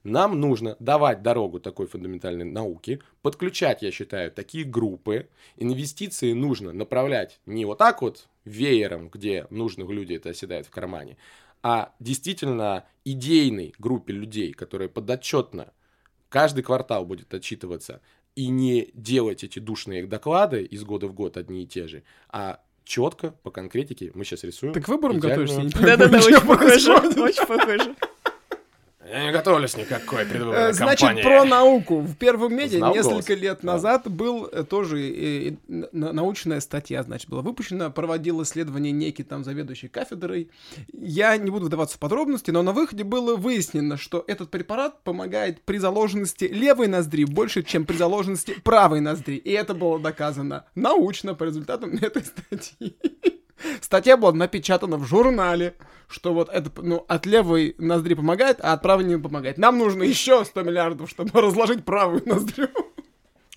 нам 0.03 0.39
нужно 0.39 0.75
давать 0.79 1.21
дорогу 1.21 1.59
такой 1.59 1.87
фундаментальной 1.87 2.45
науке, 2.45 3.01
подключать, 3.21 3.81
я 3.81 3.91
считаю, 3.91 4.31
такие 4.31 4.63
группы. 4.63 5.27
Инвестиции 5.57 6.33
нужно 6.33 6.71
направлять 6.71 7.39
не 7.45 7.65
вот 7.65 7.79
так 7.79 8.01
вот 8.01 8.27
веером, 8.45 9.09
где 9.09 9.45
нужных 9.49 9.89
людей 9.89 10.17
это 10.17 10.29
оседает 10.29 10.65
в 10.65 10.69
кармане, 10.69 11.17
а 11.61 11.93
действительно 11.99 12.85
идейной 13.03 13.73
группе 13.77 14.13
людей, 14.13 14.53
которая 14.53 14.87
подотчетно 14.87 15.73
каждый 16.29 16.63
квартал 16.63 17.05
будет 17.05 17.33
отчитываться 17.33 18.01
и 18.35 18.47
не 18.47 18.89
делать 18.93 19.43
эти 19.43 19.59
душные 19.59 20.05
доклады 20.05 20.63
из 20.63 20.83
года 20.83 21.07
в 21.07 21.13
год 21.13 21.35
одни 21.35 21.63
и 21.63 21.67
те 21.67 21.87
же, 21.87 22.03
а 22.29 22.61
четко, 22.85 23.31
по 23.43 23.51
конкретике, 23.51 24.11
мы 24.15 24.23
сейчас 24.23 24.43
рисуем. 24.43 24.73
Так 24.73 24.87
выбором 24.87 25.19
идеальную... 25.19 25.47
готовишься? 25.47 25.79
Да-да-да, 25.79 26.17
очень 26.25 26.47
похоже, 26.47 27.21
очень 27.21 27.45
похоже. 27.45 27.95
Я 29.11 29.25
не 29.25 29.31
готовлюсь 29.31 29.75
никакой 29.75 30.25
предвыборной 30.25 30.69
Э, 30.69 30.73
Значит, 30.73 30.99
кампании. 31.07 31.23
про 31.23 31.45
науку. 31.45 32.01
В 32.01 32.15
первом 32.15 32.55
медиа 32.55 32.77
Знал 32.77 32.93
несколько 32.95 33.33
голос. 33.33 33.41
лет 33.41 33.59
Да. 33.61 33.73
назад 33.73 34.09
был 34.09 34.45
э, 34.45 34.63
тоже 34.63 34.99
э, 35.01 35.53
научная 35.67 36.59
статья, 36.59 37.01
значит, 37.03 37.29
была 37.29 37.41
выпущена, 37.41 37.89
проводил 37.89 38.43
исследование 38.43 38.91
некий 38.91 39.23
там 39.23 39.43
заведующий 39.43 39.87
кафедрой. 39.87 40.51
Я 40.93 41.35
не 41.37 41.49
буду 41.49 41.65
вдаваться 41.65 41.97
в 41.97 41.99
подробности, 41.99 42.51
но 42.51 42.61
на 42.61 42.71
выходе 42.71 43.03
было 43.03 43.35
выяснено, 43.35 43.97
что 43.97 44.23
этот 44.27 44.51
препарат 44.51 45.01
помогает 45.03 45.61
при 45.61 45.77
заложенности 45.77 46.45
левой 46.45 46.87
ноздри 46.87 47.23
больше, 47.23 47.63
чем 47.63 47.85
при 47.85 47.95
заложенности 47.97 48.55
правой 48.63 48.99
ноздри. 49.01 49.35
И 49.35 49.49
это 49.51 49.73
было 49.73 49.99
доказано 49.99 50.65
научно 50.75 51.33
по 51.33 51.45
результатам 51.45 51.91
этой 52.01 52.23
статьи. 52.23 52.95
Статья 53.89 54.17
была 54.17 54.31
напечатана 54.33 54.97
в 54.97 55.05
журнале, 55.05 55.73
что 56.07 56.31
вот 56.31 56.47
это, 56.49 56.69
ну, 56.83 57.05
от 57.07 57.25
левой 57.25 57.73
ноздри 57.79 58.13
помогает, 58.13 58.59
а 58.61 58.73
от 58.73 58.83
правой 58.83 59.03
не 59.03 59.17
помогает. 59.17 59.57
Нам 59.57 59.79
нужно 59.79 60.03
еще 60.03 60.45
100 60.45 60.61
миллиардов, 60.61 61.09
чтобы 61.09 61.31
разложить 61.41 61.83
правую 61.83 62.21
ноздрю. 62.23 62.67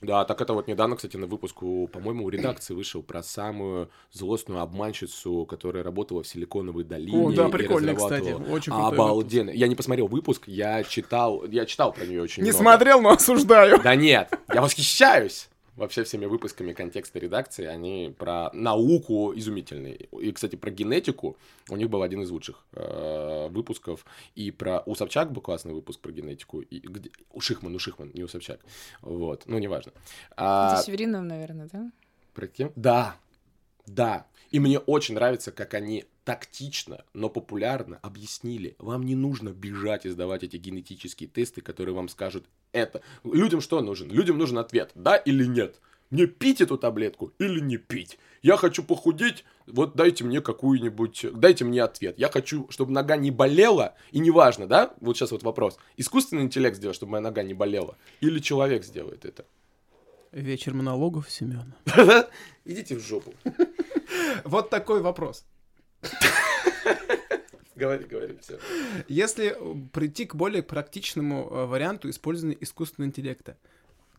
Да, 0.00 0.24
так 0.24 0.40
это 0.40 0.54
вот 0.54 0.68
недавно, 0.68 0.96
кстати, 0.96 1.18
на 1.18 1.26
выпуску, 1.26 1.86
по-моему, 1.92 2.24
у 2.24 2.30
редакции 2.30 2.72
вышел 2.72 3.02
про 3.02 3.22
самую 3.22 3.90
злостную 4.10 4.62
обманщицу, 4.62 5.44
которая 5.44 5.84
работала 5.84 6.22
в 6.22 6.26
Силиконовой 6.26 6.84
долине. 6.84 7.26
О, 7.26 7.30
да, 7.30 7.50
прикольно, 7.50 7.94
кстати, 7.94 8.32
очень 8.32 8.72
Обалденно. 8.72 9.50
Я 9.50 9.68
не 9.68 9.74
посмотрел 9.74 10.06
выпуск, 10.06 10.44
я 10.46 10.82
читал, 10.82 11.44
я 11.44 11.66
читал 11.66 11.92
про 11.92 12.06
нее 12.06 12.22
очень 12.22 12.42
Не 12.42 12.52
много. 12.52 12.62
смотрел, 12.64 13.02
но 13.02 13.10
осуждаю. 13.10 13.82
Да 13.82 13.94
нет, 13.96 14.32
я 14.50 14.62
восхищаюсь 14.62 15.50
вообще 15.76 16.04
всеми 16.04 16.26
выпусками 16.26 16.72
контекста 16.72 17.18
редакции. 17.18 17.66
Они 17.66 18.14
про 18.16 18.50
науку 18.52 19.32
изумительные. 19.34 20.08
И, 20.20 20.32
кстати, 20.32 20.56
про 20.56 20.70
генетику 20.70 21.36
у 21.68 21.76
них 21.76 21.88
был 21.88 22.02
один 22.02 22.22
из 22.22 22.30
лучших 22.30 22.64
э, 22.72 23.48
выпусков. 23.48 24.04
И 24.34 24.50
про... 24.50 24.82
У 24.86 24.94
Собчак 24.94 25.32
был 25.32 25.42
классный 25.42 25.72
выпуск 25.72 26.00
про 26.00 26.12
генетику. 26.12 26.60
И 26.60 26.80
где... 26.80 27.10
У 27.30 27.40
Шихман, 27.40 27.74
у 27.74 27.78
Шихман, 27.78 28.10
не 28.14 28.22
у 28.22 28.28
Собчак. 28.28 28.60
Вот, 29.00 29.44
ну, 29.46 29.58
неважно. 29.58 29.92
А, 30.36 30.74
Это 30.74 30.84
Северинов, 30.84 31.24
наверное, 31.24 31.68
да? 31.72 31.90
про 32.34 32.46
кем? 32.46 32.72
Да, 32.76 33.16
да. 33.86 34.26
И 34.52 34.60
мне 34.60 34.78
очень 34.78 35.14
нравится, 35.14 35.50
как 35.50 35.72
они 35.72 36.04
тактично, 36.24 37.04
но 37.14 37.30
популярно 37.30 37.98
объяснили. 38.02 38.76
Вам 38.78 39.04
не 39.04 39.14
нужно 39.14 39.48
бежать 39.48 40.04
и 40.04 40.10
сдавать 40.10 40.44
эти 40.44 40.58
генетические 40.58 41.28
тесты, 41.28 41.62
которые 41.62 41.94
вам 41.94 42.10
скажут 42.10 42.44
это. 42.72 43.00
Людям 43.24 43.62
что 43.62 43.80
нужен? 43.80 44.10
Людям 44.10 44.36
нужен 44.36 44.58
ответ, 44.58 44.90
да 44.94 45.16
или 45.16 45.46
нет. 45.46 45.80
Мне 46.10 46.26
пить 46.26 46.60
эту 46.60 46.76
таблетку 46.76 47.32
или 47.38 47.60
не 47.60 47.78
пить? 47.78 48.18
Я 48.42 48.58
хочу 48.58 48.82
похудеть, 48.82 49.46
вот 49.66 49.96
дайте 49.96 50.24
мне 50.24 50.42
какую-нибудь, 50.42 51.26
дайте 51.32 51.64
мне 51.64 51.82
ответ. 51.82 52.18
Я 52.18 52.28
хочу, 52.28 52.66
чтобы 52.68 52.92
нога 52.92 53.16
не 53.16 53.30
болела, 53.30 53.94
и 54.10 54.18
неважно, 54.18 54.66
да? 54.66 54.94
Вот 55.00 55.16
сейчас 55.16 55.30
вот 55.30 55.42
вопрос. 55.42 55.78
Искусственный 55.96 56.42
интеллект 56.42 56.76
сделает, 56.76 56.96
чтобы 56.96 57.12
моя 57.12 57.22
нога 57.22 57.42
не 57.42 57.54
болела? 57.54 57.96
Или 58.20 58.40
человек 58.40 58.84
сделает 58.84 59.24
это? 59.24 59.46
Вечер 60.32 60.74
монологов 60.74 61.30
Семена. 61.30 61.66
Идите 62.66 62.96
в 62.96 63.00
жопу. 63.00 63.32
Вот 64.44 64.70
такой 64.70 65.00
вопрос. 65.00 65.44
Говори, 67.74 68.04
говори, 68.04 68.38
все. 68.40 68.58
Если 69.08 69.56
прийти 69.92 70.26
к 70.26 70.34
более 70.34 70.62
практичному 70.62 71.48
э, 71.50 71.66
варианту 71.66 72.10
использования 72.10 72.56
искусственного 72.60 73.08
интеллекта, 73.08 73.56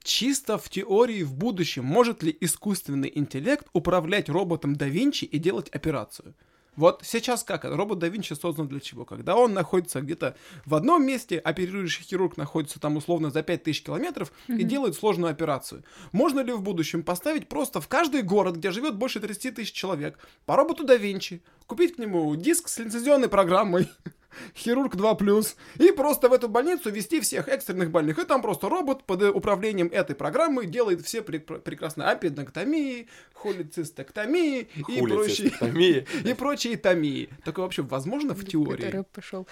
чисто 0.04 0.58
в 0.58 0.70
теории 0.70 1.24
в 1.24 1.34
будущем 1.34 1.86
может 1.86 2.24
ли 2.24 2.36
искусственный 2.42 3.12
интеллект 3.14 3.68
управлять 3.74 4.28
роботом 4.28 4.76
да 4.76 4.88
Винчи 4.88 5.26
и 5.26 5.38
делать 5.38 5.70
операцию? 5.70 6.34
Вот 6.76 7.02
сейчас 7.04 7.44
как? 7.44 7.66
Робот 7.66 8.00
да 8.00 8.08
Винчи 8.08 8.34
создан 8.34 8.68
для 8.68 8.80
чего? 8.80 9.06
Когда 9.06 9.36
он 9.36 9.54
находится 9.54 10.02
где-то 10.02 10.36
в 10.66 10.76
одном 10.76 11.06
месте, 11.06 11.38
оперирующий 11.38 12.04
хирург 12.04 12.38
находится 12.38 12.80
там 12.80 12.98
условно 12.98 13.30
за 13.30 13.44
5000 13.44 13.84
километров 13.84 14.32
и 14.48 14.64
делает 14.64 14.96
сложную 14.96 15.32
операцию. 15.32 15.84
Можно 16.12 16.40
ли 16.42 16.52
в 16.52 16.62
будущем 16.62 17.04
поставить 17.04 17.48
просто 17.48 17.82
в 17.82 17.88
каждый 17.88 18.24
город, 18.24 18.56
где 18.58 18.72
живет 18.72 18.96
больше 18.96 19.20
30 19.20 19.56
тысяч 19.56 19.72
человек, 19.72 20.18
по 20.46 20.56
роботу 20.56 20.84
да 20.84 20.96
Винчи, 20.96 21.42
купить 21.68 21.96
к 21.96 22.00
нему 22.00 22.36
диск 22.36 22.68
с 22.68 22.78
лицензионной 22.80 23.30
программой, 23.30 23.90
Хирург 24.56 24.96
2+, 24.96 25.56
и 25.80 25.92
просто 25.92 26.30
в 26.30 26.34
эту 26.34 26.50
больницу 26.50 26.90
вести 26.92 27.20
всех 27.22 27.48
экстренных 27.48 27.92
больных. 27.92 28.20
И 28.20 28.26
там 28.26 28.42
просто 28.42 28.70
робот 28.70 29.04
под 29.04 29.24
управлением 29.24 29.88
этой 29.88 30.16
программы 30.16 30.66
делает 30.66 31.02
все 31.06 31.20
прек- 31.20 31.60
прекрасные 31.60 32.08
аппендэктомии, 32.10 33.08
холецистэктомии 33.34 34.68
и 34.88 35.02
прочие, 35.02 36.06
и 36.26 36.34
прочие 36.34 36.78
томии. 36.78 37.30
Такое 37.44 37.64
вообще 37.66 37.82
возможно 37.82 38.34
в 38.34 38.46
теории? 38.46 39.04
пошел. 39.12 39.48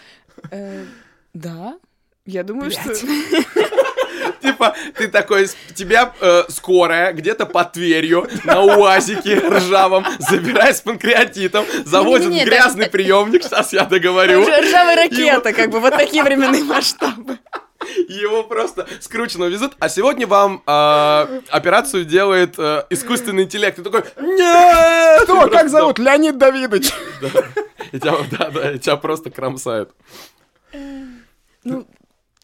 Э, 0.51 0.85
Да, 1.33 1.79
я 2.25 2.43
думаю, 2.43 2.71
что... 2.71 2.93
Типа, 4.41 4.75
ты 4.97 5.07
такой, 5.07 5.47
тебя 5.75 6.13
э, 6.19 6.43
скорая 6.49 7.13
где-то 7.13 7.45
под 7.45 7.73
Тверью 7.73 8.27
на 8.43 8.61
УАЗике 8.61 9.39
ржавом 9.39 10.05
забирает 10.19 10.77
с 10.77 10.81
панкреатитом, 10.81 11.65
в 11.65 12.45
грязный 12.45 12.87
приемник, 12.87 13.43
сейчас 13.43 13.73
я 13.73 13.85
договорю, 13.85 14.41
ржавая 14.43 14.95
ракета, 14.95 15.53
как 15.53 15.69
бы, 15.69 15.79
вот 15.79 15.95
такие 15.95 16.23
временные 16.23 16.63
масштабы. 16.63 17.39
его 18.07 18.43
просто 18.43 18.87
скрученно 18.99 19.45
везут, 19.45 19.73
а 19.79 19.89
сегодня 19.89 20.27
вам 20.27 20.61
э, 20.65 21.41
операцию 21.49 22.05
делает 22.05 22.55
э, 22.57 22.83
искусственный 22.89 23.43
интеллект. 23.43 23.77
Ты 23.77 23.83
такой, 23.83 24.03
нет! 24.19 25.23
Кто? 25.23 25.47
Как 25.49 25.69
зовут? 25.69 25.99
Леонид 25.99 26.37
Давидович. 26.37 26.91
И 27.91 27.99
тебя, 27.99 28.17
да, 28.31 28.49
да, 28.49 28.71
и 28.71 28.79
тебя 28.79 28.97
просто 28.97 29.31
кромсают. 29.31 29.91
Ну, 31.63 31.87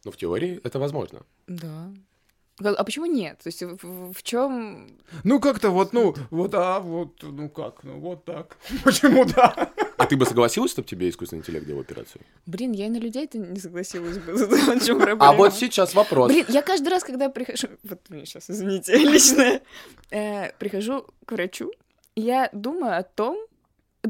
Ну, 0.08 0.12
в 0.12 0.18
теории 0.18 0.62
это 0.64 0.80
возможно. 0.80 1.20
да. 1.48 1.92
А 2.60 2.84
почему 2.84 3.06
нет? 3.06 3.38
То 3.44 3.50
есть 3.50 3.62
в, 3.62 4.24
чем... 4.24 4.88
Ну 5.24 5.40
как-то 5.40 5.70
вот, 5.70 5.94
ну, 5.94 6.16
вот, 6.32 6.56
а, 6.56 6.80
вот, 6.80 7.22
ну 7.22 7.50
как, 7.50 7.84
ну 7.84 8.00
вот 8.00 8.26
так. 8.26 8.58
Почему 8.84 9.26
да? 9.26 9.70
А 9.98 10.06
ты 10.08 10.18
бы 10.18 10.26
согласилась, 10.26 10.72
чтобы 10.72 10.88
тебе 10.88 11.08
искусственный 11.08 11.42
интеллект 11.42 11.68
делал 11.68 11.82
операцию? 11.82 12.22
Блин, 12.48 12.72
я 12.72 12.88
и 12.88 12.90
на 12.90 12.98
людей-то 12.98 13.38
не 13.38 13.60
согласилась 13.60 14.18
бы. 14.18 14.34
В 14.34 14.84
чем 14.84 14.98
проблема? 14.98 15.30
А 15.30 15.34
вот 15.34 15.54
сейчас 15.54 15.94
вопрос. 15.94 16.32
Блин, 16.32 16.46
я 16.50 16.64
каждый 16.64 16.88
раз, 16.90 17.04
когда 17.04 17.30
прихожу... 17.30 17.68
Вот 17.84 18.00
мне 18.10 18.26
сейчас, 18.26 18.50
извините, 18.50 18.98
личное. 18.98 19.62
Э, 20.10 20.52
Прихожу 20.58 21.06
к 21.26 21.34
врачу, 21.34 21.72
я 22.16 22.50
думаю 22.54 22.98
о 22.98 23.04
том, 23.04 23.38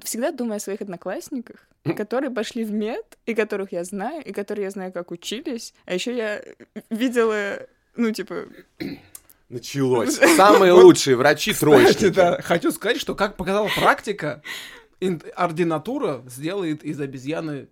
всегда 0.04 0.32
думаю 0.32 0.56
о 0.58 0.60
своих 0.62 0.80
одноклассниках, 0.80 1.68
которые 1.98 2.32
пошли 2.32 2.64
в 2.64 2.72
мед, 2.72 3.18
и 3.26 3.34
которых 3.34 3.72
я 3.72 3.84
знаю, 3.84 4.24
и 4.24 4.32
которые 4.32 4.66
я 4.66 4.72
знаю, 4.72 4.92
как 4.92 5.12
учились. 5.12 5.74
А 5.86 5.94
еще 5.94 6.16
я 6.16 6.44
видела, 6.90 7.60
ну, 7.96 8.12
типа... 8.12 8.46
Началось. 9.50 10.16
Самые 10.36 10.74
лучшие 10.74 11.16
врачи 11.16 11.54
троечники. 11.54 12.10
да, 12.10 12.42
хочу 12.44 12.72
сказать, 12.72 13.00
что, 13.00 13.16
как 13.16 13.38
показала 13.38 13.70
практика, 13.76 14.42
ин- 15.00 15.22
ординатура 15.36 16.24
сделает 16.28 16.84
из 16.84 17.00
обезьяны 17.00 17.70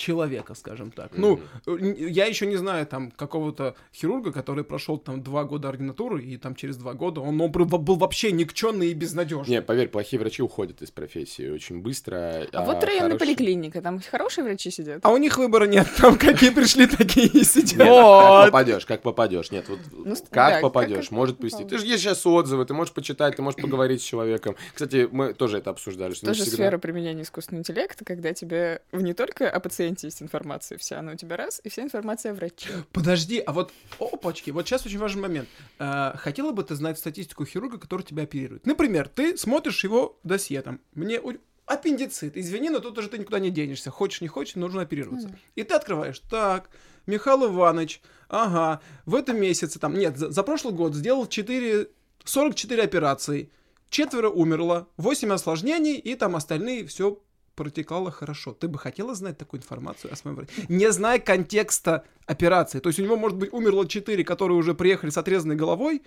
человека, 0.00 0.54
скажем 0.54 0.90
так. 0.90 1.12
Ну, 1.16 1.40
н- 1.66 1.94
я 2.08 2.24
еще 2.26 2.46
не 2.46 2.56
знаю 2.56 2.86
там 2.86 3.10
какого-то 3.10 3.74
хирурга, 3.94 4.32
который 4.32 4.64
прошел 4.64 4.98
там 4.98 5.22
два 5.22 5.44
года 5.44 5.68
ординатуры, 5.68 6.22
и 6.22 6.36
там 6.36 6.54
через 6.54 6.76
два 6.76 6.94
года 6.94 7.20
он, 7.20 7.40
он 7.40 7.50
был 7.52 7.96
вообще 7.96 8.32
никчемный 8.32 8.88
и 8.88 8.94
безнадежный. 8.94 9.56
Не, 9.56 9.62
поверь, 9.62 9.88
плохие 9.88 10.18
врачи 10.18 10.42
уходят 10.42 10.82
из 10.82 10.90
профессии 10.90 11.48
очень 11.50 11.80
быстро. 11.82 12.46
А 12.52 12.64
вот 12.64 12.82
районная 12.82 13.10
хорошие- 13.10 13.18
поликлиника, 13.36 13.82
там 13.82 14.00
хорошие 14.00 14.44
врачи 14.44 14.70
сидят. 14.70 15.00
А 15.04 15.10
у 15.10 15.16
них 15.18 15.36
выбора 15.38 15.66
нет, 15.66 15.86
там 15.98 16.16
какие 16.16 16.50
пришли, 16.50 16.86
такие 16.86 17.26
и 17.26 17.44
сидят. 17.44 17.78
как 17.78 17.88
Вот. 17.88 18.46
попадешь, 18.46 18.86
как 18.86 19.02
попадешь. 19.02 19.50
Нет, 19.50 19.68
вот 19.68 19.78
Ну, 19.92 20.14
как 20.30 20.52
как- 20.54 20.62
попадешь, 20.62 21.04
как 21.08 21.10
может 21.12 21.38
привести. 21.38 21.64
Ты 21.64 21.78
же 21.78 21.86
есть 21.86 22.02
сейчас 22.02 22.24
отзывы, 22.26 22.64
ты 22.64 22.72
можешь 22.74 22.94
почитать, 22.94 23.36
ты 23.36 23.42
можешь 23.42 23.60
поговорить 23.60 24.00
с 24.00 24.04
человеком. 24.04 24.56
Кстати, 24.72 25.08
мы 25.10 25.34
тоже 25.34 25.58
это 25.58 25.70
обсуждали, 25.70 26.14
Тоже 26.14 26.44
сфера 26.44 26.78
применения 26.78 27.22
искусственного 27.22 27.60
интеллекта, 27.60 28.04
когда 28.04 28.32
тебе 28.32 28.80
не 28.92 29.12
только 29.12 29.48
о 29.50 29.60
пациенте 29.60 29.89
есть 30.02 30.22
информация 30.22 30.78
вся, 30.78 31.00
но 31.02 31.12
у 31.12 31.14
тебя 31.16 31.36
раз, 31.36 31.60
и 31.64 31.68
вся 31.68 31.82
информация 31.82 32.32
о 32.32 32.34
враче. 32.34 32.70
Подожди, 32.92 33.38
а 33.38 33.52
вот, 33.52 33.72
опачки, 33.98 34.50
вот 34.50 34.66
сейчас 34.66 34.86
очень 34.86 34.98
важный 34.98 35.22
момент. 35.22 35.48
А, 35.78 36.16
хотела 36.16 36.52
бы 36.52 36.62
ты 36.64 36.74
знать 36.74 36.98
статистику 36.98 37.44
хирурга, 37.44 37.78
который 37.78 38.02
тебя 38.02 38.24
оперирует? 38.24 38.66
Например, 38.66 39.08
ты 39.08 39.36
смотришь 39.36 39.84
его 39.84 40.18
досье, 40.22 40.62
там, 40.62 40.80
мне 40.94 41.20
аппендицит, 41.66 42.36
извини, 42.36 42.68
но 42.68 42.80
тут 42.80 42.98
уже 42.98 43.08
ты 43.08 43.18
никуда 43.18 43.38
не 43.38 43.50
денешься. 43.50 43.90
Хочешь, 43.90 44.20
не 44.20 44.28
хочешь, 44.28 44.56
нужно 44.56 44.82
оперироваться. 44.82 45.28
Мгм. 45.28 45.38
И 45.54 45.62
ты 45.62 45.74
открываешь, 45.74 46.18
так, 46.18 46.68
Михаил 47.06 47.46
Иванович, 47.46 48.02
ага, 48.28 48.80
в 49.06 49.14
этом 49.14 49.40
месяце, 49.40 49.78
там, 49.78 49.94
нет, 49.94 50.16
за, 50.16 50.30
за 50.30 50.42
прошлый 50.42 50.74
год 50.74 50.94
сделал 50.94 51.26
4, 51.26 51.88
44 52.24 52.82
операции, 52.82 53.50
четверо 53.88 54.30
умерло, 54.30 54.88
8 54.96 55.32
осложнений, 55.32 55.94
и 55.94 56.14
там 56.16 56.34
остальные 56.36 56.86
все 56.86 57.20
протекало 57.60 58.10
хорошо. 58.10 58.54
Ты 58.54 58.68
бы 58.68 58.78
хотела 58.78 59.14
знать 59.14 59.36
такую 59.36 59.60
информацию 59.60 60.10
о 60.10 60.16
своем 60.16 60.34
враче? 60.34 60.50
Не 60.70 60.90
зная 60.92 61.18
контекста 61.18 62.04
операции. 62.24 62.80
То 62.80 62.88
есть 62.88 62.98
у 62.98 63.02
него, 63.02 63.18
может 63.18 63.36
быть, 63.36 63.52
умерло 63.52 63.86
4, 63.86 64.24
которые 64.24 64.56
уже 64.56 64.72
приехали 64.72 65.10
с 65.10 65.18
отрезанной 65.18 65.56
головой, 65.56 66.00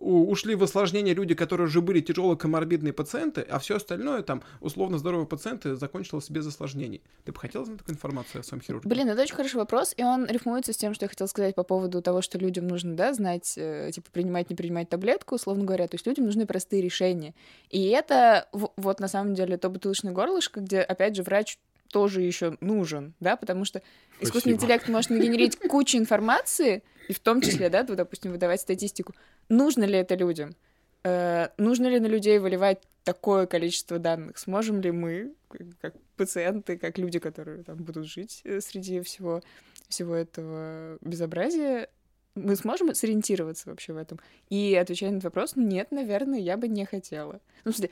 ушли 0.00 0.54
в 0.54 0.62
осложнения 0.62 1.14
люди, 1.14 1.34
которые 1.34 1.66
уже 1.66 1.82
были 1.82 2.00
тяжело 2.00 2.34
коморбидные 2.34 2.92
пациенты, 2.92 3.42
а 3.42 3.58
все 3.58 3.76
остальное, 3.76 4.22
там, 4.22 4.42
условно 4.60 4.98
здоровые 4.98 5.26
пациенты, 5.26 5.76
закончилось 5.76 6.30
без 6.30 6.46
осложнений. 6.46 7.02
Ты 7.24 7.32
бы 7.32 7.38
хотела 7.38 7.66
знать 7.66 7.78
такую 7.78 7.94
информацию 7.94 8.40
о 8.40 8.42
своем 8.42 8.62
хирурге? 8.62 8.88
Блин, 8.88 9.08
это 9.08 9.20
очень 9.20 9.34
хороший 9.34 9.56
вопрос, 9.56 9.92
и 9.96 10.02
он 10.02 10.26
рифмуется 10.26 10.72
с 10.72 10.76
тем, 10.76 10.94
что 10.94 11.04
я 11.04 11.08
хотела 11.10 11.28
сказать 11.28 11.54
по 11.54 11.64
поводу 11.64 12.00
того, 12.00 12.22
что 12.22 12.38
людям 12.38 12.66
нужно, 12.66 12.94
да, 12.94 13.12
знать, 13.12 13.54
э, 13.56 13.90
типа, 13.92 14.08
принимать, 14.10 14.48
не 14.48 14.56
принимать 14.56 14.88
таблетку, 14.88 15.34
условно 15.34 15.64
говоря. 15.64 15.86
То 15.86 15.96
есть 15.96 16.06
людям 16.06 16.24
нужны 16.24 16.46
простые 16.46 16.80
решения. 16.82 17.34
И 17.68 17.88
это 17.88 18.48
вот 18.52 19.00
на 19.00 19.08
самом 19.08 19.34
деле 19.34 19.58
то 19.58 19.68
бутылочное 19.68 20.12
горлышко, 20.12 20.60
где, 20.60 20.80
опять 20.80 21.14
же, 21.14 21.22
врач 21.22 21.58
тоже 21.92 22.22
еще 22.22 22.56
нужен, 22.60 23.14
да, 23.20 23.36
потому 23.36 23.64
что 23.64 23.82
искусственный 24.20 24.54
Спасибо. 24.54 24.56
интеллект 24.56 24.88
может 24.88 25.10
нагенерить 25.10 25.58
кучу 25.58 25.98
информации, 25.98 26.82
и 27.10 27.12
в 27.12 27.18
том 27.18 27.40
числе, 27.40 27.68
да, 27.70 27.82
допустим, 27.82 28.30
выдавать 28.30 28.60
статистику. 28.60 29.14
Нужно 29.48 29.82
ли 29.82 29.98
это 29.98 30.14
людям? 30.14 30.54
Э, 31.02 31.48
нужно 31.58 31.88
ли 31.88 31.98
на 31.98 32.06
людей 32.06 32.38
выливать 32.38 32.78
такое 33.02 33.46
количество 33.46 33.98
данных? 33.98 34.38
Сможем 34.38 34.80
ли 34.80 34.92
мы, 34.92 35.32
как- 35.80 35.96
пациенты, 36.16 36.78
как 36.78 36.98
люди, 36.98 37.18
которые 37.18 37.64
там 37.64 37.78
будут 37.78 38.06
жить 38.06 38.42
э, 38.44 38.60
среди 38.60 39.00
всего, 39.00 39.42
всего 39.88 40.14
этого 40.14 40.98
безобразия, 41.00 41.88
мы 42.36 42.54
сможем 42.54 42.94
сориентироваться 42.94 43.70
вообще 43.70 43.92
в 43.92 43.96
этом? 43.96 44.20
И 44.48 44.76
отвечая 44.80 45.10
на 45.10 45.14
этот 45.16 45.24
вопрос, 45.24 45.56
нет, 45.56 45.90
наверное, 45.90 46.38
я 46.38 46.56
бы 46.56 46.68
не 46.68 46.84
хотела. 46.84 47.40
Ну, 47.64 47.72
в 47.72 47.76
смысле, 47.76 47.90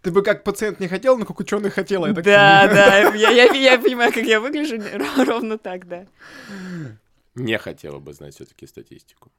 Ты 0.00 0.10
бы 0.10 0.22
как 0.22 0.42
пациент 0.42 0.80
не 0.80 0.88
хотел, 0.88 1.18
но 1.18 1.26
как 1.26 1.38
ученый 1.38 1.68
хотела, 1.68 2.06
я 2.06 2.14
так 2.14 2.24
да, 2.24 2.66
понимаю. 2.66 3.12
да, 3.12 3.14
я, 3.14 3.30
я, 3.44 3.72
я 3.72 3.78
понимаю, 3.78 4.10
как 4.10 4.24
я 4.24 4.40
выгляжу, 4.40 4.78
ровно 5.26 5.58
так, 5.58 5.86
да. 5.86 6.06
Не 7.36 7.58
хотела 7.58 7.98
бы 7.98 8.12
знать 8.12 8.34
все-таки 8.34 8.66
статистику. 8.66 9.30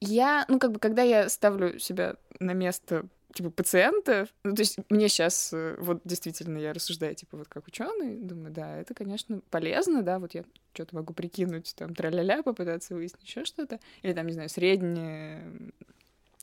Я, 0.00 0.44
ну, 0.48 0.58
как 0.58 0.72
бы, 0.72 0.78
когда 0.78 1.02
я 1.02 1.28
ставлю 1.28 1.78
себя 1.78 2.16
на 2.40 2.52
место 2.52 3.06
типа 3.32 3.50
пациента, 3.50 4.28
ну, 4.44 4.54
то 4.54 4.60
есть 4.60 4.76
мне 4.90 5.08
сейчас 5.08 5.54
вот 5.78 6.02
действительно 6.04 6.58
я 6.58 6.72
рассуждаю 6.74 7.14
типа 7.14 7.38
вот 7.38 7.48
как 7.48 7.66
ученый, 7.66 8.18
думаю, 8.18 8.52
да, 8.52 8.76
это, 8.76 8.92
конечно, 8.94 9.40
полезно, 9.50 10.02
да, 10.02 10.18
вот 10.18 10.34
я 10.34 10.44
что-то 10.74 10.94
могу 10.96 11.14
прикинуть, 11.14 11.74
там, 11.76 11.94
тра-ля-ля, 11.94 12.42
попытаться 12.42 12.94
выяснить 12.94 13.26
еще 13.26 13.44
что-то, 13.44 13.80
или 14.02 14.12
там, 14.12 14.26
не 14.26 14.34
знаю, 14.34 14.48
среднее 14.48 15.72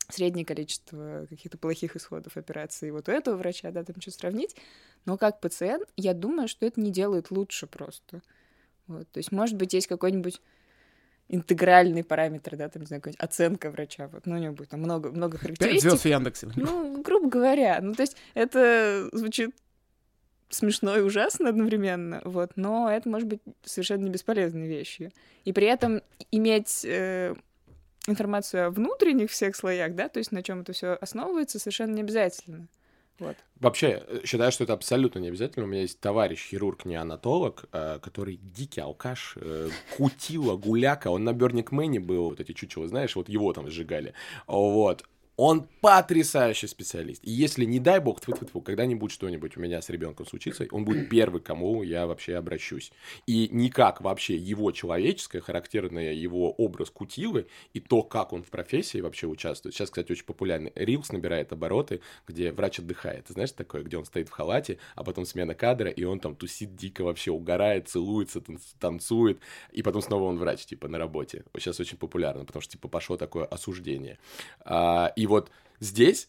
среднее 0.09 0.45
количество 0.45 1.27
каких-то 1.29 1.59
плохих 1.59 1.95
исходов 1.95 2.35
операции 2.35 2.89
вот 2.89 3.07
у 3.07 3.11
этого 3.11 3.37
врача, 3.37 3.69
да, 3.71 3.83
там 3.83 4.01
что 4.01 4.09
сравнить, 4.09 4.55
но 5.05 5.17
как 5.17 5.39
пациент, 5.39 5.87
я 5.95 6.15
думаю, 6.15 6.47
что 6.47 6.65
это 6.65 6.81
не 6.81 6.91
делает 6.91 7.29
лучше 7.29 7.67
просто. 7.67 8.21
Вот, 8.87 9.07
то 9.11 9.19
есть, 9.19 9.31
может 9.31 9.55
быть, 9.55 9.73
есть 9.73 9.85
какой-нибудь 9.85 10.41
интегральный 11.29 12.03
параметр, 12.03 12.57
да, 12.57 12.69
там, 12.69 12.81
не 12.81 12.87
знаю, 12.87 13.01
какая-нибудь 13.01 13.23
оценка 13.23 13.69
врача, 13.71 14.07
вот, 14.07 14.25
ну, 14.25 14.35
у 14.35 14.39
него 14.39 14.53
будет 14.53 14.69
там 14.69 14.81
много, 14.81 15.11
много 15.11 15.37
Пять 15.37 15.41
характеристик. 15.41 15.89
звезд 15.89 16.03
в 16.03 16.07
Яндексе. 16.07 16.49
Ну, 16.55 17.01
грубо 17.01 17.29
говоря, 17.29 17.79
ну, 17.81 17.93
то 17.93 18.01
есть 18.01 18.17
это 18.33 19.09
звучит 19.13 19.55
смешно 20.49 20.97
и 20.97 21.01
ужасно 21.01 21.49
одновременно, 21.49 22.21
вот, 22.25 22.51
но 22.55 22.91
это 22.91 23.07
может 23.07 23.27
быть 23.27 23.41
совершенно 23.63 24.03
не 24.03 24.09
бесполезной 24.09 24.67
вещью. 24.67 25.11
И 25.45 25.53
при 25.53 25.67
этом 25.67 26.01
иметь 26.31 26.83
э, 26.83 27.35
информацию 28.07 28.65
о 28.65 28.69
внутренних 28.71 29.29
всех 29.29 29.55
слоях, 29.55 29.93
да, 29.93 30.09
то 30.09 30.17
есть 30.17 30.31
на 30.31 30.41
чем 30.41 30.61
это 30.61 30.73
все 30.73 30.93
основывается, 30.93 31.59
совершенно 31.59 31.93
не 31.93 32.01
обязательно. 32.01 32.67
Вот. 33.19 33.35
Вообще, 33.59 34.03
э, 34.07 34.21
считаю, 34.25 34.51
что 34.51 34.63
это 34.63 34.73
абсолютно 34.73 35.19
не 35.19 35.27
обязательно. 35.27 35.65
У 35.65 35.67
меня 35.67 35.81
есть 35.81 35.99
товарищ, 35.99 36.49
хирург, 36.49 36.85
неонатолог, 36.85 37.65
э, 37.71 37.99
который 38.01 38.37
дикий 38.37 38.81
алкаш, 38.81 39.33
э, 39.35 39.69
кутила, 39.97 40.55
гуляка. 40.55 41.09
Он 41.09 41.23
на 41.23 41.33
Берник 41.33 41.71
Мэне 41.71 41.99
был, 41.99 42.29
вот 42.29 42.39
эти 42.39 42.53
чучела, 42.53 42.87
знаешь, 42.87 43.15
вот 43.15 43.29
его 43.29 43.51
там 43.53 43.69
сжигали. 43.69 44.13
Вот. 44.47 45.03
Он 45.41 45.69
потрясающий 45.79 46.67
специалист. 46.67 47.23
И 47.23 47.31
если, 47.31 47.63
не 47.63 47.79
дай 47.79 48.01
бог, 48.01 48.19
тьфу 48.19 48.33
-тьфу 48.33 48.45
-тьфу, 48.45 48.61
когда-нибудь 48.61 49.09
что-нибудь 49.09 49.55
у 49.55 49.61
меня 49.61 49.81
с 49.81 49.89
ребенком 49.89 50.25
случится, 50.25 50.67
он 50.69 50.83
будет 50.83 51.07
первый, 51.15 51.39
кому 51.39 51.81
я 51.81 52.07
вообще 52.07 52.35
обращусь. 52.35 52.91
И 53.25 53.47
никак 53.49 54.01
вообще 54.01 54.35
его 54.35 54.73
человеческое, 54.73 55.39
характерное 55.39 56.11
его 56.11 56.51
образ 56.51 56.89
кутилы 56.89 57.47
и 57.73 57.79
то, 57.79 58.03
как 58.03 58.33
он 58.33 58.43
в 58.43 58.49
профессии 58.49 58.99
вообще 58.99 59.27
участвует. 59.27 59.73
Сейчас, 59.73 59.89
кстати, 59.89 60.11
очень 60.11 60.25
популярный 60.25 60.73
Рилс 60.75 61.13
набирает 61.13 61.53
обороты, 61.53 62.01
где 62.27 62.51
врач 62.51 62.79
отдыхает. 62.79 63.27
Ты 63.27 63.33
знаешь 63.33 63.53
такое, 63.53 63.83
где 63.83 63.97
он 63.97 64.03
стоит 64.03 64.27
в 64.27 64.31
халате, 64.31 64.77
а 64.95 65.05
потом 65.05 65.25
смена 65.25 65.55
кадра, 65.55 65.89
и 65.89 66.03
он 66.03 66.19
там 66.19 66.35
тусит 66.35 66.75
дико 66.75 67.05
вообще, 67.05 67.31
угорает, 67.31 67.87
целуется, 67.87 68.39
танц- 68.39 68.75
танцует, 68.77 69.39
и 69.71 69.83
потом 69.83 70.01
снова 70.01 70.23
он 70.23 70.37
врач, 70.37 70.65
типа, 70.65 70.89
на 70.89 70.97
работе. 70.97 71.45
Сейчас 71.57 71.79
очень 71.79 71.97
популярно, 71.97 72.43
потому 72.43 72.61
что, 72.61 72.73
типа, 72.73 72.89
пошло 72.89 73.15
такое 73.15 73.45
осуждение. 73.45 74.17
А, 74.65 75.13
и 75.15 75.28
вот 75.29 75.51
здесь 75.79 76.27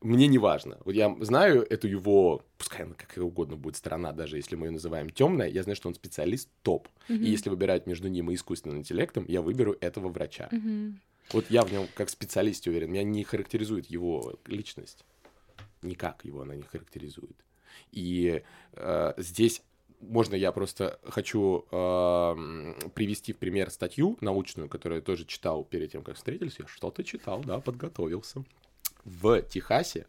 мне 0.00 0.28
не 0.28 0.38
важно. 0.38 0.78
Вот 0.84 0.94
я 0.94 1.16
знаю 1.20 1.66
эту 1.68 1.88
его, 1.88 2.44
пускай 2.56 2.84
она 2.86 2.94
какая 2.94 3.24
угодно 3.24 3.56
будет 3.56 3.76
сторона, 3.76 4.12
даже 4.12 4.36
если 4.36 4.54
мы 4.54 4.66
ее 4.66 4.70
называем 4.72 5.10
темная, 5.10 5.48
я 5.48 5.62
знаю, 5.62 5.76
что 5.76 5.88
он 5.88 5.94
специалист 5.94 6.48
топ. 6.62 6.88
И 7.08 7.14
если 7.14 7.50
выбирать 7.50 7.86
между 7.86 8.08
ним 8.08 8.30
и 8.30 8.34
искусственным 8.34 8.78
интеллектом, 8.78 9.24
я 9.26 9.42
выберу 9.42 9.76
этого 9.80 10.08
врача. 10.08 10.48
Мгм. 10.52 11.00
Вот 11.32 11.50
я 11.50 11.62
в 11.62 11.72
нем 11.72 11.86
как 11.94 12.08
специалист 12.08 12.66
уверен. 12.66 12.90
Меня 12.90 13.02
не 13.02 13.24
характеризует 13.24 13.86
его 13.86 14.38
личность. 14.46 15.04
Никак 15.82 16.24
его 16.24 16.42
она 16.42 16.54
не 16.54 16.62
характеризует. 16.62 17.36
И 17.92 18.42
э, 18.72 19.14
здесь 19.16 19.62
можно 20.00 20.34
я 20.34 20.52
просто 20.52 20.98
хочу 21.04 21.66
э, 21.70 22.74
привести 22.94 23.32
в 23.32 23.38
пример 23.38 23.70
статью 23.70 24.16
научную, 24.20 24.68
которую 24.68 25.00
я 25.00 25.04
тоже 25.04 25.24
читал 25.24 25.64
перед 25.64 25.92
тем, 25.92 26.02
как 26.02 26.16
встретились. 26.16 26.58
Я 26.58 26.66
что-то 26.66 27.04
читал, 27.04 27.42
да, 27.42 27.60
подготовился. 27.60 28.44
В 29.04 29.42
Техасе 29.42 30.06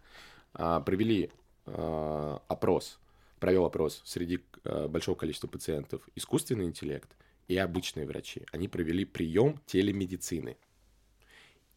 а, 0.54 0.82
провели 0.82 1.32
а, 1.66 2.42
опрос, 2.48 3.00
провел 3.40 3.66
опрос 3.66 4.02
среди 4.06 4.44
а, 4.64 4.88
большого 4.88 5.16
количества 5.16 5.48
пациентов 5.48 6.08
искусственный 6.16 6.66
интеллект 6.66 7.10
и 7.48 7.58
обычные 7.58 8.06
врачи. 8.06 8.46
Они 8.52 8.68
провели 8.68 9.06
прием 9.06 9.60
телемедицины. 9.66 10.58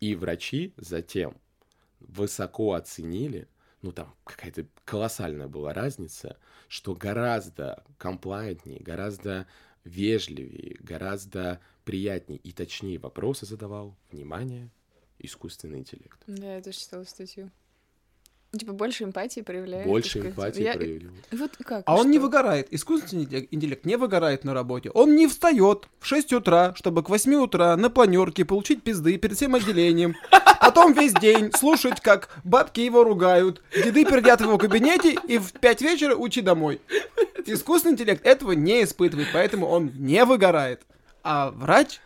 И 0.01 0.15
врачи 0.15 0.75
затем 0.77 1.37
высоко 2.01 2.73
оценили, 2.73 3.47
ну 3.83 3.93
там 3.93 4.15
какая-то 4.25 4.67
колоссальная 4.85 5.49
была 5.49 5.75
разница, 5.75 6.39
что 6.69 6.95
гораздо 6.95 7.85
комплайентнее, 7.99 8.81
гораздо 8.81 9.47
вежливее, 9.85 10.77
гораздо 10.81 11.61
приятнее 11.85 12.39
и 12.39 12.53
точнее 12.53 12.99
вопросы 12.99 13.45
задавал, 13.47 13.97
внимание, 14.11 14.71
искусственный 15.19 15.81
интеллект. 15.81 16.21
Да, 16.27 16.57
я 16.57 16.63
тоже 16.63 16.79
читала 16.79 17.05
статью. 17.05 17.51
Типа 18.59 18.75
больше 18.75 19.05
эмпатии 19.05 19.41
проявляет. 19.41 19.87
Больше 19.87 20.11
сказать. 20.19 20.31
эмпатии 20.33 20.63
Я- 20.63 20.75
проявил. 20.75 21.11
Вот 21.33 21.51
как? 21.65 21.83
А 21.87 21.97
он 21.97 22.11
не 22.11 22.19
что? 22.19 22.25
выгорает. 22.27 22.69
Искусственный 22.71 23.25
интеллект- 23.51 23.87
не 23.87 23.97
выгорает 23.97 24.45
на 24.45 24.53
работе. 24.53 24.91
Он 24.91 25.15
не 25.17 25.27
встает 25.27 25.89
в 26.01 26.07
6 26.07 26.35
утра, 26.35 26.75
чтобы 26.77 27.03
к 27.03 27.09
8 27.09 27.35
утра 27.37 27.75
на 27.77 27.89
планерке 27.89 28.45
получить 28.45 28.83
пизды 28.83 29.17
перед 29.17 29.37
всем 29.37 29.55
отделением. 29.55 30.15
Потом 30.61 30.93
весь 30.93 31.15
день 31.15 31.51
слушать, 31.53 32.01
как 32.01 32.29
бабки 32.45 32.81
его 32.81 33.05
ругают, 33.05 33.63
деды 33.75 34.05
пердят 34.05 34.41
в 34.43 34.45
его 34.45 34.59
кабинете 34.59 35.17
и 35.27 35.39
в 35.39 35.53
5 35.53 35.81
вечера 35.81 36.15
уйти 36.15 36.43
домой. 36.43 36.81
Искусственный 37.47 37.95
интеллект 37.95 38.25
этого 38.27 38.53
не 38.53 38.85
испытывает, 38.85 39.29
поэтому 39.33 39.67
он 39.67 39.93
не 39.97 40.25
выгорает. 40.27 40.83
А 41.25 41.51
врач 41.53 42.01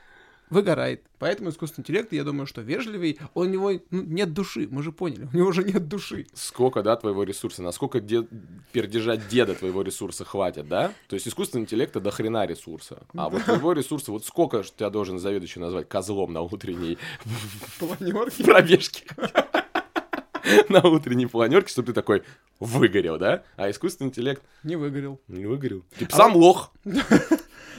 выгорает. 0.50 1.02
Поэтому 1.18 1.50
искусственный 1.50 1.82
интеллект, 1.82 2.12
я 2.12 2.24
думаю, 2.24 2.46
что 2.46 2.60
вежливый, 2.60 3.18
у 3.34 3.44
него 3.44 3.72
ну, 3.90 4.02
нет 4.02 4.32
души, 4.32 4.68
мы 4.70 4.82
же 4.82 4.92
поняли, 4.92 5.28
у 5.32 5.36
него 5.36 5.48
уже 5.48 5.64
нет 5.64 5.88
души. 5.88 6.26
Сколько, 6.34 6.82
да, 6.82 6.94
твоего 6.96 7.22
ресурса? 7.24 7.62
Насколько 7.62 8.00
де- 8.00 8.26
пердержать 8.72 9.28
деда 9.28 9.54
твоего 9.54 9.82
ресурса 9.82 10.24
хватит, 10.24 10.68
да? 10.68 10.92
То 11.08 11.14
есть 11.14 11.26
искусственный 11.26 11.62
интеллект— 11.62 11.92
до 11.96 12.10
хрена 12.10 12.46
ресурса. 12.46 13.06
А 13.14 13.28
вот 13.28 13.42
твоего 13.44 13.72
ресурса, 13.72 14.12
вот 14.12 14.24
сколько 14.24 14.62
ж 14.62 14.70
тебя 14.70 14.90
должен 14.90 15.18
заведующий 15.18 15.60
назвать 15.60 15.88
козлом 15.88 16.32
на 16.32 16.42
утренней 16.42 16.98
Планерки. 17.78 18.42
пробежке? 18.42 19.04
На 20.68 20.80
утренней 20.86 21.26
планерке, 21.26 21.70
чтобы 21.72 21.86
ты 21.86 21.92
такой 21.92 22.22
выгорел, 22.60 23.18
да? 23.18 23.42
А 23.56 23.68
искусственный 23.68 24.10
интеллект 24.10 24.42
Не 24.62 24.76
выгорел. 24.76 25.20
не 25.26 25.44
выгорел. 25.44 25.84
Типа 25.98 26.14
сам 26.14 26.36
лох. 26.36 26.72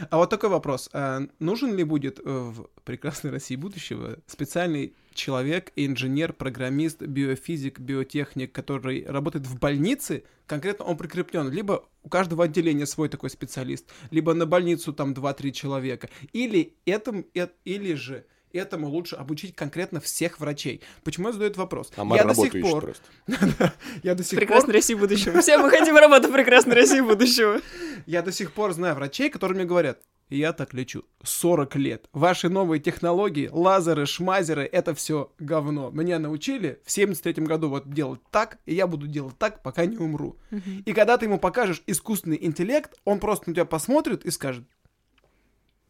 А 0.09 0.17
вот 0.17 0.29
такой 0.29 0.49
вопрос. 0.49 0.89
А 0.93 1.21
нужен 1.39 1.75
ли 1.75 1.83
будет 1.83 2.19
э, 2.19 2.23
в 2.25 2.69
прекрасной 2.83 3.31
России 3.31 3.55
будущего 3.55 4.17
специальный 4.27 4.93
человек, 5.13 5.71
инженер, 5.75 6.33
программист, 6.33 7.01
биофизик, 7.01 7.79
биотехник, 7.79 8.51
который 8.51 9.05
работает 9.05 9.45
в 9.47 9.59
больнице, 9.59 10.23
конкретно 10.45 10.85
он 10.85 10.97
прикреплен, 10.97 11.49
либо 11.49 11.83
у 12.03 12.09
каждого 12.09 12.45
отделения 12.45 12.85
свой 12.85 13.09
такой 13.09 13.29
специалист, 13.29 13.89
либо 14.11 14.33
на 14.33 14.45
больницу 14.45 14.93
там 14.93 15.13
2-3 15.13 15.51
человека, 15.51 16.09
или, 16.33 16.75
этом, 16.85 17.25
или 17.65 17.93
же 17.95 18.25
этому 18.53 18.89
лучше 18.89 19.15
обучить 19.15 19.55
конкретно 19.55 19.99
всех 19.99 20.39
врачей. 20.39 20.81
Почему 21.03 21.27
я 21.27 21.33
задаю 21.33 21.49
этот 21.49 21.57
вопрос? 21.57 21.91
Амар 21.95 22.17
я 22.17 22.25
до 22.25 22.35
сих 22.35 22.61
пор, 22.61 22.83
просто. 22.83 23.03
я 24.03 24.15
до 24.15 24.23
сих 24.23 24.31
пор 24.31 24.39
Прекрасной 24.39 24.73
России 24.73 24.93
будущего. 24.93 25.41
Все 25.41 25.57
мы 25.57 25.69
хотим 25.69 25.95
работу 25.97 26.29
в 26.29 26.33
прекрасной 26.33 26.75
России 26.75 27.01
будущего. 27.01 27.61
Я 28.05 28.21
до 28.21 28.31
сих 28.31 28.53
пор 28.53 28.73
знаю 28.73 28.95
врачей, 28.95 29.29
которые 29.29 29.57
мне 29.57 29.65
говорят, 29.65 29.99
я 30.29 30.51
так 30.51 30.73
лечу 30.73 31.05
40 31.23 31.75
лет. 31.77 32.09
Ваши 32.11 32.49
новые 32.49 32.81
технологии, 32.81 33.49
лазеры, 33.51 34.05
шмазеры, 34.05 34.63
это 34.63 34.93
все 34.93 35.31
говно. 35.39 35.89
Меня 35.91 36.19
научили 36.19 36.81
в 36.83 36.91
73 36.91 37.45
году 37.45 37.69
вот 37.69 37.89
делать 37.89 38.19
так, 38.29 38.57
и 38.65 38.75
я 38.75 38.87
буду 38.87 39.07
делать 39.07 39.37
так, 39.37 39.63
пока 39.63 39.85
не 39.85 39.97
умру. 39.97 40.37
И 40.85 40.93
когда 40.93 41.17
ты 41.17 41.25
ему 41.25 41.39
покажешь 41.39 41.81
искусственный 41.87 42.37
интеллект, 42.41 42.93
он 43.05 43.19
просто 43.19 43.49
на 43.49 43.55
тебя 43.55 43.65
посмотрит 43.65 44.25
и 44.25 44.31
скажет, 44.31 44.65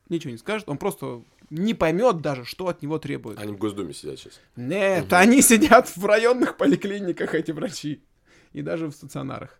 ничего 0.10 0.32
не 0.32 0.38
скажет, 0.38 0.70
он 0.70 0.78
просто 0.78 1.24
не 1.50 1.74
поймет 1.74 2.22
даже, 2.22 2.46
что 2.46 2.68
от 2.68 2.82
него 2.82 3.00
требуют. 3.00 3.40
Они 3.40 3.54
в 3.54 3.58
Госдуме 3.58 3.94
сидят 3.94 4.20
сейчас. 4.20 4.40
Нет, 4.56 5.12
они 5.14 5.42
сидят 5.42 5.96
в 5.96 6.06
районных 6.06 6.58
поликлиниках, 6.58 7.34
эти 7.36 7.52
врачи. 7.52 8.04
И 8.54 8.62
даже 8.62 8.88
в 8.88 8.92
стационарах. 8.92 9.60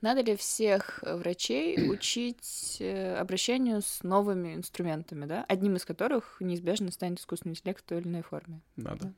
Надо 0.00 0.20
ли 0.20 0.36
всех 0.36 1.00
врачей 1.02 1.88
учить 1.90 2.76
э, 2.80 3.16
обращению 3.16 3.80
с 3.82 4.02
новыми 4.02 4.54
инструментами, 4.54 5.24
да? 5.24 5.44
Одним 5.48 5.76
из 5.76 5.84
которых 5.84 6.36
неизбежно 6.40 6.90
станет 6.92 7.18
искусственный 7.20 7.52
интеллект 7.52 7.80
в 7.80 7.84
той 7.88 8.00
или 8.00 8.08
иной 8.08 8.22
форме. 8.22 8.60
Надо. 8.76 9.12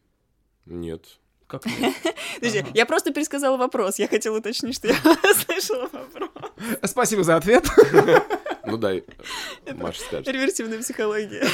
Нет. 0.65 1.19
Как 1.47 1.65
нет? 1.81 1.95
Подожди, 2.37 2.59
Ага. 2.59 2.71
я 2.75 2.87
просто 2.87 3.13
пересказала 3.13 3.57
вопрос. 3.57 3.99
Я 3.99 4.09
хотела 4.09 4.39
уточнить, 4.39 4.77
что 4.77 4.89
я 4.89 4.95
слышала 5.47 5.89
вопрос. 5.93 6.31
Спасибо 6.85 7.23
за 7.25 7.37
ответ. 7.37 7.67
Ну 8.67 8.77
дай, 8.77 9.05
Маша 9.75 10.01
скажет. 10.01 10.29
Реверсивная 10.29 10.79
психология. 10.81 11.47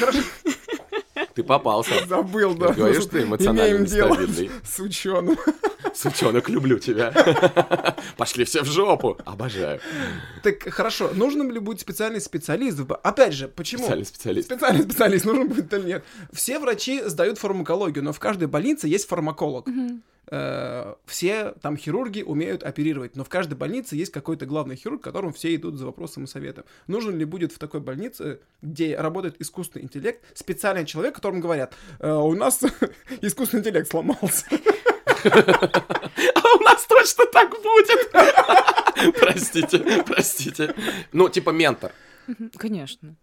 Ты 1.34 1.42
попался. 1.42 2.06
Забыл, 2.06 2.54
да. 2.54 2.68
Я 2.68 2.72
говорю, 2.74 3.00
что 3.00 3.10
ты 3.10 3.22
эмоционально 3.22 3.78
нестабильный. 3.78 4.50
с 4.64 4.80
ученым. 4.80 5.38
Сучонок, 5.94 6.48
люблю 6.48 6.78
тебя. 6.78 7.12
Пошли 8.16 8.44
все 8.44 8.62
в 8.62 8.66
жопу. 8.66 9.18
Обожаю. 9.24 9.80
Так, 10.42 10.62
хорошо, 10.72 11.10
нужен 11.14 11.50
ли 11.50 11.58
будет 11.58 11.80
специальный 11.80 12.20
специалист? 12.20 12.80
Опять 13.02 13.34
же, 13.34 13.48
почему? 13.48 13.82
Специальный 13.82 14.06
специалист. 14.06 14.48
Специальный 14.48 14.82
специалист 14.82 15.24
нужен 15.24 15.48
будет 15.48 15.72
или 15.74 15.86
нет? 15.86 16.04
Все 16.32 16.58
врачи 16.58 17.02
сдают 17.04 17.38
фармакологию, 17.38 18.04
но 18.04 18.12
в 18.12 18.20
каждой 18.20 18.48
больнице 18.48 18.88
есть 18.88 19.06
фармаколог. 19.06 19.68
Э, 20.34 20.94
Все 21.04 21.52
там 21.60 21.76
хирурги 21.76 22.22
умеют 22.22 22.62
оперировать, 22.62 23.16
но 23.16 23.22
в 23.24 23.28
каждой 23.28 23.52
больнице 23.54 23.96
есть 23.96 24.10
какой-то 24.12 24.46
главный 24.46 24.76
хирург, 24.76 25.02
к 25.02 25.04
которому 25.04 25.34
все 25.34 25.54
идут 25.54 25.76
за 25.76 25.84
вопросом 25.84 26.24
и 26.24 26.26
советом. 26.26 26.64
Нужен 26.86 27.18
ли 27.18 27.26
будет 27.26 27.52
в 27.52 27.58
такой 27.58 27.80
больнице, 27.80 28.40
где 28.62 28.96
работает 28.96 29.38
искусственный 29.42 29.84
интеллект, 29.84 30.24
специальный 30.32 30.86
человек, 30.86 31.14
которому 31.16 31.42
говорят, 31.42 31.74
«Э, 31.98 32.12
у 32.14 32.34
нас 32.34 32.62
искусственный 33.20 33.60
интеллект 33.60 33.88
сломался. 33.90 34.46
А 35.24 36.56
у 36.56 36.60
нас 36.62 36.84
точно 36.86 37.24
так 37.26 37.50
будет. 37.50 38.10
Простите, 39.20 40.02
простите. 40.04 40.74
Ну, 41.12 41.28
типа 41.28 41.50
ментор, 41.50 41.92
Конечно. 42.56 43.14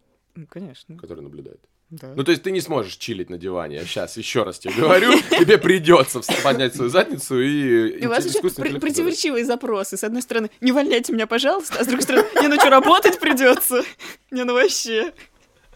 Конечно. 0.49 0.97
который 0.97 1.21
наблюдает. 1.21 1.59
Да. 1.91 2.13
Ну, 2.15 2.23
то 2.23 2.29
есть 2.31 2.43
ты 2.43 2.51
не 2.51 2.61
сможешь 2.61 2.97
чилить 2.97 3.31
на 3.31 3.37
диване. 3.39 3.77
Я 3.77 3.85
сейчас 3.85 4.15
еще 4.15 4.43
раз 4.43 4.59
тебе 4.59 4.73
говорю, 4.75 5.11
тебе 5.39 5.57
придется 5.57 6.21
поднять 6.43 6.75
свою 6.75 6.91
задницу 6.91 7.41
и... 7.41 7.99
И 7.99 8.05
у 8.05 8.09
вас 8.09 8.27
искусственный 8.27 8.71
пр- 8.71 8.79
противоречивые 8.79 9.43
запросы. 9.43 9.97
С 9.97 10.03
одной 10.03 10.21
стороны, 10.21 10.51
не 10.61 10.71
увольняйте 10.71 11.13
меня, 11.13 11.25
пожалуйста, 11.25 11.77
а 11.79 11.83
с 11.83 11.87
другой 11.87 12.03
стороны, 12.03 12.27
не, 12.41 12.47
ну 12.47 12.55
что, 12.59 12.69
работать 12.69 13.19
придется. 13.19 13.83
Не, 14.31 14.43
ну 14.43 14.53
вообще. 14.53 15.13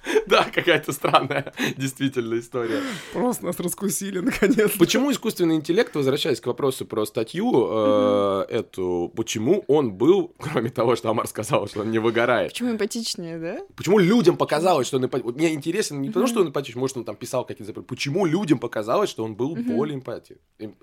Да, 0.27 0.45
какая-то 0.45 0.91
странная 0.93 1.53
действительно 1.77 2.39
история. 2.39 2.81
Просто 3.13 3.45
нас 3.45 3.59
раскусили, 3.59 4.19
наконец. 4.19 4.71
Почему 4.77 5.11
искусственный 5.11 5.55
интеллект, 5.55 5.93
возвращаясь 5.95 6.39
к 6.41 6.47
вопросу 6.47 6.85
про 6.85 7.05
статью, 7.05 7.67
э, 7.69 8.45
эту, 8.49 9.11
почему 9.15 9.63
он 9.67 9.93
был, 9.93 10.33
кроме 10.39 10.69
того, 10.69 10.95
что 10.95 11.09
Амар 11.09 11.27
сказал, 11.27 11.67
что 11.67 11.81
он 11.81 11.91
не 11.91 11.99
выгорает, 11.99 12.51
Почему 12.51 12.71
эмпатичнее, 12.71 13.37
да? 13.39 13.59
почему 13.75 13.99
людям 13.99 14.37
показалось, 14.37 14.87
что 14.87 14.97
он 14.97 15.05
эмпатичен? 15.05 15.25
Вот 15.25 15.35
мне 15.35 15.53
интересно 15.53 15.97
не 15.97 16.07
потому, 16.09 16.27
что 16.27 16.41
он 16.41 16.47
эмпатичен, 16.47 16.79
может, 16.79 16.97
он 16.97 17.05
там 17.05 17.15
писал 17.15 17.45
какие-то... 17.45 17.81
Почему 17.81 18.25
людям 18.25 18.59
показалось, 18.59 19.09
что 19.09 19.23
он 19.23 19.35
был 19.35 19.55
более 19.55 19.95
эмпатичен? 19.95 20.37
Эм-. 20.59 20.75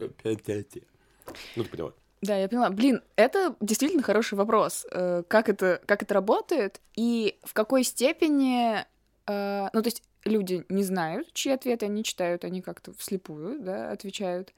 Ну, 1.57 1.65
ты 1.65 1.71
поняла. 1.71 1.93
Да, 2.23 2.37
я 2.37 2.49
поняла. 2.49 2.71
Блин, 2.71 3.01
это 3.17 3.57
действительно 3.61 4.03
хороший 4.03 4.35
вопрос. 4.35 4.87
Э, 4.91 5.23
Как 5.27 5.49
это, 5.49 5.81
как 5.87 6.03
это 6.03 6.15
работает 6.15 6.81
и 6.97 7.39
в 7.45 7.55
какой 7.55 7.85
степени... 7.85 8.85
э, 9.27 9.69
Ну, 9.73 9.83
то 9.83 9.87
есть 9.87 10.03
люди 10.25 10.65
не 10.69 10.83
знают, 10.83 11.33
чьи 11.33 11.53
ответы 11.53 11.87
они 11.87 12.05
читают, 12.05 12.45
они 12.45 12.63
как-то 12.63 12.93
вслепую, 12.95 13.61
да, 13.61 13.91
отвечают. 13.91 14.53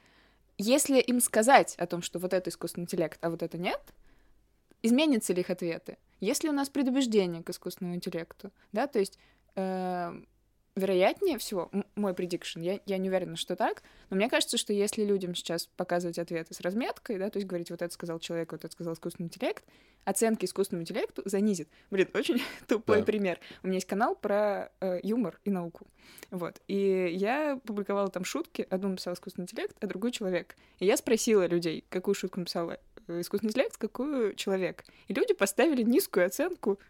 Если 0.58 1.00
им 1.00 1.20
сказать 1.20 1.74
о 1.76 1.86
том, 1.86 2.02
что 2.02 2.18
вот 2.18 2.32
это 2.32 2.50
искусственный 2.50 2.84
интеллект, 2.84 3.18
а 3.20 3.30
вот 3.30 3.42
это 3.42 3.58
нет, 3.58 3.80
изменятся 4.82 5.32
ли 5.32 5.40
их 5.40 5.50
ответы? 5.50 5.96
Есть 6.20 6.44
ли 6.44 6.50
у 6.50 6.52
нас 6.52 6.68
предубеждение 6.68 7.42
к 7.42 7.50
искусственному 7.50 7.96
интеллекту? 7.96 8.50
Да, 8.72 8.86
то 8.86 8.98
есть 8.98 9.18
э, 9.56 10.22
вероятнее 10.74 11.38
всего, 11.38 11.70
мой 11.94 12.14
предикшн, 12.14 12.60
я, 12.60 12.80
я 12.86 12.98
не 12.98 13.08
уверена, 13.08 13.36
что 13.36 13.56
так, 13.56 13.82
но 14.10 14.16
мне 14.16 14.28
кажется, 14.28 14.56
что 14.56 14.72
если 14.72 15.04
людям 15.04 15.34
сейчас 15.34 15.66
показывать 15.76 16.18
ответы 16.18 16.54
с 16.54 16.60
разметкой, 16.60 17.18
да, 17.18 17.28
то 17.30 17.38
есть 17.38 17.46
говорить, 17.46 17.70
вот 17.70 17.82
это 17.82 17.92
сказал 17.92 18.18
человек, 18.18 18.52
вот 18.52 18.64
это 18.64 18.72
сказал 18.72 18.94
искусственный 18.94 19.26
интеллект, 19.26 19.64
оценки 20.04 20.44
искусственному 20.46 20.82
интеллекту 20.82 21.22
занизит. 21.26 21.68
Блин, 21.90 22.08
очень 22.14 22.40
тупой 22.66 22.98
Да. 23.00 23.04
пример. 23.04 23.38
У 23.62 23.66
меня 23.66 23.76
есть 23.76 23.86
канал 23.86 24.14
про 24.14 24.70
э, 24.80 25.00
юмор 25.02 25.38
и 25.44 25.50
науку. 25.50 25.86
Вот. 26.30 26.60
И 26.68 27.10
я 27.14 27.60
публиковала 27.64 28.08
там 28.08 28.24
шутки. 28.24 28.66
Одну 28.70 28.88
написал 28.88 29.14
искусственный 29.14 29.44
интеллект, 29.44 29.76
а 29.80 29.86
другую 29.86 30.10
человек. 30.10 30.56
И 30.78 30.86
я 30.86 30.96
спросила 30.96 31.46
людей, 31.46 31.84
какую 31.90 32.14
шутку 32.14 32.40
написал 32.40 32.70
э, 32.70 32.78
искусственный 33.20 33.50
интеллект, 33.50 33.76
какую 33.76 34.34
человек. 34.34 34.84
И 35.08 35.14
люди 35.14 35.34
поставили 35.34 35.82
низкую 35.82 36.26
оценку. 36.26 36.80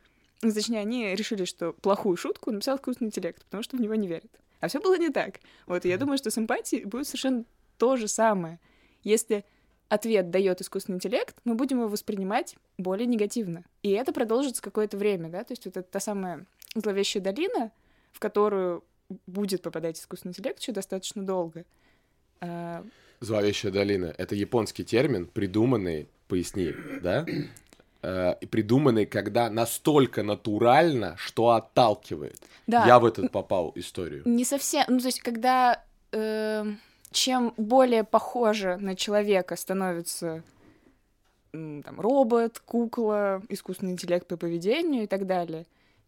Точнее, 0.43 0.81
они 0.81 1.15
решили, 1.15 1.45
что 1.45 1.73
плохую 1.73 2.17
шутку 2.17 2.51
написал 2.51 2.77
искусственный 2.77 3.09
интеллект, 3.09 3.45
потому 3.45 3.63
что 3.63 3.77
в 3.77 3.81
него 3.81 3.95
не 3.95 4.09
верят. 4.09 4.31
А 4.61 4.69
все 4.69 4.81
было 4.81 4.99
не 4.99 5.11
так. 5.11 5.41
Вот, 5.67 5.85
и 5.85 5.89
я 5.89 5.99
думаю, 5.99 6.19
что 6.19 6.31
с 6.31 6.39
эмпатией 6.39 6.85
будет 6.85 7.07
совершенно 7.07 7.45
то 7.79 7.97
же 7.97 8.09
самое. 8.09 8.59
Если 9.05 9.45
ответ 9.89 10.31
дает 10.31 10.61
искусственный 10.61 10.97
интеллект, 10.97 11.37
мы 11.45 11.55
будем 11.55 11.79
его 11.79 11.89
воспринимать 11.89 12.57
более 12.77 13.07
негативно. 13.07 13.65
И 13.83 13.91
это 13.91 14.13
продолжится 14.13 14.63
какое-то 14.63 14.97
время, 14.97 15.29
да, 15.29 15.45
то 15.45 15.53
есть 15.53 15.65
вот 15.65 15.77
это 15.77 15.89
та 15.89 16.01
самая 16.01 16.47
зловещая 16.75 17.23
долина, 17.23 17.71
в 18.13 18.19
которую 18.19 18.85
будет 19.27 19.63
попадать 19.63 19.99
искусственный 19.99 20.31
интеллект 20.31 20.59
еще 20.61 20.73
достаточно 20.73 21.23
долго. 21.25 21.65
А, 22.41 22.85
Зловещая 23.21 23.71
долина. 23.71 24.15
Это 24.19 24.35
японский 24.35 24.85
термин, 24.85 25.27
придуманный, 25.27 26.09
поясни, 26.27 26.73
да? 27.01 27.27
Э, 28.05 28.35
придуманный, 28.51 29.07
когда 29.07 29.49
настолько 29.49 30.25
натурально, 30.25 31.15
что 31.19 31.51
отталкивает. 31.51 32.41
да, 32.67 32.85
Я 32.85 32.99
в 32.99 33.05
этот 33.05 33.31
попал 33.31 33.73
историю. 33.77 34.23
не 34.25 34.45
совсем, 34.45 34.85
ну 34.89 34.99
то 34.99 35.07
есть 35.07 35.21
когда 35.21 35.85
эм, 36.11 36.81
чем 37.13 37.55
более 37.57 38.03
похоже 38.03 38.77
на 38.79 38.97
человека 38.97 39.55
становится 39.55 40.43
там, 41.53 42.01
робот, 42.01 42.59
кукла, 42.59 43.41
искусственный 43.49 43.93
интеллект 43.93 44.27
по 44.27 44.37
поведению 44.37 45.05
и 45.05 45.07
так 45.07 45.27
далее, 45.27 45.67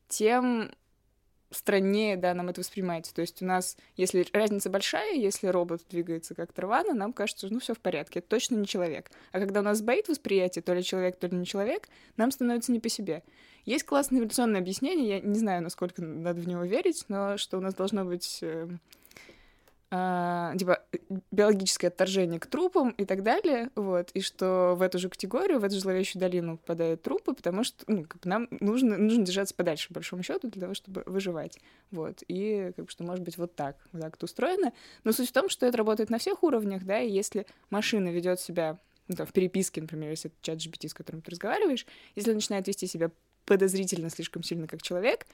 тем 0.09 0.72
страннее, 1.55 2.16
да, 2.16 2.34
нам 2.34 2.48
это 2.48 2.61
воспринимается. 2.61 3.14
То 3.14 3.20
есть 3.20 3.42
у 3.42 3.44
нас, 3.46 3.76
если 3.96 4.26
разница 4.32 4.70
большая, 4.70 5.14
если 5.14 5.48
робот 5.48 5.82
двигается 5.90 6.34
как 6.34 6.52
Тарвана, 6.52 6.94
нам 6.94 7.12
кажется, 7.12 7.48
ну, 7.50 7.61
все 7.61 7.74
в 7.74 7.78
порядке, 7.78 8.20
это 8.20 8.28
точно 8.28 8.57
не 8.57 8.66
человек. 8.66 9.11
А 9.32 9.40
когда 9.40 9.61
у 9.61 9.62
нас 9.62 9.82
боит 9.82 10.09
восприятие, 10.09 10.62
то 10.62 10.74
ли 10.74 10.82
человек, 10.82 11.16
то 11.18 11.26
ли 11.26 11.36
не 11.36 11.46
человек, 11.46 11.88
нам 12.16 12.30
становится 12.30 12.72
не 12.72 12.80
по 12.80 12.88
себе. 12.88 13.22
Есть 13.64 13.84
классное 13.84 14.18
эволюционное 14.18 14.61
объяснение, 14.61 15.09
я 15.09 15.20
не 15.20 15.38
знаю, 15.38 15.62
насколько 15.62 16.02
надо 16.02 16.40
в 16.40 16.48
него 16.48 16.64
верить, 16.64 17.05
но 17.09 17.38
что 17.38 17.57
у 17.57 17.61
нас 17.61 17.74
должно 17.74 18.05
быть 18.05 18.40
э, 18.42 18.68
а, 19.97 20.57
типа 20.57 20.82
биологическое 21.30 21.88
отторжение 21.88 22.40
к 22.40 22.47
трупам 22.47 22.90
и 22.90 23.05
так 23.05 23.22
далее, 23.22 23.70
вот, 23.76 24.11
и 24.12 24.22
что 24.22 24.74
в 24.76 24.82
эту 24.82 24.99
же 24.99 25.09
категорию, 25.09 25.61
в 25.61 25.64
эту 25.64 25.76
же 25.76 25.82
зловещую 25.82 26.18
долину 26.18 26.57
попадают 26.57 27.03
трупы, 27.03 27.32
потому 27.32 27.62
что 27.62 27.84
ну, 27.86 28.03
как 28.03 28.22
бы 28.22 28.28
нам 28.28 28.49
нужно, 28.51 28.99
нужно 28.99 29.24
держаться 29.24 29.55
подальше, 29.55 29.86
по 29.88 29.95
большому 29.95 30.24
счету, 30.24 30.51
для 30.51 30.62
того, 30.62 30.74
чтобы 30.74 31.05
выживать, 31.07 31.61
вот, 31.92 32.24
и 32.26 32.72
как 32.74 32.86
бы 32.86 32.90
что 32.90 33.05
может 33.05 33.22
быть 33.22 33.38
вот 33.38 33.55
так, 33.55 33.76
вот 33.92 34.03
так 34.03 34.16
это 34.16 34.24
устроено, 34.24 34.72
но 35.05 35.12
суть 35.12 35.28
в 35.28 35.32
том, 35.32 35.49
что 35.49 35.64
это 35.64 35.78
работает 35.78 36.11
на 36.11 36.18
всех 36.18 36.42
уровнях, 36.42 36.82
да, 36.82 36.99
и 36.99 37.09
если 37.09 37.47
машина 37.70 38.09
ведет 38.09 38.40
себя 38.40 38.80
ну, 39.07 39.14
там, 39.14 39.28
в 39.28 39.32
переписке, 39.32 39.80
например, 39.80 40.11
если 40.11 40.28
это 40.28 40.36
чат 40.42 40.59
GPT, 40.59 40.88
с 40.88 40.95
которым 40.95 41.22
ты 41.22 41.30
разговариваешь, 41.30 41.86
если 42.16 42.32
начинает 42.32 42.66
вести 42.66 42.88
себя 42.88 43.12
подозрительно 43.45 44.11
слишком 44.11 44.42
сильно 44.42 44.66
как 44.66 44.82
человек, 44.82 45.26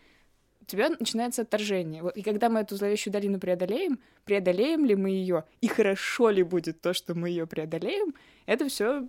тебя 0.70 0.88
начинается 0.90 1.42
отторжение. 1.42 2.02
Вот, 2.02 2.16
и 2.16 2.22
когда 2.22 2.48
мы 2.48 2.60
эту 2.60 2.76
зловещую 2.76 3.12
долину 3.12 3.38
преодолеем, 3.38 3.98
преодолеем 4.24 4.84
ли 4.84 4.94
мы 4.94 5.10
ее, 5.10 5.44
и 5.60 5.66
хорошо 5.68 6.30
ли 6.30 6.42
будет 6.42 6.80
то, 6.80 6.92
что 6.94 7.14
мы 7.14 7.28
ее 7.28 7.46
преодолеем, 7.46 8.14
это 8.46 8.68
все 8.68 9.06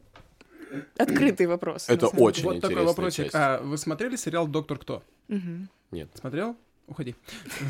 открытый 0.97 1.47
вопрос. 1.47 1.89
Это 1.89 2.07
очень 2.07 2.43
Вот 2.43 2.61
такой 2.61 2.83
вопросик. 2.85 3.25
часть. 3.25 3.35
А 3.35 3.61
вы 3.61 3.77
смотрели 3.77 4.15
сериал 4.15 4.47
«Доктор 4.47 4.77
Кто»? 4.79 5.03
Мгм. 5.27 5.69
Нет. 5.91 6.09
Смотрел? 6.15 6.55
Уходи. 6.87 7.15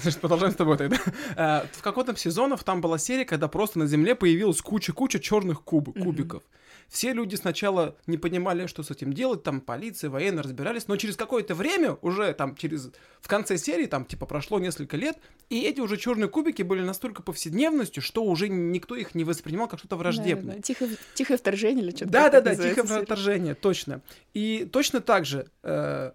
Значит, 0.01 0.19
продолжаем 0.21 0.53
с 0.53 0.55
тобой 0.55 0.77
тогда. 0.77 0.97
А, 1.35 1.65
В 1.73 1.81
каком-то 1.81 2.15
сезонов 2.15 2.63
там 2.63 2.81
была 2.81 2.97
серия, 2.97 3.25
когда 3.25 3.47
просто 3.47 3.79
на 3.79 3.87
Земле 3.87 4.15
появилась 4.15 4.61
куча-куча 4.61 5.19
черных 5.19 5.63
куб, 5.63 5.93
кубиков. 5.99 6.43
Все 6.91 7.13
люди 7.13 7.35
сначала 7.35 7.95
не 8.05 8.17
понимали, 8.17 8.67
что 8.67 8.83
с 8.83 8.91
этим 8.91 9.13
делать, 9.13 9.43
там 9.43 9.61
полиция, 9.61 10.09
военные 10.09 10.41
разбирались, 10.43 10.89
но 10.89 10.97
через 10.97 11.15
какое-то 11.15 11.55
время, 11.55 11.97
уже 12.01 12.33
там 12.33 12.53
через... 12.57 12.91
В 13.21 13.29
конце 13.29 13.57
серии, 13.57 13.85
там 13.85 14.03
типа 14.03 14.25
прошло 14.25 14.59
несколько 14.59 14.97
лет, 14.97 15.17
и 15.49 15.61
эти 15.61 15.79
уже 15.79 15.95
черные 15.95 16.27
кубики 16.27 16.63
были 16.63 16.81
настолько 16.81 17.23
повседневностью, 17.23 18.03
что 18.03 18.25
уже 18.25 18.49
никто 18.49 18.97
их 18.97 19.15
не 19.15 19.23
воспринимал 19.23 19.69
как 19.69 19.79
что-то 19.79 19.95
враждебное. 19.95 20.55
Да-да-да. 20.57 20.61
Тихо- 20.61 20.89
Тихое 21.13 21.39
вторжение 21.39 21.81
или 21.85 21.91
что-то 21.91 22.11
Да, 22.11 22.29
да, 22.29 22.41
да, 22.41 22.55
тихое 22.55 22.85
серия. 22.85 23.05
вторжение, 23.05 23.55
точно. 23.55 24.01
И 24.33 24.67
точно 24.69 24.99
так 24.99 25.25
же 25.25 25.47
э, 25.63 26.11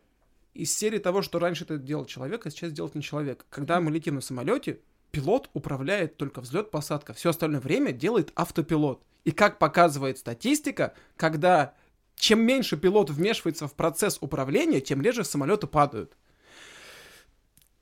из 0.52 0.76
серии 0.76 0.98
того, 0.98 1.22
что 1.22 1.38
раньше 1.38 1.64
это 1.64 1.78
делал 1.78 2.04
человек, 2.04 2.44
а 2.44 2.50
сейчас 2.50 2.70
делает 2.72 2.94
не 2.94 3.02
человек. 3.02 3.46
Когда 3.48 3.80
мы 3.80 3.90
летим 3.90 4.16
на 4.16 4.20
самолете, 4.20 4.80
пилот 5.10 5.48
управляет 5.54 6.18
только 6.18 6.42
взлет-посадка. 6.42 7.14
Все 7.14 7.30
остальное 7.30 7.60
время 7.60 7.92
делает 7.92 8.30
автопилот. 8.34 9.00
И 9.26 9.32
как 9.32 9.58
показывает 9.58 10.18
статистика, 10.18 10.94
когда 11.16 11.74
чем 12.14 12.40
меньше 12.42 12.76
пилот 12.76 13.10
вмешивается 13.10 13.66
в 13.66 13.74
процесс 13.74 14.18
управления, 14.20 14.80
тем 14.80 15.02
реже 15.02 15.24
самолеты 15.24 15.66
падают. 15.66 16.16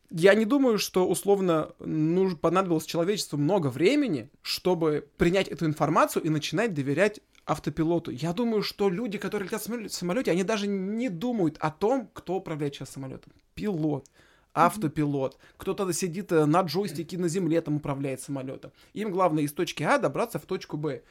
Я 0.09 0.35
не 0.35 0.47
думаю, 0.47 0.79
что 0.79 1.07
условно 1.07 1.73
нужно, 1.81 2.39
понадобилось 2.39 2.87
человечеству 2.87 3.37
много 3.37 3.67
времени, 3.67 4.31
чтобы 4.41 5.07
принять 5.19 5.49
эту 5.49 5.67
информацию 5.67 6.23
и 6.23 6.31
начинать 6.31 6.73
доверять 6.73 7.21
автопилоту. 7.45 8.11
Я 8.11 8.33
думаю, 8.33 8.63
что 8.63 8.89
люди, 8.89 9.19
которые 9.19 9.47
летят 9.47 9.61
в 9.61 9.69
самоле- 9.69 9.89
в 9.89 9.95
самолете, 9.95 10.31
они 10.31 10.45
даже 10.45 10.67
не 10.67 11.11
думают 11.11 11.59
о 11.61 11.71
том, 11.71 12.09
кто 12.15 12.37
управляет 12.37 12.75
сейчас 12.75 12.89
самолетом. 12.89 13.35
Пилот, 13.55 14.09
автопилот. 14.55 15.37
Кто-то 15.59 15.93
сидит 15.93 16.33
э, 16.33 16.47
на 16.47 16.63
джойстике 16.63 17.19
на 17.19 17.29
земле, 17.29 17.61
там 17.61 17.77
управляет 17.77 18.23
самолетом. 18.23 18.73
Им 18.95 19.11
главное 19.11 19.43
из 19.43 19.53
точки 19.53 19.83
А 19.83 19.99
добраться 19.99 20.39
в 20.39 20.47
точку 20.47 20.79
Б. 20.79 21.03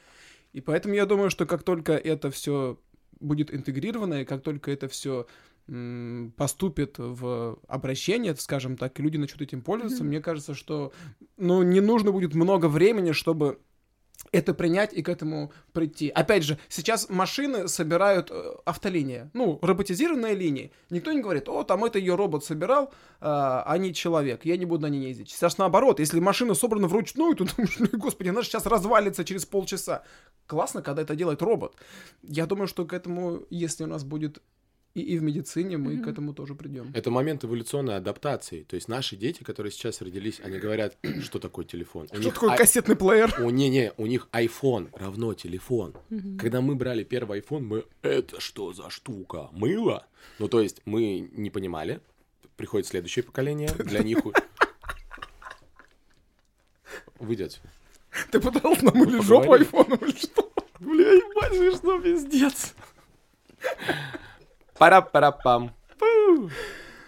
И 0.54 0.62
поэтому 0.62 0.94
я 0.94 1.06
думаю, 1.06 1.30
что 1.30 1.46
как 1.46 1.64
только 1.64 1.94
это 1.94 2.30
все 2.32 2.80
будет 3.20 3.54
интегрировано, 3.54 4.22
и 4.22 4.26
как 4.26 4.42
только 4.42 4.72
это 4.72 4.88
все 4.88 5.26
поступит 6.36 6.96
в 6.98 7.58
обращение, 7.68 8.36
скажем 8.36 8.76
так, 8.76 9.00
и 9.00 9.04
люди 9.04 9.16
начнут 9.18 9.42
этим 9.42 9.62
пользоваться, 9.62 10.04
Мгм. 10.04 10.10
мне 10.10 10.22
кажется, 10.22 10.54
что 10.54 10.92
ну, 11.38 11.64
не 11.64 11.80
нужно 11.80 12.12
будет 12.12 12.36
много 12.36 12.68
времени, 12.68 13.14
чтобы 13.14 13.60
это 14.34 14.54
принять 14.54 14.94
и 14.94 15.02
к 15.02 15.10
этому 15.10 15.54
прийти. 15.72 16.10
Опять 16.10 16.44
же, 16.44 16.58
сейчас 16.68 17.08
машины 17.10 17.68
собирают 17.68 18.32
э, 18.32 18.56
автолиния, 18.66 19.30
ну, 19.34 19.60
роботизированные 19.62 20.36
линии. 20.36 20.72
Никто 20.90 21.14
не 21.14 21.22
говорит, 21.22 21.48
о, 21.48 21.64
там 21.64 21.86
это 21.86 22.00
ее 22.00 22.16
робот 22.16 22.44
собирал, 22.44 22.92
а, 23.22 23.64
а 23.66 23.78
не 23.78 23.94
человек, 23.94 24.44
я 24.44 24.58
не 24.58 24.66
буду 24.66 24.82
на 24.82 24.90
ней 24.90 25.08
ездить. 25.08 25.30
Сейчас 25.30 25.58
наоборот, 25.60 26.00
если 26.00 26.20
машина 26.20 26.56
собрана 26.56 26.88
вручную, 26.88 27.36
то 27.38 27.46
думаешь, 27.46 27.76
ну, 27.78 27.88
господи, 27.94 28.30
она 28.30 28.42
же 28.42 28.48
сейчас 28.48 28.66
развалится 28.66 29.24
через 29.24 29.46
полчаса. 29.46 30.04
Классно, 30.48 30.82
когда 30.82 31.04
это 31.04 31.16
делает 31.16 31.42
робот. 31.42 31.76
Я 32.24 32.48
думаю, 32.48 32.68
что 32.68 32.86
к 32.86 32.94
этому, 32.94 33.44
если 33.52 33.84
у 33.84 33.88
нас 33.88 34.04
будет 34.04 34.42
и, 34.96 35.02
и 35.02 35.18
в 35.18 35.24
медицине, 35.24 35.78
мы 35.78 35.98
к 35.98 36.02
Мгм. 36.02 36.10
этому 36.10 36.34
тоже 36.34 36.54
придем. 36.56 36.92
Это 36.94 37.10
момент 37.10 37.44
эволюционной 37.44 37.96
адаптации. 37.98 38.64
То 38.64 38.76
есть 38.76 38.88
наши 38.88 39.16
дети, 39.16 39.44
которые 39.44 39.72
сейчас 39.72 40.02
родились, 40.02 40.40
они 40.44 40.60
говорят, 40.60 40.98
что 41.24 41.40
такое 41.40 41.66
телефон. 41.66 42.04
У 42.04 42.16
Что 42.16 42.18
них 42.24 42.34
такое 42.34 42.52
ай- 42.52 42.58
кассетный 42.58 42.96
плеер? 42.96 43.34
У, 43.42 43.50
не, 43.50 43.70
не, 43.70 43.92
у 43.98 44.06
них 44.06 44.28
iPhone 44.32 44.90
равно 44.94 45.34
телефон. 45.34 45.96
Мгм. 46.10 46.38
Когда 46.38 46.62
мы 46.62 46.76
брали 46.76 47.04
первый 47.04 47.40
iPhone, 47.42 47.62
мы 47.62 47.86
это 48.04 48.40
что 48.40 48.72
за 48.74 48.90
штука? 48.92 49.50
Мыло? 49.52 50.06
Ну, 50.40 50.48
то 50.48 50.62
есть 50.62 50.82
мы 50.86 51.28
не 51.32 51.50
понимали. 51.50 52.00
Приходит 52.56 52.86
следующее 52.88 53.24
поколение, 53.24 53.70
для 53.80 54.04
них... 54.04 54.20
отсюда. 57.20 57.52
Ты 58.32 58.40
пытался 58.40 58.86
намылить 58.86 59.16
Ну, 59.16 59.24
жопу 59.24 59.54
айфоном 59.54 59.98
или 59.98 60.16
что? 60.16 60.54
Бля, 60.80 61.14
ебать, 61.14 61.78
что 61.78 62.00
пиздец. 62.00 62.76
Пара-пара-пам. 64.78 65.76
Пу. 65.98 66.50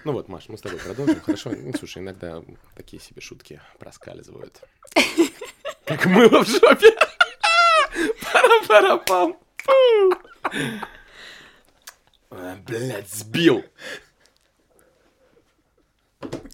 Ну 0.03 0.11
вот, 0.11 0.27
Маш, 0.27 0.49
мы 0.49 0.57
с 0.57 0.61
тобой 0.61 0.79
продолжим, 0.79 1.19
хорошо? 1.21 1.51
Ну, 1.51 1.73
слушай, 1.77 1.97
иногда 1.97 2.43
такие 2.75 3.01
себе 3.01 3.21
шутки 3.21 3.59
проскальзывают. 3.79 4.61
Как 5.85 6.05
мыло 6.05 6.43
в 6.43 6.47
жопе. 6.47 6.95
Пара-пара-пам. 8.31 9.37
Пу. 9.63 10.13
А, 12.29 12.57
Блядь, 12.67 13.09
сбил. 13.09 13.63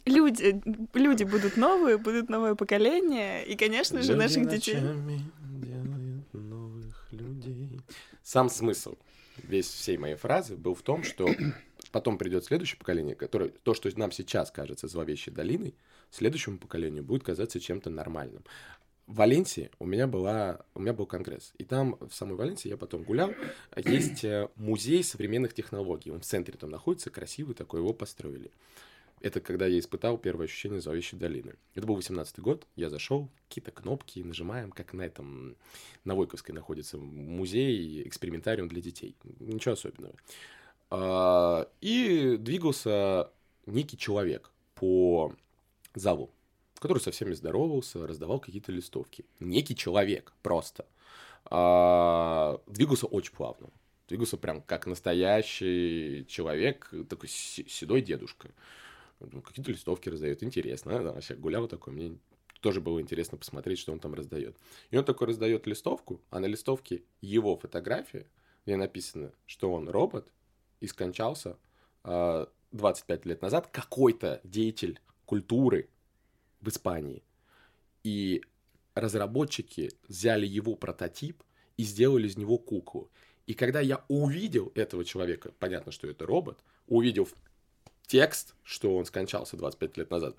Люди, 0.05 0.61
люди 0.93 1.23
будут 1.23 1.57
новые, 1.57 1.97
будут 1.97 2.29
новое 2.29 2.55
поколение, 2.55 3.45
и, 3.45 3.55
конечно 3.55 4.01
же, 4.01 4.15
наших 4.15 4.47
детей. 4.49 4.75
ночами 4.75 5.21
делают 5.41 6.33
новых 6.33 7.07
людей. 7.11 7.81
Сам 8.23 8.49
смысл 8.49 8.95
весь 9.43 9.67
всей 9.67 9.97
моей 9.97 10.15
фразы 10.15 10.55
был 10.55 10.75
в 10.75 10.81
том, 10.81 11.03
что 11.03 11.29
потом 11.91 12.17
придет 12.17 12.45
следующее 12.45 12.77
поколение, 12.77 13.15
которое 13.15 13.49
то, 13.49 13.73
что 13.73 13.89
нам 13.97 14.11
сейчас 14.11 14.51
кажется 14.51 14.87
зловещей 14.87 15.33
долиной, 15.33 15.75
следующему 16.09 16.57
поколению 16.57 17.03
будет 17.03 17.23
казаться 17.23 17.59
чем-то 17.59 17.89
нормальным. 17.89 18.43
В 19.07 19.15
Валенсии 19.15 19.71
у 19.79 19.85
меня, 19.85 20.07
была, 20.07 20.61
у 20.73 20.79
меня 20.79 20.93
был 20.93 21.05
конгресс, 21.05 21.53
и 21.57 21.65
там, 21.65 21.97
в 21.99 22.13
самой 22.13 22.35
Валенсии, 22.35 22.69
я 22.69 22.77
потом 22.77 23.03
гулял, 23.03 23.33
есть 23.75 24.23
э, 24.23 24.47
музей 24.55 25.03
современных 25.03 25.53
технологий, 25.53 26.11
он 26.11 26.21
в 26.21 26.25
центре 26.25 26.57
там 26.57 26.69
находится, 26.69 27.09
красивый 27.09 27.55
такой, 27.55 27.81
его 27.81 27.93
построили. 27.93 28.51
Это 29.21 29.39
когда 29.39 29.67
я 29.67 29.77
испытал 29.77 30.17
первое 30.17 30.45
ощущение 30.47 30.81
зловещей 30.81 31.17
долины. 31.17 31.53
Это 31.75 31.85
был 31.85 31.95
18 31.95 32.39
год, 32.39 32.65
я 32.75 32.89
зашел, 32.89 33.29
какие-то 33.47 33.71
кнопки 33.71 34.19
нажимаем, 34.19 34.71
как 34.71 34.93
на 34.93 35.03
этом, 35.03 35.55
на 36.05 36.15
Войковской 36.15 36.55
находится 36.55 36.97
музей, 36.97 38.07
экспериментариум 38.07 38.67
для 38.67 38.81
детей. 38.81 39.15
Ничего 39.39 39.73
особенного. 39.73 40.15
А, 40.89 41.67
И 41.81 42.35
двигался 42.37 43.29
некий 43.67 43.97
человек 43.97 44.51
по 44.75 45.35
залу, 45.93 46.31
который 46.79 46.99
со 46.99 47.11
всеми 47.11 47.33
здоровался, 47.33 48.05
раздавал 48.07 48.39
какие-то 48.39 48.71
листовки. 48.71 49.25
Некий 49.39 49.75
человек 49.75 50.33
просто. 50.41 50.85
А, 51.45 52.59
Двигался 52.65 53.05
очень 53.05 53.33
плавно. 53.33 53.69
Двигался 54.07 54.37
прям 54.37 54.61
как 54.63 54.87
настоящий 54.87 56.25
человек, 56.27 56.91
такой 57.07 57.29
се- 57.29 57.67
седой 57.69 58.01
дедушка. 58.01 58.49
Ну, 59.31 59.41
Какие-то 59.41 59.71
листовки 59.71 60.09
раздает. 60.09 60.43
Интересно. 60.43 61.03
Да, 61.03 61.13
вообще 61.13 61.35
гулял 61.35 61.67
такой. 61.67 61.93
Мне 61.93 62.17
тоже 62.61 62.79
было 62.79 63.01
интересно 63.01 63.37
посмотреть, 63.37 63.79
что 63.79 63.91
он 63.91 63.99
там 63.99 64.13
раздает. 64.13 64.55
И 64.91 64.97
он 64.97 65.03
такой 65.03 65.27
раздает 65.27 65.67
листовку, 65.67 66.21
а 66.29 66.39
на 66.39 66.45
листовке 66.45 67.03
его 67.19 67.57
фотография, 67.57 68.27
где 68.65 68.75
написано, 68.75 69.33
что 69.45 69.73
он 69.73 69.89
робот 69.89 70.31
и 70.79 70.87
скончался 70.87 71.57
а, 72.03 72.47
25 72.71 73.25
лет 73.25 73.41
назад 73.41 73.67
какой-то 73.67 74.41
деятель 74.43 74.99
культуры 75.25 75.89
в 76.61 76.69
Испании. 76.69 77.23
И 78.03 78.43
разработчики 78.93 79.91
взяли 80.07 80.45
его 80.45 80.75
прототип 80.75 81.43
и 81.77 81.83
сделали 81.83 82.27
из 82.27 82.37
него 82.37 82.57
куклу. 82.57 83.09
И 83.47 83.53
когда 83.53 83.81
я 83.81 84.03
увидел 84.07 84.71
этого 84.75 85.03
человека, 85.03 85.51
понятно, 85.59 85.91
что 85.91 86.07
это 86.07 86.25
робот, 86.25 86.63
увидел 86.87 87.27
текст, 88.07 88.55
что 88.63 88.95
он 88.95 89.05
скончался 89.05 89.57
25 89.57 89.97
лет 89.97 90.11
назад, 90.11 90.35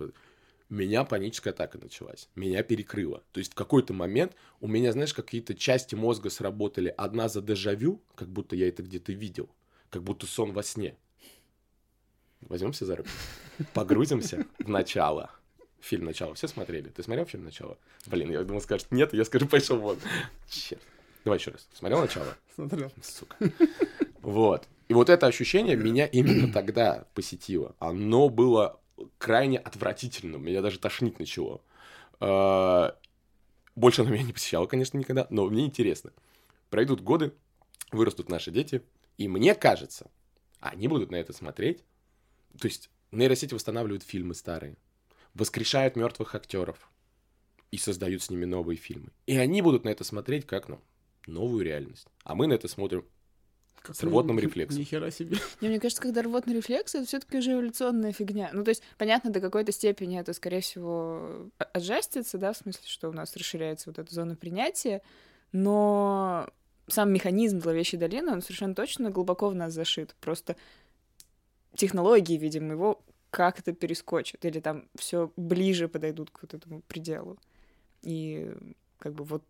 меня 0.69 1.05
паническая 1.05 1.53
атака 1.53 1.79
началась. 1.79 2.29
Меня 2.35 2.63
перекрыло. 2.63 3.23
То 3.33 3.39
есть 3.39 3.53
в 3.53 3.55
какой-то 3.55 3.93
момент 3.93 4.35
у 4.61 4.67
меня, 4.67 4.93
знаешь, 4.93 5.13
какие-то 5.13 5.55
части 5.55 5.95
мозга 5.95 6.31
сработали. 6.31 6.95
Одна 6.97 7.29
за 7.29 7.43
дежавю, 7.43 8.01
как 8.15 8.29
будто 8.29 8.57
я 8.57 8.69
это 8.69 8.83
где-то 8.83 9.13
видел. 9.13 9.51
Как 9.91 10.03
будто 10.03 10.27
сон 10.27 10.53
во 10.53 10.63
сне. 10.63 10.97
Возьмемся 12.41 12.87
за 12.87 12.97
руку. 12.97 13.11
Погрузимся 13.75 14.47
в 14.59 14.69
начало. 14.69 15.31
Фильм 15.81 16.05
«Начало» 16.05 16.35
все 16.35 16.47
смотрели? 16.47 16.89
Ты 16.91 17.03
смотрел 17.03 17.27
фильм 17.27 17.45
«Начало»? 17.45 17.77
Блин, 18.07 18.31
я 18.31 18.45
думал, 18.45 18.61
скажет 18.61 18.87
нет, 18.93 19.13
я 19.13 19.25
скажу, 19.25 19.49
пошел 19.49 19.79
вон. 19.79 19.99
Черт. 20.49 20.81
Давай 21.25 21.41
еще 21.41 21.51
раз. 21.51 21.69
Смотрел 21.75 22.01
«Начало»? 22.01 22.37
Смотрел. 22.55 22.93
Сука. 23.03 23.37
Вот. 24.21 24.69
И 24.93 24.95
вот 24.95 25.09
это 25.09 25.26
ощущение 25.26 25.74
меня 25.74 26.05
именно 26.05 26.53
тогда 26.53 27.07
посетило. 27.14 27.74
Оно 27.78 28.28
было 28.28 28.78
крайне 29.16 29.57
отвратительным. 29.57 30.45
Меня 30.45 30.61
даже 30.61 30.78
тошнить 30.78 31.18
начало. 31.18 31.62
А, 32.20 32.95
больше 33.74 34.03
оно 34.03 34.11
меня 34.11 34.24
не 34.24 34.34
посещало, 34.34 34.66
конечно, 34.66 34.99
никогда, 34.99 35.26
но 35.30 35.47
мне 35.47 35.64
интересно. 35.64 36.12
Пройдут 36.68 37.01
годы, 37.01 37.32
вырастут 37.90 38.28
наши 38.28 38.51
дети, 38.51 38.82
и 39.16 39.28
мне 39.28 39.55
кажется, 39.55 40.11
они 40.61 40.88
будут 40.88 41.11
на 41.11 41.16
это 41.16 41.32
смотреть. 41.32 41.82
То 42.61 42.66
есть 42.68 42.90
нейросети 43.12 43.55
восстанавливают 43.55 44.03
фильмы 44.03 44.34
старые, 44.34 44.76
воскрешают 45.32 45.97
мертвых 45.97 46.34
актеров 46.34 46.90
и 47.70 47.78
создают 47.78 48.22
с 48.22 48.28
ними 48.28 48.45
новые 48.45 48.76
фильмы. 48.76 49.09
И 49.24 49.38
они 49.38 49.62
будут 49.62 49.84
на 49.84 49.88
это 49.88 50.05
смотреть 50.05 50.47
как, 50.47 50.68
ну, 50.68 50.82
новую 51.26 51.64
реальность. 51.64 52.09
А 52.24 52.34
мы 52.34 52.47
на 52.47 52.53
это 52.53 52.68
смотрим 52.68 53.07
как 53.83 53.97
с 53.97 54.03
рвотным 54.03 54.37
ни, 54.37 54.43
рефлексом. 54.43 54.78
Ни 54.78 54.85
хера 54.85 55.11
себе. 55.11 55.37
Не, 55.61 55.68
мне 55.68 55.80
кажется, 55.80 56.03
когда 56.03 56.22
рвотный 56.22 56.55
рефлекс, 56.55 56.95
это 56.95 57.07
все 57.07 57.18
таки 57.18 57.39
уже 57.39 57.53
эволюционная 57.53 58.12
фигня. 58.12 58.51
Ну, 58.53 58.64
то 58.64 58.70
есть, 58.70 58.83
понятно, 58.99 59.30
до 59.30 59.41
какой-то 59.41 59.72
степени 59.72 60.18
это, 60.18 60.33
скорее 60.33 60.61
всего, 60.61 61.51
отжастится, 61.59 62.39
да, 62.39 62.53
в 62.53 62.57
смысле, 62.57 62.83
что 62.87 63.09
у 63.09 63.12
нас 63.12 63.37
расширяется 63.37 63.91
вот 63.91 63.99
эта 63.99 64.14
зона 64.14 64.37
принятия, 64.37 65.03
но 65.51 66.49
сам 66.89 67.12
механизм 67.12 67.61
зловещей 67.61 67.99
долины, 67.99 68.33
он 68.33 68.43
совершенно 68.43 68.74
точно 68.74 69.11
глубоко 69.11 69.49
в 69.49 69.55
нас 69.55 69.72
зашит. 69.72 70.14
Просто 70.20 70.57
технологии, 71.74 72.37
видимо, 72.37 72.72
его 72.72 73.03
как-то 73.30 73.72
перескочат, 73.72 74.45
или 74.45 74.61
там 74.61 74.89
все 74.95 75.33
ближе 75.37 75.89
подойдут 75.89 76.30
к 76.30 76.43
вот 76.43 76.55
этому 76.55 76.83
пределу. 76.83 77.39
И 78.03 78.53
как 78.99 79.14
бы 79.14 79.24
вот 79.24 79.43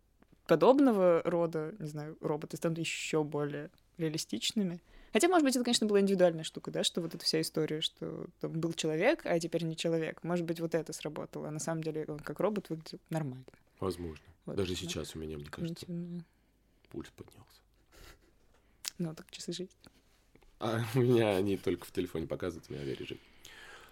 подобного 0.47 1.21
рода, 1.25 1.73
не 1.79 1.87
знаю, 1.87 2.17
роботы 2.21 2.57
станут 2.57 2.79
еще 2.79 3.23
более 3.23 3.69
реалистичными. 3.97 4.79
Хотя, 5.11 5.27
может 5.27 5.43
быть, 5.43 5.55
это, 5.55 5.63
конечно, 5.63 5.85
была 5.85 6.01
индивидуальная 6.01 6.43
штука, 6.43 6.71
да, 6.71 6.83
что 6.83 7.01
вот 7.01 7.13
эта 7.13 7.23
вся 7.23 7.39
история, 7.39 7.81
что 7.81 8.25
там 8.41 8.51
был 8.51 8.73
человек, 8.73 9.21
а 9.25 9.39
теперь 9.39 9.63
не 9.63 9.77
человек. 9.77 10.23
Может 10.23 10.45
быть, 10.45 10.59
вот 10.59 10.73
это 10.73 10.91
сработало. 10.91 11.49
А 11.49 11.51
на 11.51 11.59
самом 11.59 11.83
деле 11.83 12.05
он 12.07 12.19
как 12.19 12.39
робот 12.39 12.69
выглядит 12.69 13.01
нормально. 13.11 13.45
Возможно. 13.79 14.25
Вот, 14.45 14.55
Даже 14.55 14.71
да? 14.71 14.75
сейчас 14.75 15.15
у 15.15 15.19
меня, 15.19 15.37
мне 15.37 15.49
кажется, 15.49 15.85
пульс 16.89 17.09
поднялся. 17.15 17.61
Ну, 18.97 19.13
так 19.13 19.29
часы 19.29 19.53
жизни. 19.53 19.75
А 20.59 20.81
у 20.95 20.99
меня 20.99 21.35
они 21.35 21.57
только 21.57 21.85
в 21.85 21.91
телефоне 21.91 22.25
показывают, 22.25 22.65
у 22.69 22.73
меня 22.73 22.83
режим. 22.83 23.19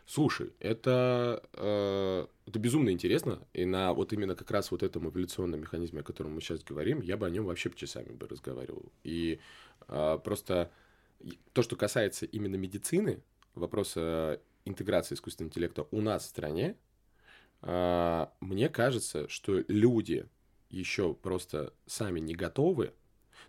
Слушай, 0.08 0.52
это, 0.60 1.44
э, 1.54 2.26
это 2.46 2.60
безумно 2.60 2.90
интересно, 2.90 3.40
и 3.54 3.66
на 3.66 3.94
вот 3.94 4.12
именно 4.14 4.36
как 4.36 4.50
раз 4.52 4.72
вот 4.72 4.84
этом 4.84 5.08
эволюционном 5.08 5.62
механизме, 5.62 6.02
о 6.02 6.04
котором 6.04 6.34
мы 6.34 6.42
сейчас 6.42 6.64
говорим, 6.64 7.02
я 7.02 7.16
бы 7.16 7.28
о 7.28 7.30
нем 7.30 7.46
вообще 7.46 7.72
часами 7.76 8.12
бы 8.12 8.28
разговаривал. 8.28 8.92
И 9.04 9.40
просто 10.24 10.72
то, 11.54 11.62
что 11.62 11.76
касается 11.76 12.26
именно 12.26 12.56
медицины, 12.56 13.22
вопроса 13.56 14.42
интеграции 14.66 15.16
искусственного 15.16 15.50
интеллекта 15.50 15.88
у 15.92 16.02
нас 16.02 16.24
в 16.24 16.28
стране, 16.28 16.76
э, 17.62 18.28
мне 18.40 18.70
кажется, 18.70 19.28
что 19.28 19.64
люди 19.68 20.28
еще 20.70 21.14
просто 21.14 21.74
сами 21.86 22.20
не 22.20 22.34
готовы 22.34 22.94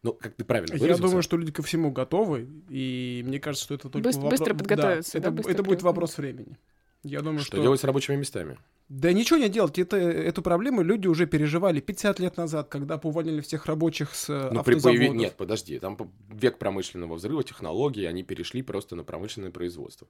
ну, 0.02 0.14
как 0.14 0.34
ты 0.34 0.44
правильно 0.44 0.74
выразился. 0.74 1.02
Я 1.02 1.08
думаю, 1.08 1.22
что 1.22 1.36
люди 1.36 1.52
ко 1.52 1.62
всему 1.62 1.92
готовы, 1.92 2.48
и 2.68 3.22
мне 3.24 3.38
кажется, 3.38 3.64
что 3.64 3.74
это 3.74 3.88
только 3.88 4.04
быстро, 4.04 4.22
вопрос... 4.22 4.40
Быстро 4.40 4.54
подготовиться. 4.54 5.20
Да, 5.20 5.28
это, 5.28 5.50
это 5.50 5.62
будет 5.62 5.82
вопрос 5.82 6.16
времени. 6.16 6.58
Я 7.04 7.20
думаю, 7.20 7.40
что... 7.40 7.56
Что 7.56 7.62
делать 7.62 7.80
с 7.80 7.84
рабочими 7.84 8.16
местами? 8.16 8.58
Да 8.92 9.10
ничего 9.10 9.38
не 9.38 9.48
делать. 9.48 9.78
Это, 9.78 9.96
эту 9.96 10.42
проблему 10.42 10.82
люди 10.82 11.06
уже 11.06 11.26
переживали 11.26 11.80
50 11.80 12.20
лет 12.20 12.36
назад, 12.36 12.68
когда 12.68 13.00
уволили 13.02 13.40
всех 13.40 13.64
рабочих 13.64 14.14
с 14.14 14.50
ну, 14.52 14.62
при 14.62 14.78
появи... 14.78 15.08
Нет, 15.08 15.34
подожди. 15.34 15.78
Там 15.78 15.96
век 16.28 16.58
промышленного 16.58 17.14
взрыва, 17.14 17.42
технологий, 17.42 18.04
они 18.04 18.22
перешли 18.22 18.60
просто 18.60 18.94
на 18.94 19.02
промышленное 19.02 19.50
производство. 19.50 20.06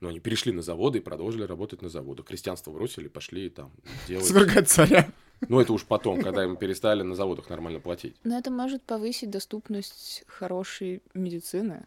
Но 0.00 0.08
они 0.08 0.20
перешли 0.20 0.52
на 0.52 0.62
заводы 0.62 1.00
и 1.00 1.02
продолжили 1.02 1.42
работать 1.42 1.82
на 1.82 1.90
заводах. 1.90 2.24
Крестьянство 2.24 2.72
бросили, 2.72 3.08
пошли 3.08 3.50
там 3.50 3.70
делать... 4.08 4.24
Свергать 4.24 4.70
царя. 4.70 5.12
Ну, 5.50 5.60
это 5.60 5.74
уж 5.74 5.84
потом, 5.84 6.22
когда 6.22 6.44
им 6.44 6.56
перестали 6.56 7.02
на 7.02 7.14
заводах 7.14 7.50
нормально 7.50 7.78
платить. 7.78 8.16
Но 8.24 8.38
это 8.38 8.50
может 8.50 8.82
повысить 8.84 9.28
доступность 9.28 10.24
хорошей 10.28 11.02
медицины. 11.12 11.84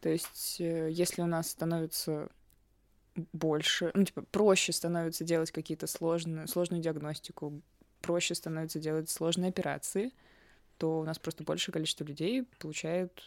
То 0.00 0.08
есть, 0.08 0.56
э, 0.58 0.90
если 0.90 1.22
у 1.22 1.26
нас 1.26 1.48
становится 1.48 2.28
больше, 3.32 3.90
ну, 3.94 4.04
типа, 4.04 4.22
проще 4.30 4.72
становится 4.72 5.24
делать 5.24 5.50
какие-то 5.50 5.86
сложные, 5.86 6.46
сложную 6.46 6.82
диагностику, 6.82 7.62
проще 8.00 8.34
становится 8.34 8.78
делать 8.78 9.08
сложные 9.08 9.48
операции, 9.48 10.12
то 10.78 11.00
у 11.00 11.04
нас 11.04 11.18
просто 11.18 11.44
большее 11.44 11.72
количество 11.72 12.04
людей 12.04 12.44
получает 12.58 13.22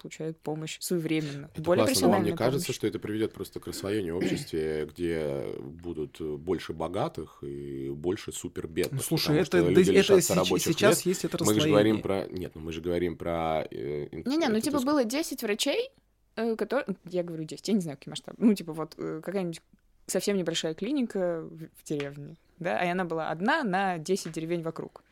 получают 0.00 0.38
помощь 0.40 0.78
своевременно. 0.80 1.50
Это 1.52 1.62
более 1.62 1.84
классно, 1.84 2.08
но 2.08 2.18
мне 2.20 2.34
кажется, 2.34 2.72
что 2.72 2.86
это 2.86 2.98
приведет 2.98 3.34
просто 3.34 3.60
к 3.60 3.66
рассвоению 3.66 4.16
обществе, 4.16 4.86
где 4.86 5.44
будут 5.60 6.18
больше 6.20 6.72
богатых 6.72 7.42
и 7.42 7.90
больше 7.90 8.32
супер 8.32 8.66
бедных. 8.66 9.00
Ну, 9.00 9.02
слушай, 9.02 9.36
это, 9.36 9.62
да, 9.62 9.70
это 9.70 9.84
сейчас 9.84 11.04
мест. 11.04 11.06
есть 11.06 11.24
это 11.26 11.44
Мы 11.44 11.60
же 11.60 11.68
говорим 11.68 12.00
про... 12.00 12.26
Нет, 12.28 12.52
ну 12.54 12.62
мы 12.62 12.72
же 12.72 12.80
говорим 12.80 13.18
про... 13.18 13.66
Э, 13.70 14.08
Не-не, 14.24 14.48
ну 14.48 14.58
типа 14.60 14.80
было 14.80 15.04
10 15.04 15.42
врачей, 15.42 15.90
э, 16.36 16.56
которые... 16.56 16.96
Я 17.04 17.22
говорю 17.22 17.44
10, 17.44 17.68
я 17.68 17.74
не 17.74 17.80
знаю, 17.80 17.98
какой 17.98 18.10
масштаб. 18.10 18.34
Ну 18.38 18.54
типа 18.54 18.72
вот 18.72 18.94
э, 18.98 19.20
какая-нибудь 19.22 19.62
совсем 20.06 20.36
небольшая 20.36 20.74
клиника 20.74 21.42
в, 21.42 21.84
деревне, 21.84 22.36
да, 22.58 22.84
и 22.84 22.88
она 22.88 23.04
была 23.04 23.30
одна 23.30 23.62
на 23.62 23.98
10 23.98 24.32
деревень 24.32 24.62
вокруг. 24.62 25.04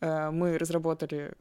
Мы 0.00 0.58
разработали 0.58 1.34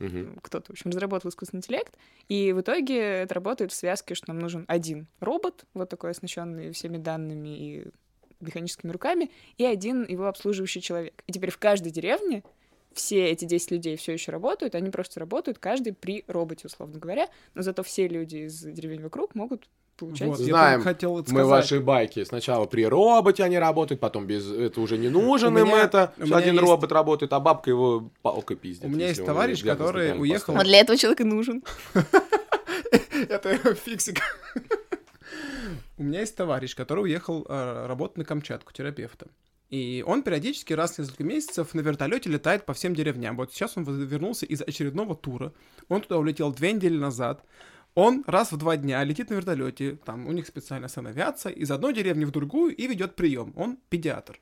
Угу. 0.00 0.40
Кто-то, 0.42 0.66
в 0.66 0.70
общем, 0.70 0.90
разработал 0.90 1.30
искусственный 1.30 1.60
интеллект, 1.60 1.94
и 2.28 2.52
в 2.52 2.60
итоге 2.60 2.98
это 2.98 3.34
работает 3.34 3.72
в 3.72 3.74
связке, 3.74 4.14
что 4.14 4.28
нам 4.28 4.38
нужен 4.38 4.64
один 4.68 5.06
робот, 5.20 5.64
вот 5.74 5.88
такой 5.88 6.10
оснащенный 6.10 6.72
всеми 6.72 6.98
данными 6.98 7.48
и 7.48 7.86
механическими 8.40 8.90
руками, 8.90 9.30
и 9.56 9.64
один 9.64 10.04
его 10.04 10.26
обслуживающий 10.26 10.80
человек. 10.80 11.22
И 11.26 11.32
теперь 11.32 11.50
в 11.50 11.58
каждой 11.58 11.92
деревне 11.92 12.42
все 12.94 13.26
эти 13.26 13.44
10 13.44 13.70
людей 13.70 13.96
все 13.96 14.12
еще 14.12 14.32
работают, 14.32 14.74
они 14.74 14.90
просто 14.90 15.20
работают 15.20 15.58
каждый 15.58 15.92
при 15.92 16.24
роботе, 16.26 16.66
условно 16.66 16.98
говоря, 16.98 17.28
но 17.54 17.62
зато 17.62 17.82
все 17.82 18.08
люди 18.08 18.46
из 18.46 18.60
деревень 18.60 19.02
вокруг 19.02 19.34
могут 19.34 19.68
получать. 19.96 20.28
Вот, 20.28 20.38
Знаем, 20.38 20.82
хотел 20.82 21.18
это 21.18 21.32
мы 21.32 21.44
ваши 21.44 21.80
байки. 21.80 22.24
Сначала 22.24 22.66
при 22.66 22.86
роботе 22.86 23.44
они 23.44 23.58
работают, 23.58 24.00
потом 24.00 24.26
без... 24.26 24.50
Это 24.50 24.80
уже 24.80 24.98
не 24.98 25.08
нужен 25.08 25.56
им 25.56 25.74
это. 25.74 26.12
Один 26.18 26.54
есть... 26.54 26.66
робот 26.66 26.92
работает, 26.92 27.32
а 27.32 27.40
бабка 27.40 27.70
его 27.70 28.10
палкой 28.22 28.56
пиздит. 28.56 28.84
У 28.84 28.88
меня 28.88 29.08
есть 29.08 29.24
товарищ, 29.24 29.62
который 29.64 30.18
уехал... 30.18 30.54
Вот 30.54 30.64
для 30.64 30.80
этого 30.80 30.98
человека 30.98 31.24
нужен. 31.24 31.62
Это 33.28 33.74
фиксик. 33.74 34.20
У 35.96 36.02
меня 36.02 36.20
есть 36.20 36.36
товарищ, 36.36 36.74
который 36.74 37.04
уехал 37.04 37.46
э, 37.48 37.86
работать 37.86 38.18
на 38.18 38.24
Камчатку 38.24 38.72
терапевтом. 38.72 39.30
И 39.74 40.04
он 40.06 40.22
периодически 40.22 40.72
раз 40.72 40.92
в 40.92 40.98
несколько 41.00 41.24
месяцев 41.24 41.74
на 41.74 41.80
вертолете 41.80 42.30
летает 42.30 42.64
по 42.64 42.74
всем 42.74 42.94
деревням. 42.94 43.36
Вот 43.36 43.52
сейчас 43.52 43.76
он 43.76 43.82
вернулся 43.82 44.46
из 44.46 44.62
очередного 44.62 45.16
тура. 45.16 45.52
Он 45.88 46.00
туда 46.00 46.18
улетел 46.18 46.52
две 46.52 46.70
недели 46.70 46.96
назад. 46.96 47.44
Он 47.96 48.22
раз 48.28 48.52
в 48.52 48.56
два 48.56 48.76
дня 48.76 49.02
летит 49.02 49.30
на 49.30 49.34
вертолете, 49.34 49.98
там 50.04 50.28
у 50.28 50.32
них 50.32 50.46
специальная 50.46 50.88
санавиация, 50.88 51.50
из 51.50 51.72
одной 51.72 51.92
деревни 51.92 52.24
в 52.24 52.30
другую 52.30 52.76
и 52.76 52.86
ведет 52.86 53.16
прием. 53.16 53.52
Он 53.56 53.78
педиатр. 53.88 54.38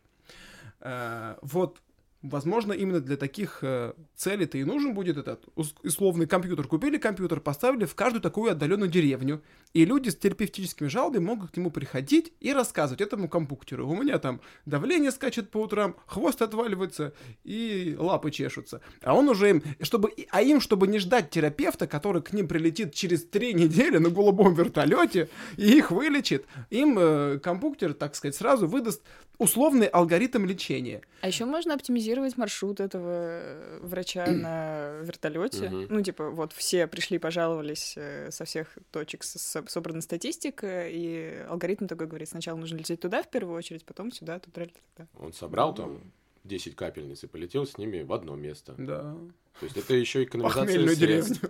Э, 0.80 1.36
вот 1.40 1.80
Возможно, 2.22 2.72
именно 2.72 3.00
для 3.00 3.16
таких 3.16 3.58
э, 3.62 3.94
целей-то 4.14 4.56
и 4.56 4.62
нужен 4.62 4.94
будет 4.94 5.16
этот 5.16 5.44
условный 5.56 6.28
компьютер. 6.28 6.68
Купили 6.68 6.96
компьютер, 6.96 7.40
поставили 7.40 7.84
в 7.84 7.96
каждую 7.96 8.22
такую 8.22 8.52
отдаленную 8.52 8.88
деревню, 8.88 9.42
и 9.72 9.84
люди 9.84 10.08
с 10.08 10.16
терапевтическими 10.16 10.86
жалобами 10.86 11.24
могут 11.24 11.50
к 11.50 11.56
нему 11.56 11.72
приходить 11.72 12.32
и 12.38 12.52
рассказывать 12.52 13.00
этому 13.00 13.28
компьютеру. 13.28 13.88
У 13.88 14.00
меня 14.00 14.18
там 14.18 14.40
давление 14.66 15.10
скачет 15.10 15.50
по 15.50 15.58
утрам, 15.58 15.96
хвост 16.06 16.40
отваливается 16.42 17.12
и 17.42 17.96
лапы 17.98 18.30
чешутся. 18.30 18.82
А 19.02 19.14
он 19.14 19.28
уже 19.28 19.50
им, 19.50 19.62
чтобы, 19.80 20.12
а 20.30 20.42
им, 20.42 20.60
чтобы 20.60 20.86
не 20.86 21.00
ждать 21.00 21.30
терапевта, 21.30 21.88
который 21.88 22.22
к 22.22 22.32
ним 22.32 22.46
прилетит 22.46 22.94
через 22.94 23.24
три 23.24 23.52
недели 23.52 23.98
на 23.98 24.10
голубом 24.10 24.54
вертолете 24.54 25.28
и 25.56 25.76
их 25.76 25.90
вылечит, 25.90 26.46
им 26.70 26.96
э, 27.00 27.40
компьютер, 27.40 27.94
так 27.94 28.14
сказать, 28.14 28.36
сразу 28.36 28.68
выдаст 28.68 29.02
условный 29.38 29.86
алгоритм 29.86 30.44
лечения. 30.44 31.02
А 31.20 31.28
еще 31.28 31.44
можно 31.44 31.74
оптимизировать 31.74 32.11
маршрут 32.36 32.80
этого 32.80 33.10
э, 33.12 33.78
врача 33.82 34.26
на 34.26 34.98
вертолете. 35.02 35.70
Ну, 35.70 36.00
типа, 36.02 36.30
вот 36.30 36.52
все 36.52 36.86
пришли, 36.86 37.18
пожаловались 37.18 37.94
э, 37.96 38.30
со 38.30 38.44
всех 38.44 38.76
точек, 38.90 39.24
собрана 39.24 40.00
статистика, 40.00 40.88
и 40.88 41.44
алгоритм 41.48 41.86
такой 41.86 42.06
говорит, 42.06 42.28
сначала 42.28 42.56
нужно 42.56 42.76
лететь 42.76 43.00
туда 43.00 43.22
в 43.22 43.30
первую 43.30 43.56
очередь, 43.56 43.84
потом 43.84 44.12
сюда, 44.12 44.38
туда, 44.38 44.66
туда. 44.66 45.08
Он 45.18 45.32
собрал 45.32 45.74
там 45.74 46.00
10 46.44 46.74
капельниц 46.74 47.24
и 47.24 47.26
полетел 47.26 47.66
с 47.66 47.78
ними 47.78 48.02
в 48.02 48.12
одно 48.12 48.34
место. 48.36 48.74
Да. 48.76 49.16
То 49.60 49.66
есть 49.66 49.76
это 49.76 49.94
еще 49.94 50.24
экономизация 50.24 50.88
средств. 50.94 51.44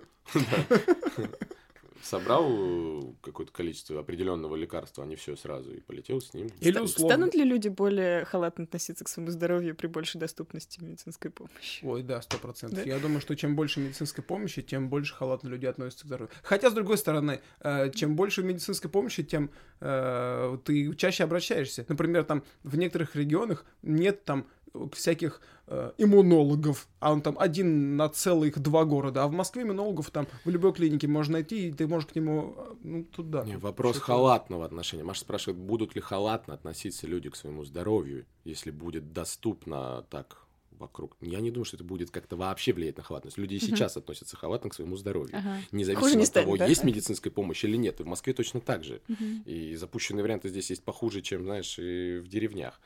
Собрал 2.03 2.46
э, 2.50 3.03
какое-то 3.20 3.53
количество 3.53 4.00
определенного 4.00 4.57
лекарства, 4.57 5.05
а 5.05 5.07
не 5.07 5.16
все 5.16 5.36
сразу, 5.36 5.72
и 5.72 5.80
полетел 5.80 6.20
с 6.20 6.34
ним. 6.34 6.48
Или 6.61 6.78
условно. 6.78 7.14
Станут 7.14 7.34
ли 7.34 7.44
люди 7.44 7.68
более 7.68 8.24
халатно 8.24 8.64
относиться 8.64 9.05
к 9.05 9.09
своему 9.09 9.30
здоровью 9.30 9.74
при 9.74 9.86
большей 9.86 10.18
доступности 10.18 10.82
медицинской 10.82 11.30
помощи? 11.30 11.84
Ой, 11.84 12.03
да, 12.03 12.20
сто 12.22 12.38
процентов. 12.38 12.80
Да? 12.80 12.84
Я 12.84 12.98
думаю, 12.98 13.20
что 13.20 13.36
чем 13.36 13.57
больше 13.57 13.80
медицинской 13.80 14.24
помощи, 14.24 14.62
тем 14.62 14.88
больше 14.88 15.14
халатно 15.14 15.48
люди 15.48 15.66
относятся 15.66 16.05
к 16.05 16.07
здоровью. 16.07 16.30
Хотя, 16.42 16.70
с 16.70 16.74
другой 16.74 16.98
стороны, 16.98 17.40
э, 17.61 17.90
чем 17.90 18.16
больше 18.16 18.42
медицинской 18.42 18.90
помощи, 18.90 19.22
тем 19.22 19.50
э, 19.80 20.59
ты 20.64 20.94
чаще 20.96 21.24
обращаешься. 21.24 21.84
Например, 21.88 22.24
там 22.24 22.42
в 22.62 22.76
некоторых 22.76 23.16
регионах 23.16 23.64
нет 23.82 24.24
там 24.24 24.46
всяких 24.93 25.41
э, 25.66 25.93
иммунологов, 25.99 26.89
а 27.01 27.12
он 27.12 27.23
там 27.23 27.37
один 27.39 27.97
на 27.97 28.09
целых 28.09 28.59
два 28.59 28.85
города, 28.85 29.25
а 29.25 29.29
в 29.29 29.33
Москве 29.33 29.62
иммунологов 29.62 30.11
там 30.11 30.27
в 30.45 30.51
любой 30.51 30.73
клинике 30.73 31.07
можно 31.09 31.35
найти, 31.35 31.68
и 31.68 31.73
ты 31.73 31.87
можешь 31.87 32.09
к 32.09 32.14
нему, 32.14 32.55
э, 32.57 32.75
ну, 32.83 33.05
туда. 33.05 33.45
Не, 33.45 33.59
вопрос 33.59 33.99
халатного 33.99 34.64
отношения. 34.64 35.05
Маша 35.05 35.20
спрашивает, 35.20 35.59
будут 35.59 35.95
ли 35.95 36.01
халатно 36.01 36.55
относиться 36.55 37.07
люди 37.07 37.31
к 37.31 37.37
своему 37.37 37.64
здоровью, 37.64 38.27
если 38.45 38.70
будет 38.70 39.12
доступно 39.12 40.05
так 40.11 40.43
вокруг. 40.83 41.16
Я 41.20 41.41
не 41.41 41.51
думаю, 41.51 41.64
что 41.64 41.77
это 41.77 41.85
будет 41.85 42.11
как-то 42.11 42.37
вообще 42.37 42.73
влиять 42.73 42.97
на 42.99 43.03
халатность. 43.03 43.39
Люди 43.39 43.55
и 43.55 43.61
сейчас 43.61 43.97
uh-huh. 43.97 44.01
относятся 44.01 44.37
халатно 44.37 44.68
к 44.68 44.75
своему 44.75 44.97
здоровью. 44.97 45.35
Uh-huh. 45.35 45.59
Независимо 45.70 46.11
не 46.11 46.23
от 46.23 46.27
станет, 46.27 46.47
того, 46.47 46.57
да? 46.59 46.66
есть 46.66 46.85
медицинская 46.85 47.33
помощь 47.33 47.64
или 47.64 47.77
нет. 47.77 48.01
И 48.01 48.03
в 48.03 48.07
Москве 48.07 48.35
точно 48.35 48.61
так 48.61 48.85
же. 48.85 49.01
Uh-huh. 49.09 49.45
И 49.45 49.75
запущенные 49.77 50.23
варианты 50.23 50.49
здесь 50.49 50.70
есть 50.70 50.83
похуже, 50.83 51.23
чем, 51.23 51.45
знаешь, 51.45 51.79
и 51.79 52.18
в 52.18 52.29
деревнях. 52.29 52.81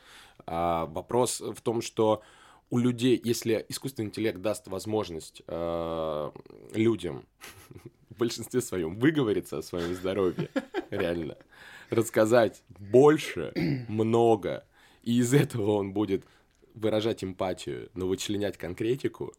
А 0.46 0.86
вопрос 0.86 1.40
в 1.40 1.60
том, 1.60 1.82
что 1.82 2.22
у 2.70 2.78
людей, 2.78 3.20
если 3.22 3.64
искусственный 3.68 4.08
интеллект 4.08 4.40
даст 4.40 4.68
возможность 4.68 5.42
э, 5.46 6.30
людям 6.74 7.26
в 8.10 8.18
большинстве 8.18 8.60
своем 8.60 8.98
выговориться 8.98 9.58
о 9.58 9.62
своем 9.62 9.94
здоровье, 9.94 10.50
реально, 10.90 11.36
рассказать 11.90 12.62
больше, 12.68 13.52
много, 13.88 14.64
и 15.02 15.18
из 15.18 15.34
этого 15.34 15.72
он 15.72 15.92
будет 15.92 16.24
выражать 16.74 17.24
эмпатию, 17.24 17.88
но 17.94 18.06
вычленять 18.06 18.58
конкретику, 18.58 19.32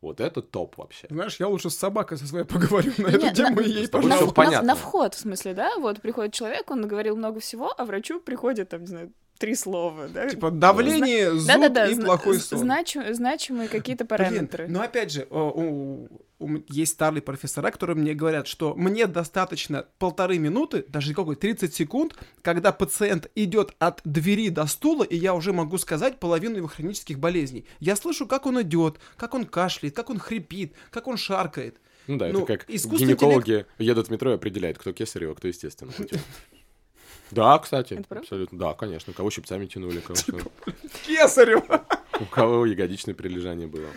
вот 0.00 0.20
это 0.20 0.42
топ 0.42 0.78
вообще. 0.78 1.06
Знаешь, 1.08 1.36
я 1.38 1.46
лучше 1.46 1.70
с 1.70 1.76
собакой 1.76 2.18
со 2.18 2.26
своей 2.26 2.44
поговорю 2.44 2.92
на 2.98 3.06
эту 3.06 3.32
тему 3.32 3.60
и 3.60 3.70
ей 3.70 3.88
пожалуйста. 3.88 4.50
На, 4.50 4.62
на 4.62 4.74
вход, 4.74 5.14
в 5.14 5.18
смысле, 5.18 5.54
да? 5.54 5.78
Вот 5.78 6.00
приходит 6.00 6.34
человек, 6.34 6.68
он 6.72 6.80
наговорил 6.80 7.16
много 7.16 7.38
всего, 7.38 7.72
а 7.76 7.84
врачу 7.84 8.18
приходит, 8.18 8.70
там, 8.70 8.80
не 8.80 8.86
знаю, 8.88 9.12
три 9.38 9.54
слова, 9.54 10.08
да? 10.08 10.28
Типа 10.28 10.50
давление, 10.50 11.32
Зна... 11.32 11.38
зуб 11.40 11.46
да, 11.48 11.58
да, 11.58 11.68
да, 11.68 11.88
и 11.88 11.94
плохой 11.96 12.38
сон. 12.38 12.58
Знач... 12.58 12.96
Значимые 13.10 13.68
какие-то 13.68 14.04
параметры. 14.04 14.64
Блин, 14.64 14.76
но 14.76 14.82
опять 14.82 15.12
же, 15.12 15.26
у, 15.30 16.08
у, 16.38 16.62
есть 16.68 16.92
старые 16.92 17.22
профессора, 17.22 17.70
которые 17.70 17.96
мне 17.96 18.14
говорят, 18.14 18.46
что 18.46 18.74
мне 18.74 19.06
достаточно 19.06 19.86
полторы 19.98 20.38
минуты, 20.38 20.84
даже 20.88 21.14
какой 21.14 21.36
30 21.36 21.74
секунд, 21.74 22.14
когда 22.42 22.72
пациент 22.72 23.30
идет 23.34 23.74
от 23.78 24.00
двери 24.04 24.48
до 24.48 24.66
стула, 24.66 25.04
и 25.04 25.16
я 25.16 25.34
уже 25.34 25.52
могу 25.52 25.78
сказать 25.78 26.18
половину 26.18 26.56
его 26.56 26.68
хронических 26.68 27.18
болезней. 27.18 27.66
Я 27.80 27.96
слышу, 27.96 28.26
как 28.26 28.46
он 28.46 28.60
идет, 28.62 28.98
как 29.16 29.34
он 29.34 29.44
кашляет, 29.44 29.96
как 29.96 30.10
он 30.10 30.18
хрипит, 30.18 30.74
как 30.90 31.06
он 31.08 31.16
шаркает. 31.16 31.78
Ну 32.06 32.16
да, 32.16 32.28
ну, 32.28 32.44
это 32.44 32.58
как 32.58 32.68
гинекологи 32.68 33.40
интеллект... 33.40 33.68
едут 33.78 34.08
в 34.08 34.10
метро 34.10 34.32
и 34.32 34.34
определяют, 34.34 34.78
кто 34.78 34.92
кесарево, 34.92 35.34
кто 35.34 35.48
естественно. 35.48 35.92
Да, 37.32 37.58
кстати. 37.58 37.94
Это 37.94 38.18
абсолютно. 38.18 38.58
Да, 38.58 38.74
конечно. 38.74 39.12
Кого 39.12 39.30
щипцами 39.30 39.66
тянули, 39.66 40.00
кого 40.00 40.14
типа, 40.14 40.50
Кесарево! 41.06 41.86
У 42.20 42.26
кого 42.26 42.66
ягодичное 42.66 43.14
прилежание 43.14 43.66
было. 43.66 43.88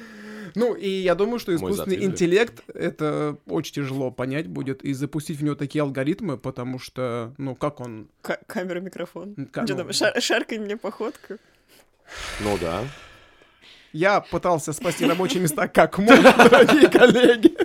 Ну, 0.56 0.74
и 0.74 0.88
я 0.88 1.16
думаю, 1.16 1.40
что 1.40 1.54
искусственный 1.54 2.04
интеллект 2.06 2.64
это 2.74 3.38
очень 3.46 3.74
тяжело 3.74 4.10
понять 4.10 4.48
будет 4.48 4.84
и 4.84 4.94
запустить 4.94 5.38
в 5.38 5.44
него 5.44 5.56
такие 5.56 5.82
алгоритмы, 5.82 6.38
потому 6.38 6.80
что, 6.80 7.34
ну, 7.38 7.56
как 7.56 7.82
он... 7.82 8.08
К 8.22 8.40
камера, 8.48 8.80
микрофон. 8.80 9.36
К... 9.52 9.66
Что 9.66 9.74
ну... 9.74 9.84
там, 9.84 9.94
шар 9.94 10.22
шаркай 10.22 10.60
мне 10.60 10.78
походку? 10.78 11.36
Ну 12.42 12.58
да. 12.62 12.86
Я 13.92 14.22
пытался 14.22 14.72
спасти 14.72 15.06
рабочие 15.06 15.42
места 15.42 15.68
как 15.68 15.98
мог, 15.98 16.22
дорогие 16.22 16.88
коллеги. 16.90 17.58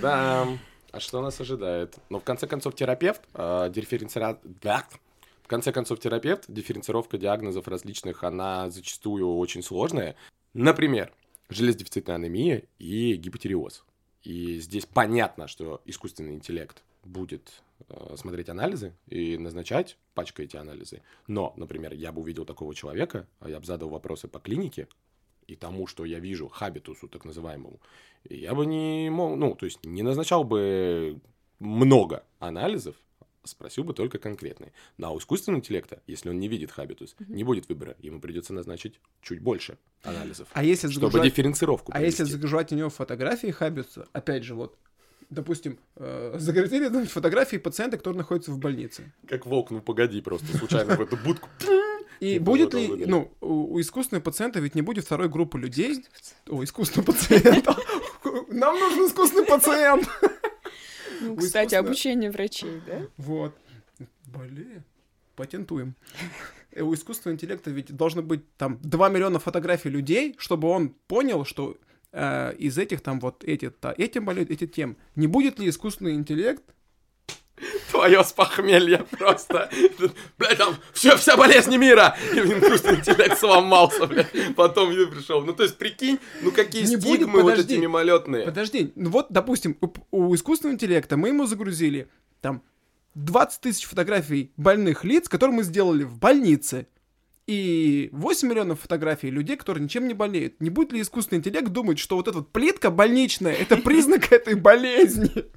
Да. 0.00 0.46
А 0.92 1.00
что 1.00 1.22
нас 1.22 1.40
ожидает? 1.40 1.96
Но 2.08 2.18
в 2.18 2.24
конце 2.24 2.46
концов 2.46 2.74
терапевт, 2.74 3.22
э, 3.34 3.70
дифференцира... 3.72 4.40
да, 4.42 4.86
в 5.42 5.46
конце 5.46 5.72
концов 5.72 6.00
терапевт, 6.00 6.44
дифференцировка 6.48 7.18
диагнозов 7.18 7.68
различных, 7.68 8.24
она 8.24 8.70
зачастую 8.70 9.36
очень 9.36 9.62
сложная. 9.62 10.16
Например, 10.52 11.12
железодефицитная 11.48 12.16
анемия 12.16 12.62
и 12.78 13.14
гипотериоз. 13.14 13.84
И 14.22 14.58
здесь 14.58 14.86
понятно, 14.86 15.48
что 15.48 15.80
искусственный 15.84 16.34
интеллект 16.34 16.82
будет 17.04 17.62
э, 17.88 18.16
смотреть 18.16 18.48
анализы 18.48 18.92
и 19.06 19.38
назначать 19.38 19.96
пачкой 20.14 20.46
эти 20.46 20.56
анализы. 20.56 21.02
Но, 21.26 21.54
например, 21.56 21.94
я 21.94 22.12
бы 22.12 22.20
увидел 22.20 22.44
такого 22.44 22.74
человека, 22.74 23.26
а 23.38 23.48
я 23.48 23.60
бы 23.60 23.66
задал 23.66 23.88
вопросы 23.88 24.28
по 24.28 24.40
клинике, 24.40 24.88
и 25.50 25.56
тому, 25.56 25.86
что 25.86 26.04
я 26.04 26.20
вижу, 26.20 26.48
хабитусу 26.48 27.08
так 27.08 27.24
называемому, 27.24 27.80
я 28.28 28.54
бы 28.54 28.66
не 28.66 29.10
мог, 29.10 29.36
ну, 29.36 29.54
то 29.54 29.66
есть 29.66 29.84
не 29.84 30.02
назначал 30.02 30.44
бы 30.44 31.18
много 31.58 32.22
анализов, 32.38 32.94
спросил 33.42 33.84
бы 33.84 33.92
только 33.92 34.18
конкретные. 34.18 34.72
На 34.96 35.10
у 35.10 35.18
искусственного 35.18 35.58
интеллекта, 35.58 36.02
если 36.06 36.30
он 36.30 36.38
не 36.38 36.46
видит 36.46 36.70
хабитус, 36.70 37.16
mm-hmm. 37.18 37.32
не 37.32 37.44
будет 37.44 37.68
выбора, 37.68 37.96
ему 37.98 38.20
придется 38.20 38.52
назначить 38.52 39.00
чуть 39.22 39.40
больше 39.40 39.76
анализов, 40.04 40.48
а 40.52 40.62
если 40.62 40.88
чтобы 40.88 41.06
загружать... 41.06 41.32
дифференцировку 41.32 41.92
провести. 41.92 42.04
А 42.04 42.06
если 42.06 42.32
загружать 42.32 42.72
у 42.72 42.76
него 42.76 42.90
фотографии 42.90 43.50
хабитуса, 43.50 44.06
опять 44.12 44.44
же, 44.44 44.54
вот, 44.54 44.78
допустим, 45.30 45.80
э, 45.96 46.36
загрузили 46.38 47.06
фотографии 47.06 47.56
пациента, 47.56 47.96
который 47.96 48.18
находится 48.18 48.52
в 48.52 48.58
больнице. 48.58 49.12
Как 49.26 49.46
волк, 49.46 49.70
ну 49.72 49.80
погоди, 49.80 50.20
просто 50.20 50.56
случайно 50.56 50.94
в 50.94 51.00
эту 51.00 51.16
будку 51.16 51.48
и 52.20 52.38
будет 52.38 52.74
ли, 52.74 53.06
ну, 53.06 53.32
у, 53.40 53.74
у 53.74 53.80
искусственного 53.80 54.22
пациента 54.22 54.60
ведь 54.60 54.74
не 54.74 54.82
будет 54.82 55.04
второй 55.04 55.28
группы 55.28 55.58
людей. 55.58 56.04
О, 56.48 56.62
искусственного 56.62 57.12
пациента. 57.12 57.76
Нам 58.48 58.78
нужен 58.78 59.06
искусственный 59.06 59.46
пациент. 59.46 60.06
Ну, 61.22 61.36
кстати, 61.36 61.74
обучение 61.74 62.30
врачей, 62.30 62.80
да? 62.86 63.06
Вот. 63.16 63.54
Блин, 64.26 64.84
патентуем. 65.34 65.94
Э, 66.72 66.82
у 66.82 66.94
искусственного 66.94 67.36
интеллекта 67.36 67.70
ведь 67.70 67.94
должно 67.94 68.22
быть 68.22 68.42
там 68.56 68.78
2 68.82 69.08
миллиона 69.08 69.38
фотографий 69.38 69.88
людей, 69.88 70.34
чтобы 70.38 70.68
он 70.68 70.90
понял, 71.06 71.44
что 71.44 71.78
э, 72.12 72.54
из 72.56 72.78
этих 72.78 73.00
там 73.00 73.20
вот 73.20 73.44
эти, 73.44 73.70
та, 73.70 73.94
этим 73.96 74.24
болеют, 74.24 74.50
эти 74.50 74.66
тем. 74.66 74.96
Не 75.16 75.26
будет 75.26 75.58
ли 75.58 75.68
искусственный 75.68 76.14
интеллект 76.14 76.62
Твое 77.90 78.24
с 78.24 78.32
похмелья 78.32 79.04
просто. 79.18 79.70
Блядь, 80.38 80.58
там 80.58 80.76
все, 80.92 81.16
вся 81.16 81.36
болезнь 81.36 81.76
мира. 81.76 82.16
И 82.32 82.38
искусственный 82.38 83.00
интеллект 83.00 83.38
сломался, 83.38 84.06
блядь. 84.06 84.54
Потом 84.56 84.90
я 84.90 85.06
пришел. 85.06 85.42
Ну, 85.42 85.52
то 85.52 85.62
есть, 85.62 85.76
прикинь, 85.78 86.18
ну 86.42 86.52
какие 86.52 86.82
не 86.82 86.96
стигмы 86.96 87.02
будет, 87.02 87.32
подожди, 87.32 87.62
вот 87.62 87.70
эти 87.70 87.80
мимолетные. 87.80 88.44
Подожди, 88.44 88.92
ну 88.94 89.10
вот, 89.10 89.26
допустим, 89.30 89.76
у, 89.80 89.88
у 90.10 90.34
искусственного 90.34 90.74
интеллекта 90.74 91.16
мы 91.16 91.28
ему 91.28 91.46
загрузили 91.46 92.08
там 92.40 92.62
20 93.14 93.60
тысяч 93.60 93.84
фотографий 93.86 94.52
больных 94.56 95.04
лиц, 95.04 95.28
которые 95.28 95.56
мы 95.56 95.62
сделали 95.62 96.04
в 96.04 96.18
больнице. 96.18 96.86
И 97.46 98.10
8 98.12 98.48
миллионов 98.48 98.80
фотографий 98.80 99.28
людей, 99.28 99.56
которые 99.56 99.82
ничем 99.82 100.06
не 100.06 100.14
болеют. 100.14 100.60
Не 100.60 100.70
будет 100.70 100.92
ли 100.92 101.00
искусственный 101.00 101.38
интеллект 101.38 101.68
думать, 101.68 101.98
что 101.98 102.14
вот 102.14 102.28
эта 102.28 102.38
вот 102.38 102.52
плитка 102.52 102.90
больничная, 102.90 103.54
это 103.54 103.76
признак 103.76 104.32
этой 104.32 104.54
болезни? 104.54 105.50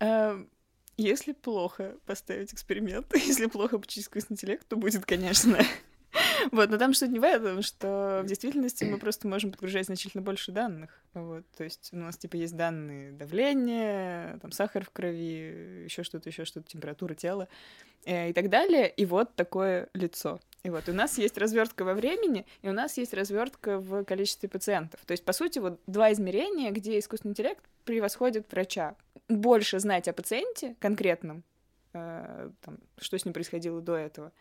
Эм, 0.00 0.50
если 0.96 1.32
плохо 1.32 1.96
поставить 2.06 2.52
эксперимент, 2.52 3.06
если 3.14 3.46
плохо 3.46 3.76
обучить 3.76 4.04
искусственный 4.04 4.36
интеллект, 4.36 4.66
то 4.68 4.76
будет, 4.76 5.04
конечно, 5.04 5.58
Вот, 6.52 6.70
но 6.70 6.78
там 6.78 6.94
суть 6.94 7.10
не 7.10 7.18
в 7.18 7.24
этом, 7.24 7.62
что 7.62 8.20
в 8.24 8.26
действительности 8.26 8.84
мы 8.84 8.98
просто 8.98 9.28
можем 9.28 9.50
подгружать 9.50 9.86
значительно 9.86 10.22
больше 10.22 10.52
данных. 10.52 11.00
Вот, 11.14 11.44
то 11.56 11.64
есть 11.64 11.90
у 11.92 11.96
нас, 11.96 12.16
типа, 12.16 12.36
есть 12.36 12.56
данные 12.56 13.12
давления, 13.12 14.38
там, 14.38 14.52
сахар 14.52 14.84
в 14.84 14.90
крови, 14.90 15.84
еще 15.84 16.02
что-то, 16.02 16.28
еще 16.28 16.44
что-то, 16.44 16.68
температура 16.68 17.14
тела 17.14 17.48
э, 18.04 18.30
и 18.30 18.32
так 18.32 18.48
далее. 18.48 18.88
И 18.88 19.04
вот 19.06 19.34
такое 19.34 19.88
лицо. 19.94 20.40
И 20.62 20.70
вот 20.70 20.88
у 20.88 20.92
нас 20.92 21.16
есть 21.18 21.38
развертка 21.38 21.84
во 21.84 21.94
времени, 21.94 22.44
и 22.62 22.68
у 22.68 22.72
нас 22.72 22.96
есть 22.96 23.14
развертка 23.14 23.78
в 23.78 24.04
количестве 24.04 24.48
пациентов. 24.48 25.00
То 25.06 25.12
есть, 25.12 25.24
по 25.24 25.32
сути, 25.32 25.58
вот 25.58 25.80
два 25.86 26.12
измерения, 26.12 26.70
где 26.72 26.98
искусственный 26.98 27.32
интеллект 27.32 27.64
превосходит 27.84 28.50
врача. 28.50 28.96
Больше 29.28 29.78
знать 29.78 30.08
о 30.08 30.12
пациенте 30.12 30.76
конкретном, 30.78 31.42
э, 31.92 32.50
там, 32.60 32.78
что 32.98 33.18
с 33.18 33.24
ним 33.24 33.34
происходило 33.34 33.80
до 33.80 33.96
этого, 33.96 34.32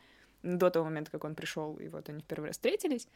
до 0.43 0.69
того 0.69 0.85
момента, 0.85 1.11
как 1.11 1.23
он 1.23 1.35
пришел, 1.35 1.75
и 1.77 1.87
вот 1.87 2.09
они 2.09 2.21
в 2.21 2.25
первый 2.25 2.47
раз 2.47 2.55
встретились. 2.55 3.07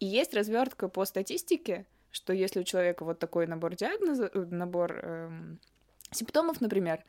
И 0.00 0.06
есть 0.06 0.32
развертка 0.34 0.88
по 0.88 1.04
статистике, 1.04 1.86
что 2.10 2.32
если 2.32 2.60
у 2.60 2.64
человека 2.64 3.04
вот 3.04 3.18
такой 3.18 3.46
набор 3.46 3.74
диагнозов, 3.74 4.30
э, 4.34 4.46
набор 4.50 5.00
эм, 5.02 5.60
симптомов, 6.10 6.60
например, 6.60 7.04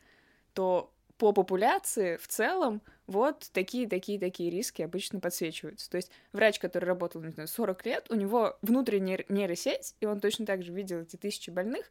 то 0.52 0.92
по 1.20 1.32
популяции 1.32 2.16
в 2.16 2.26
целом 2.28 2.80
вот 3.06 3.50
такие-такие-такие 3.52 4.50
риски 4.50 4.80
обычно 4.80 5.20
подсвечиваются. 5.20 5.90
То 5.90 5.96
есть 5.96 6.10
врач, 6.32 6.58
который 6.58 6.86
работал, 6.86 7.20
не 7.20 7.30
знаю, 7.30 7.46
40 7.46 7.84
лет, 7.84 8.06
у 8.10 8.14
него 8.14 8.56
внутренняя 8.62 9.24
нейросеть, 9.28 9.94
и 10.00 10.06
он 10.06 10.20
точно 10.20 10.46
так 10.46 10.62
же 10.62 10.72
видел 10.72 11.00
эти 11.00 11.16
тысячи 11.16 11.50
больных, 11.50 11.90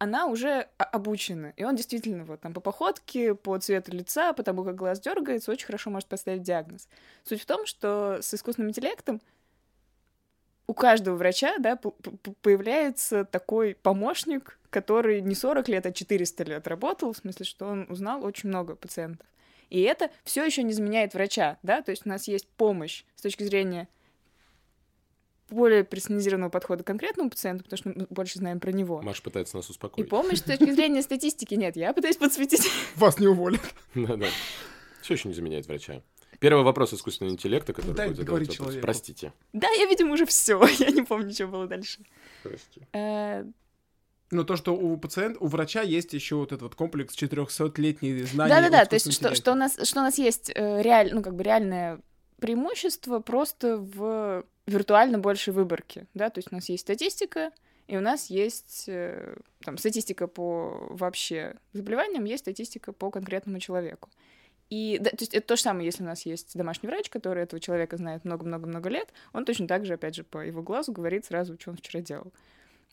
она 0.00 0.24
уже 0.24 0.66
обучена. 0.78 1.52
И 1.56 1.64
он 1.64 1.76
действительно 1.76 2.24
вот 2.24 2.40
там 2.40 2.54
по 2.54 2.60
походке, 2.60 3.34
по 3.34 3.58
цвету 3.58 3.92
лица, 3.92 4.32
по 4.32 4.42
тому, 4.42 4.64
как 4.64 4.74
глаз 4.74 4.98
дергается, 4.98 5.52
очень 5.52 5.66
хорошо 5.66 5.90
может 5.90 6.08
поставить 6.08 6.42
диагноз. 6.42 6.88
Суть 7.22 7.42
в 7.42 7.46
том, 7.46 7.66
что 7.66 8.18
с 8.22 8.32
искусственным 8.32 8.70
интеллектом 8.70 9.20
у 10.66 10.72
каждого 10.72 11.16
врача, 11.16 11.58
да, 11.58 11.78
появляется 12.40 13.26
такой 13.26 13.74
помощник, 13.74 14.58
который 14.70 15.20
не 15.20 15.34
40 15.34 15.68
лет, 15.68 15.84
а 15.84 15.92
400 15.92 16.44
лет 16.44 16.66
работал, 16.66 17.12
в 17.12 17.18
смысле, 17.18 17.44
что 17.44 17.66
он 17.66 17.86
узнал 17.90 18.24
очень 18.24 18.48
много 18.48 18.76
пациентов. 18.76 19.26
И 19.68 19.82
это 19.82 20.10
все 20.24 20.42
еще 20.42 20.62
не 20.62 20.72
заменяет 20.72 21.12
врача, 21.12 21.58
да, 21.62 21.82
то 21.82 21.90
есть 21.90 22.06
у 22.06 22.08
нас 22.08 22.26
есть 22.26 22.48
помощь 22.48 23.04
с 23.16 23.20
точки 23.20 23.42
зрения 23.42 23.86
более 25.50 25.84
персонализированного 25.84 26.50
подхода 26.50 26.82
к 26.82 26.86
конкретному 26.86 27.30
пациенту, 27.30 27.64
потому 27.64 27.78
что 27.78 27.88
мы 27.88 28.06
больше 28.10 28.38
знаем 28.38 28.60
про 28.60 28.72
него. 28.72 29.02
Маш 29.02 29.22
пытается 29.22 29.56
нас 29.56 29.68
успокоить. 29.70 30.06
И 30.06 30.08
помощь 30.08 30.38
с 30.38 30.42
точки 30.42 30.70
зрения 30.70 31.02
статистики 31.02 31.54
нет, 31.54 31.76
я 31.76 31.92
пытаюсь 31.92 32.16
подсветить. 32.16 32.68
Вас 32.96 33.18
не 33.18 33.26
уволят. 33.26 33.60
Да-да. 33.94 34.26
Все 35.02 35.14
еще 35.14 35.28
не 35.28 35.34
заменяет 35.34 35.66
врача. 35.66 36.02
Первый 36.38 36.64
вопрос 36.64 36.94
искусственного 36.94 37.34
интеллекта, 37.34 37.72
который 37.74 37.94
Дай 37.94 38.08
будет 38.08 38.18
задавать 38.18 38.42
вопрос. 38.42 38.56
человеку. 38.56 38.82
Простите. 38.82 39.32
Да, 39.52 39.68
я, 39.78 39.86
видимо, 39.86 40.14
уже 40.14 40.24
все. 40.24 40.58
Я 40.78 40.90
не 40.90 41.02
помню, 41.02 41.32
что 41.32 41.46
было 41.46 41.66
дальше. 41.66 42.00
Прости. 42.42 42.80
Э, 42.94 43.44
Ну, 44.30 44.44
то, 44.44 44.56
что 44.56 44.74
у 44.74 44.96
пациента, 44.96 45.38
у 45.40 45.48
врача 45.48 45.82
есть 45.82 46.14
еще 46.14 46.36
вот 46.36 46.52
этот 46.52 46.62
вот 46.62 46.74
комплекс 46.76 47.14
400-летней 47.14 48.22
знаний. 48.22 48.48
Да-да-да, 48.48 48.84
то 48.86 48.94
есть 48.94 49.12
что, 49.12 49.34
что, 49.34 49.52
у 49.52 49.54
нас, 49.54 49.76
что 49.82 50.00
у 50.00 50.02
нас 50.02 50.16
есть 50.18 50.50
э, 50.54 50.80
реаль, 50.82 51.10
ну, 51.12 51.22
как 51.22 51.34
бы 51.34 51.42
реальное 51.42 52.00
преимущество 52.40 53.18
просто 53.20 53.76
в 53.76 54.44
виртуально 54.70 55.18
большей 55.18 55.52
выборке, 55.52 56.06
да, 56.14 56.30
то 56.30 56.38
есть 56.38 56.52
у 56.52 56.54
нас 56.54 56.68
есть 56.68 56.82
статистика, 56.82 57.50
и 57.86 57.96
у 57.96 58.00
нас 58.00 58.30
есть 58.30 58.84
э, 58.88 59.36
там 59.64 59.76
статистика 59.76 60.28
по 60.28 60.86
вообще 60.90 61.56
заболеваниям, 61.72 62.24
есть 62.24 62.44
статистика 62.44 62.92
по 62.92 63.10
конкретному 63.10 63.58
человеку. 63.58 64.08
И 64.68 64.98
да, 65.00 65.10
то 65.10 65.16
есть 65.18 65.34
это 65.34 65.44
то 65.48 65.56
же 65.56 65.62
самое, 65.62 65.86
если 65.86 66.04
у 66.04 66.06
нас 66.06 66.24
есть 66.24 66.56
домашний 66.56 66.88
врач, 66.88 67.10
который 67.10 67.42
этого 67.42 67.58
человека 67.58 67.96
знает 67.96 68.24
много-много-много 68.24 68.88
лет, 68.88 69.12
он 69.32 69.44
точно 69.44 69.66
так 69.66 69.84
же, 69.84 69.94
опять 69.94 70.14
же, 70.14 70.22
по 70.22 70.38
его 70.38 70.62
глазу 70.62 70.92
говорит 70.92 71.24
сразу, 71.24 71.58
что 71.58 71.70
он 71.70 71.76
вчера 71.76 72.00
делал. 72.00 72.32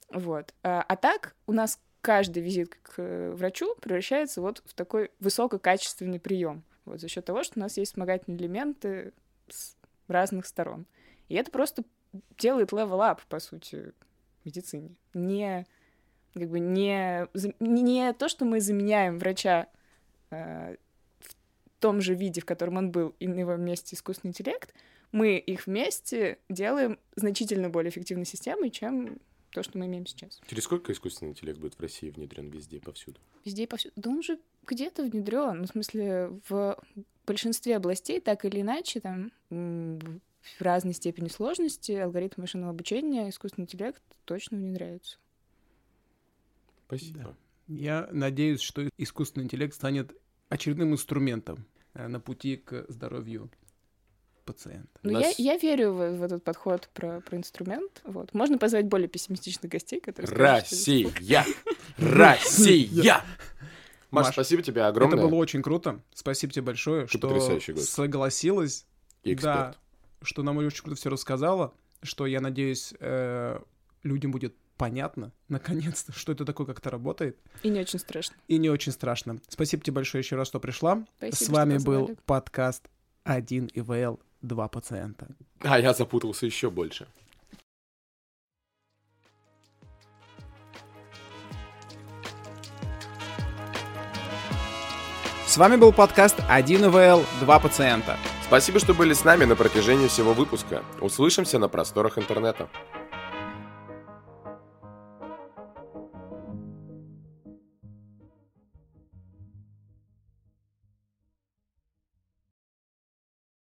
Вот. 0.10 0.56
А, 0.64 0.82
а 0.82 0.96
так 0.96 1.36
у 1.46 1.52
нас 1.52 1.80
каждый 2.02 2.42
визит 2.42 2.76
к 2.82 3.34
врачу 3.36 3.76
превращается 3.82 4.42
вот 4.42 4.64
в 4.66 4.74
такой 4.74 5.12
высококачественный 5.20 6.20
прием. 6.20 6.64
Вот 6.86 7.00
за 7.00 7.08
счет 7.08 7.26
того, 7.26 7.44
что 7.44 7.60
у 7.60 7.62
нас 7.62 7.78
есть 7.78 7.92
вспомогательные 7.92 8.40
элементы 8.40 9.14
с 9.48 9.76
разных 10.08 10.48
сторон. 10.48 10.88
И 11.30 11.36
это 11.36 11.52
просто 11.52 11.84
делает 12.38 12.72
level 12.72 13.00
up, 13.00 13.20
по 13.30 13.40
сути, 13.40 13.94
в 14.42 14.46
медицине. 14.46 14.96
Не, 15.14 15.66
как 16.34 16.50
бы 16.50 16.60
не, 16.60 17.28
не 17.60 18.14
то, 18.14 18.30
что 18.30 18.46
мы 18.46 18.62
заменяем 18.62 19.20
врача 19.20 19.68
э, 20.32 20.76
в 21.20 21.82
том 21.82 22.02
же 22.02 22.16
виде, 22.16 22.42
в 22.42 22.46
котором 22.46 22.78
он 22.78 22.92
был, 22.92 23.16
и 23.20 23.28
на 23.28 23.40
его 23.40 23.56
месте 23.56 23.96
искусственный 23.96 24.32
интеллект, 24.32 24.74
мы 25.12 25.38
их 25.38 25.68
вместе 25.68 26.40
делаем 26.50 27.00
значительно 27.16 27.70
более 27.70 27.92
эффективной 27.92 28.26
системой, 28.26 28.70
чем 28.70 29.20
то, 29.52 29.64
что 29.64 29.78
мы 29.78 29.86
имеем 29.86 30.06
сейчас. 30.06 30.40
Через 30.48 30.64
сколько 30.64 30.92
искусственный 30.92 31.32
интеллект 31.32 31.60
будет 31.60 31.76
в 31.76 31.82
России 31.82 32.10
внедрен 32.10 32.50
везде, 32.50 32.80
повсюду? 32.80 33.20
Везде 33.46 33.64
и 33.64 33.68
повсюду. 33.68 33.94
Да 33.96 34.10
он 34.10 34.22
же 34.22 34.40
где-то 34.66 35.04
внедрен. 35.04 35.60
Ну, 35.60 35.64
в 35.64 35.70
смысле, 35.70 36.32
в 36.50 36.78
большинстве 37.26 37.78
областей, 37.78 38.20
так 38.20 38.46
или 38.46 38.62
иначе, 38.62 39.00
там 39.00 39.32
в 40.58 40.62
разной 40.62 40.94
степени 40.94 41.28
сложности 41.28 41.92
алгоритм 41.94 42.42
машинного 42.42 42.72
обучения, 42.72 43.30
искусственный 43.30 43.64
интеллект 43.66 44.02
точно 44.26 44.58
внедряются. 44.58 45.18
Спасибо. 46.88 47.36
Я 47.68 48.08
надеюсь, 48.12 48.62
что 48.62 48.90
искусственный 48.98 49.44
интеллект 49.46 49.74
станет 49.74 50.16
очередным 50.50 50.94
инструментом 50.94 51.66
э, 51.94 52.08
на 52.08 52.20
пути 52.20 52.56
к 52.56 52.86
здоровью 52.88 53.52
пациента. 54.46 54.88
Но 55.04 55.12
Нас- 55.12 55.36
Ну, 55.38 55.44
я, 55.44 55.54
я 55.54 55.58
верю 55.60 55.92
в, 55.92 56.18
в 56.20 56.24
этот 56.24 56.44
подход 56.44 56.90
про, 56.94 57.20
про 57.20 57.38
инструмент. 57.38 58.02
Вот. 58.06 58.34
Можно 58.34 58.58
позвать 58.58 58.86
более 58.88 59.10
пессимистичных 59.10 59.70
гостей, 59.70 60.00
которые 60.00 60.28
скажут, 60.28 60.72
Россия! 60.72 61.46
Россия! 61.98 63.22
Маш, 64.10 64.28
Маш, 64.28 64.34
спасибо 64.36 64.62
тебе 64.64 64.84
огромное. 64.84 65.18
Это 65.18 65.28
было 65.28 65.38
очень 65.38 65.62
круто. 65.62 66.02
Спасибо 66.14 66.54
тебе 66.54 66.62
большое, 66.64 67.08
Ты 67.08 67.18
что 67.18 67.76
согласилась. 67.78 68.86
И 69.24 69.36
Да, 69.36 69.74
эксперт. 69.74 69.80
Что 70.22 70.44
нам 70.44 70.58
очень 70.58 70.84
круто 70.84 70.96
все 71.00 71.10
рассказала, 71.10 71.74
что, 72.04 72.26
я 72.26 72.42
надеюсь, 72.42 72.94
э, 73.00 73.60
людям 74.04 74.32
будет 74.32 74.56
понятно, 74.78 75.32
наконец-то, 75.48 76.12
что 76.14 76.32
это 76.32 76.46
такое, 76.46 76.66
как 76.66 76.80
это 76.80 76.90
работает, 76.90 77.38
И 77.64 77.70
не 77.70 77.80
очень 77.80 78.00
страшно. 78.00 78.36
и 78.48 78.58
не 78.58 78.70
очень 78.70 78.92
страшно. 78.92 79.40
Спасибо 79.48 79.84
тебе 79.84 79.96
большое 79.96 80.22
еще 80.22 80.36
раз, 80.36 80.48
что 80.48 80.60
пришла. 80.60 81.06
Спасибо, 81.18 81.36
С 81.36 81.44
что 81.44 81.52
вами 81.54 81.78
был 81.78 82.16
подкаст 82.26 82.90
«1 83.26 83.72
ИВЛ, 83.74 84.20
два 84.42 84.68
пациента». 84.68 85.28
А 85.62 85.80
я 85.80 85.94
запутался 85.94 86.46
еще 86.46 86.70
больше. 86.70 87.08
С 95.46 95.58
вами 95.58 95.78
был 95.78 95.94
подкаст 95.94 96.38
«1 96.50 96.88
ИВЛ, 96.88 97.26
два 97.40 97.60
пациента». 97.60 98.18
Спасибо, 98.48 98.80
что 98.80 98.94
были 98.94 99.12
с 99.12 99.26
нами 99.26 99.44
на 99.44 99.58
протяжении 99.58 100.08
всего 100.08 100.32
выпуска. 100.32 100.82
Услышимся 101.02 101.60
на 101.60 101.68
просторах 101.68 102.18
интернета. 102.18 102.70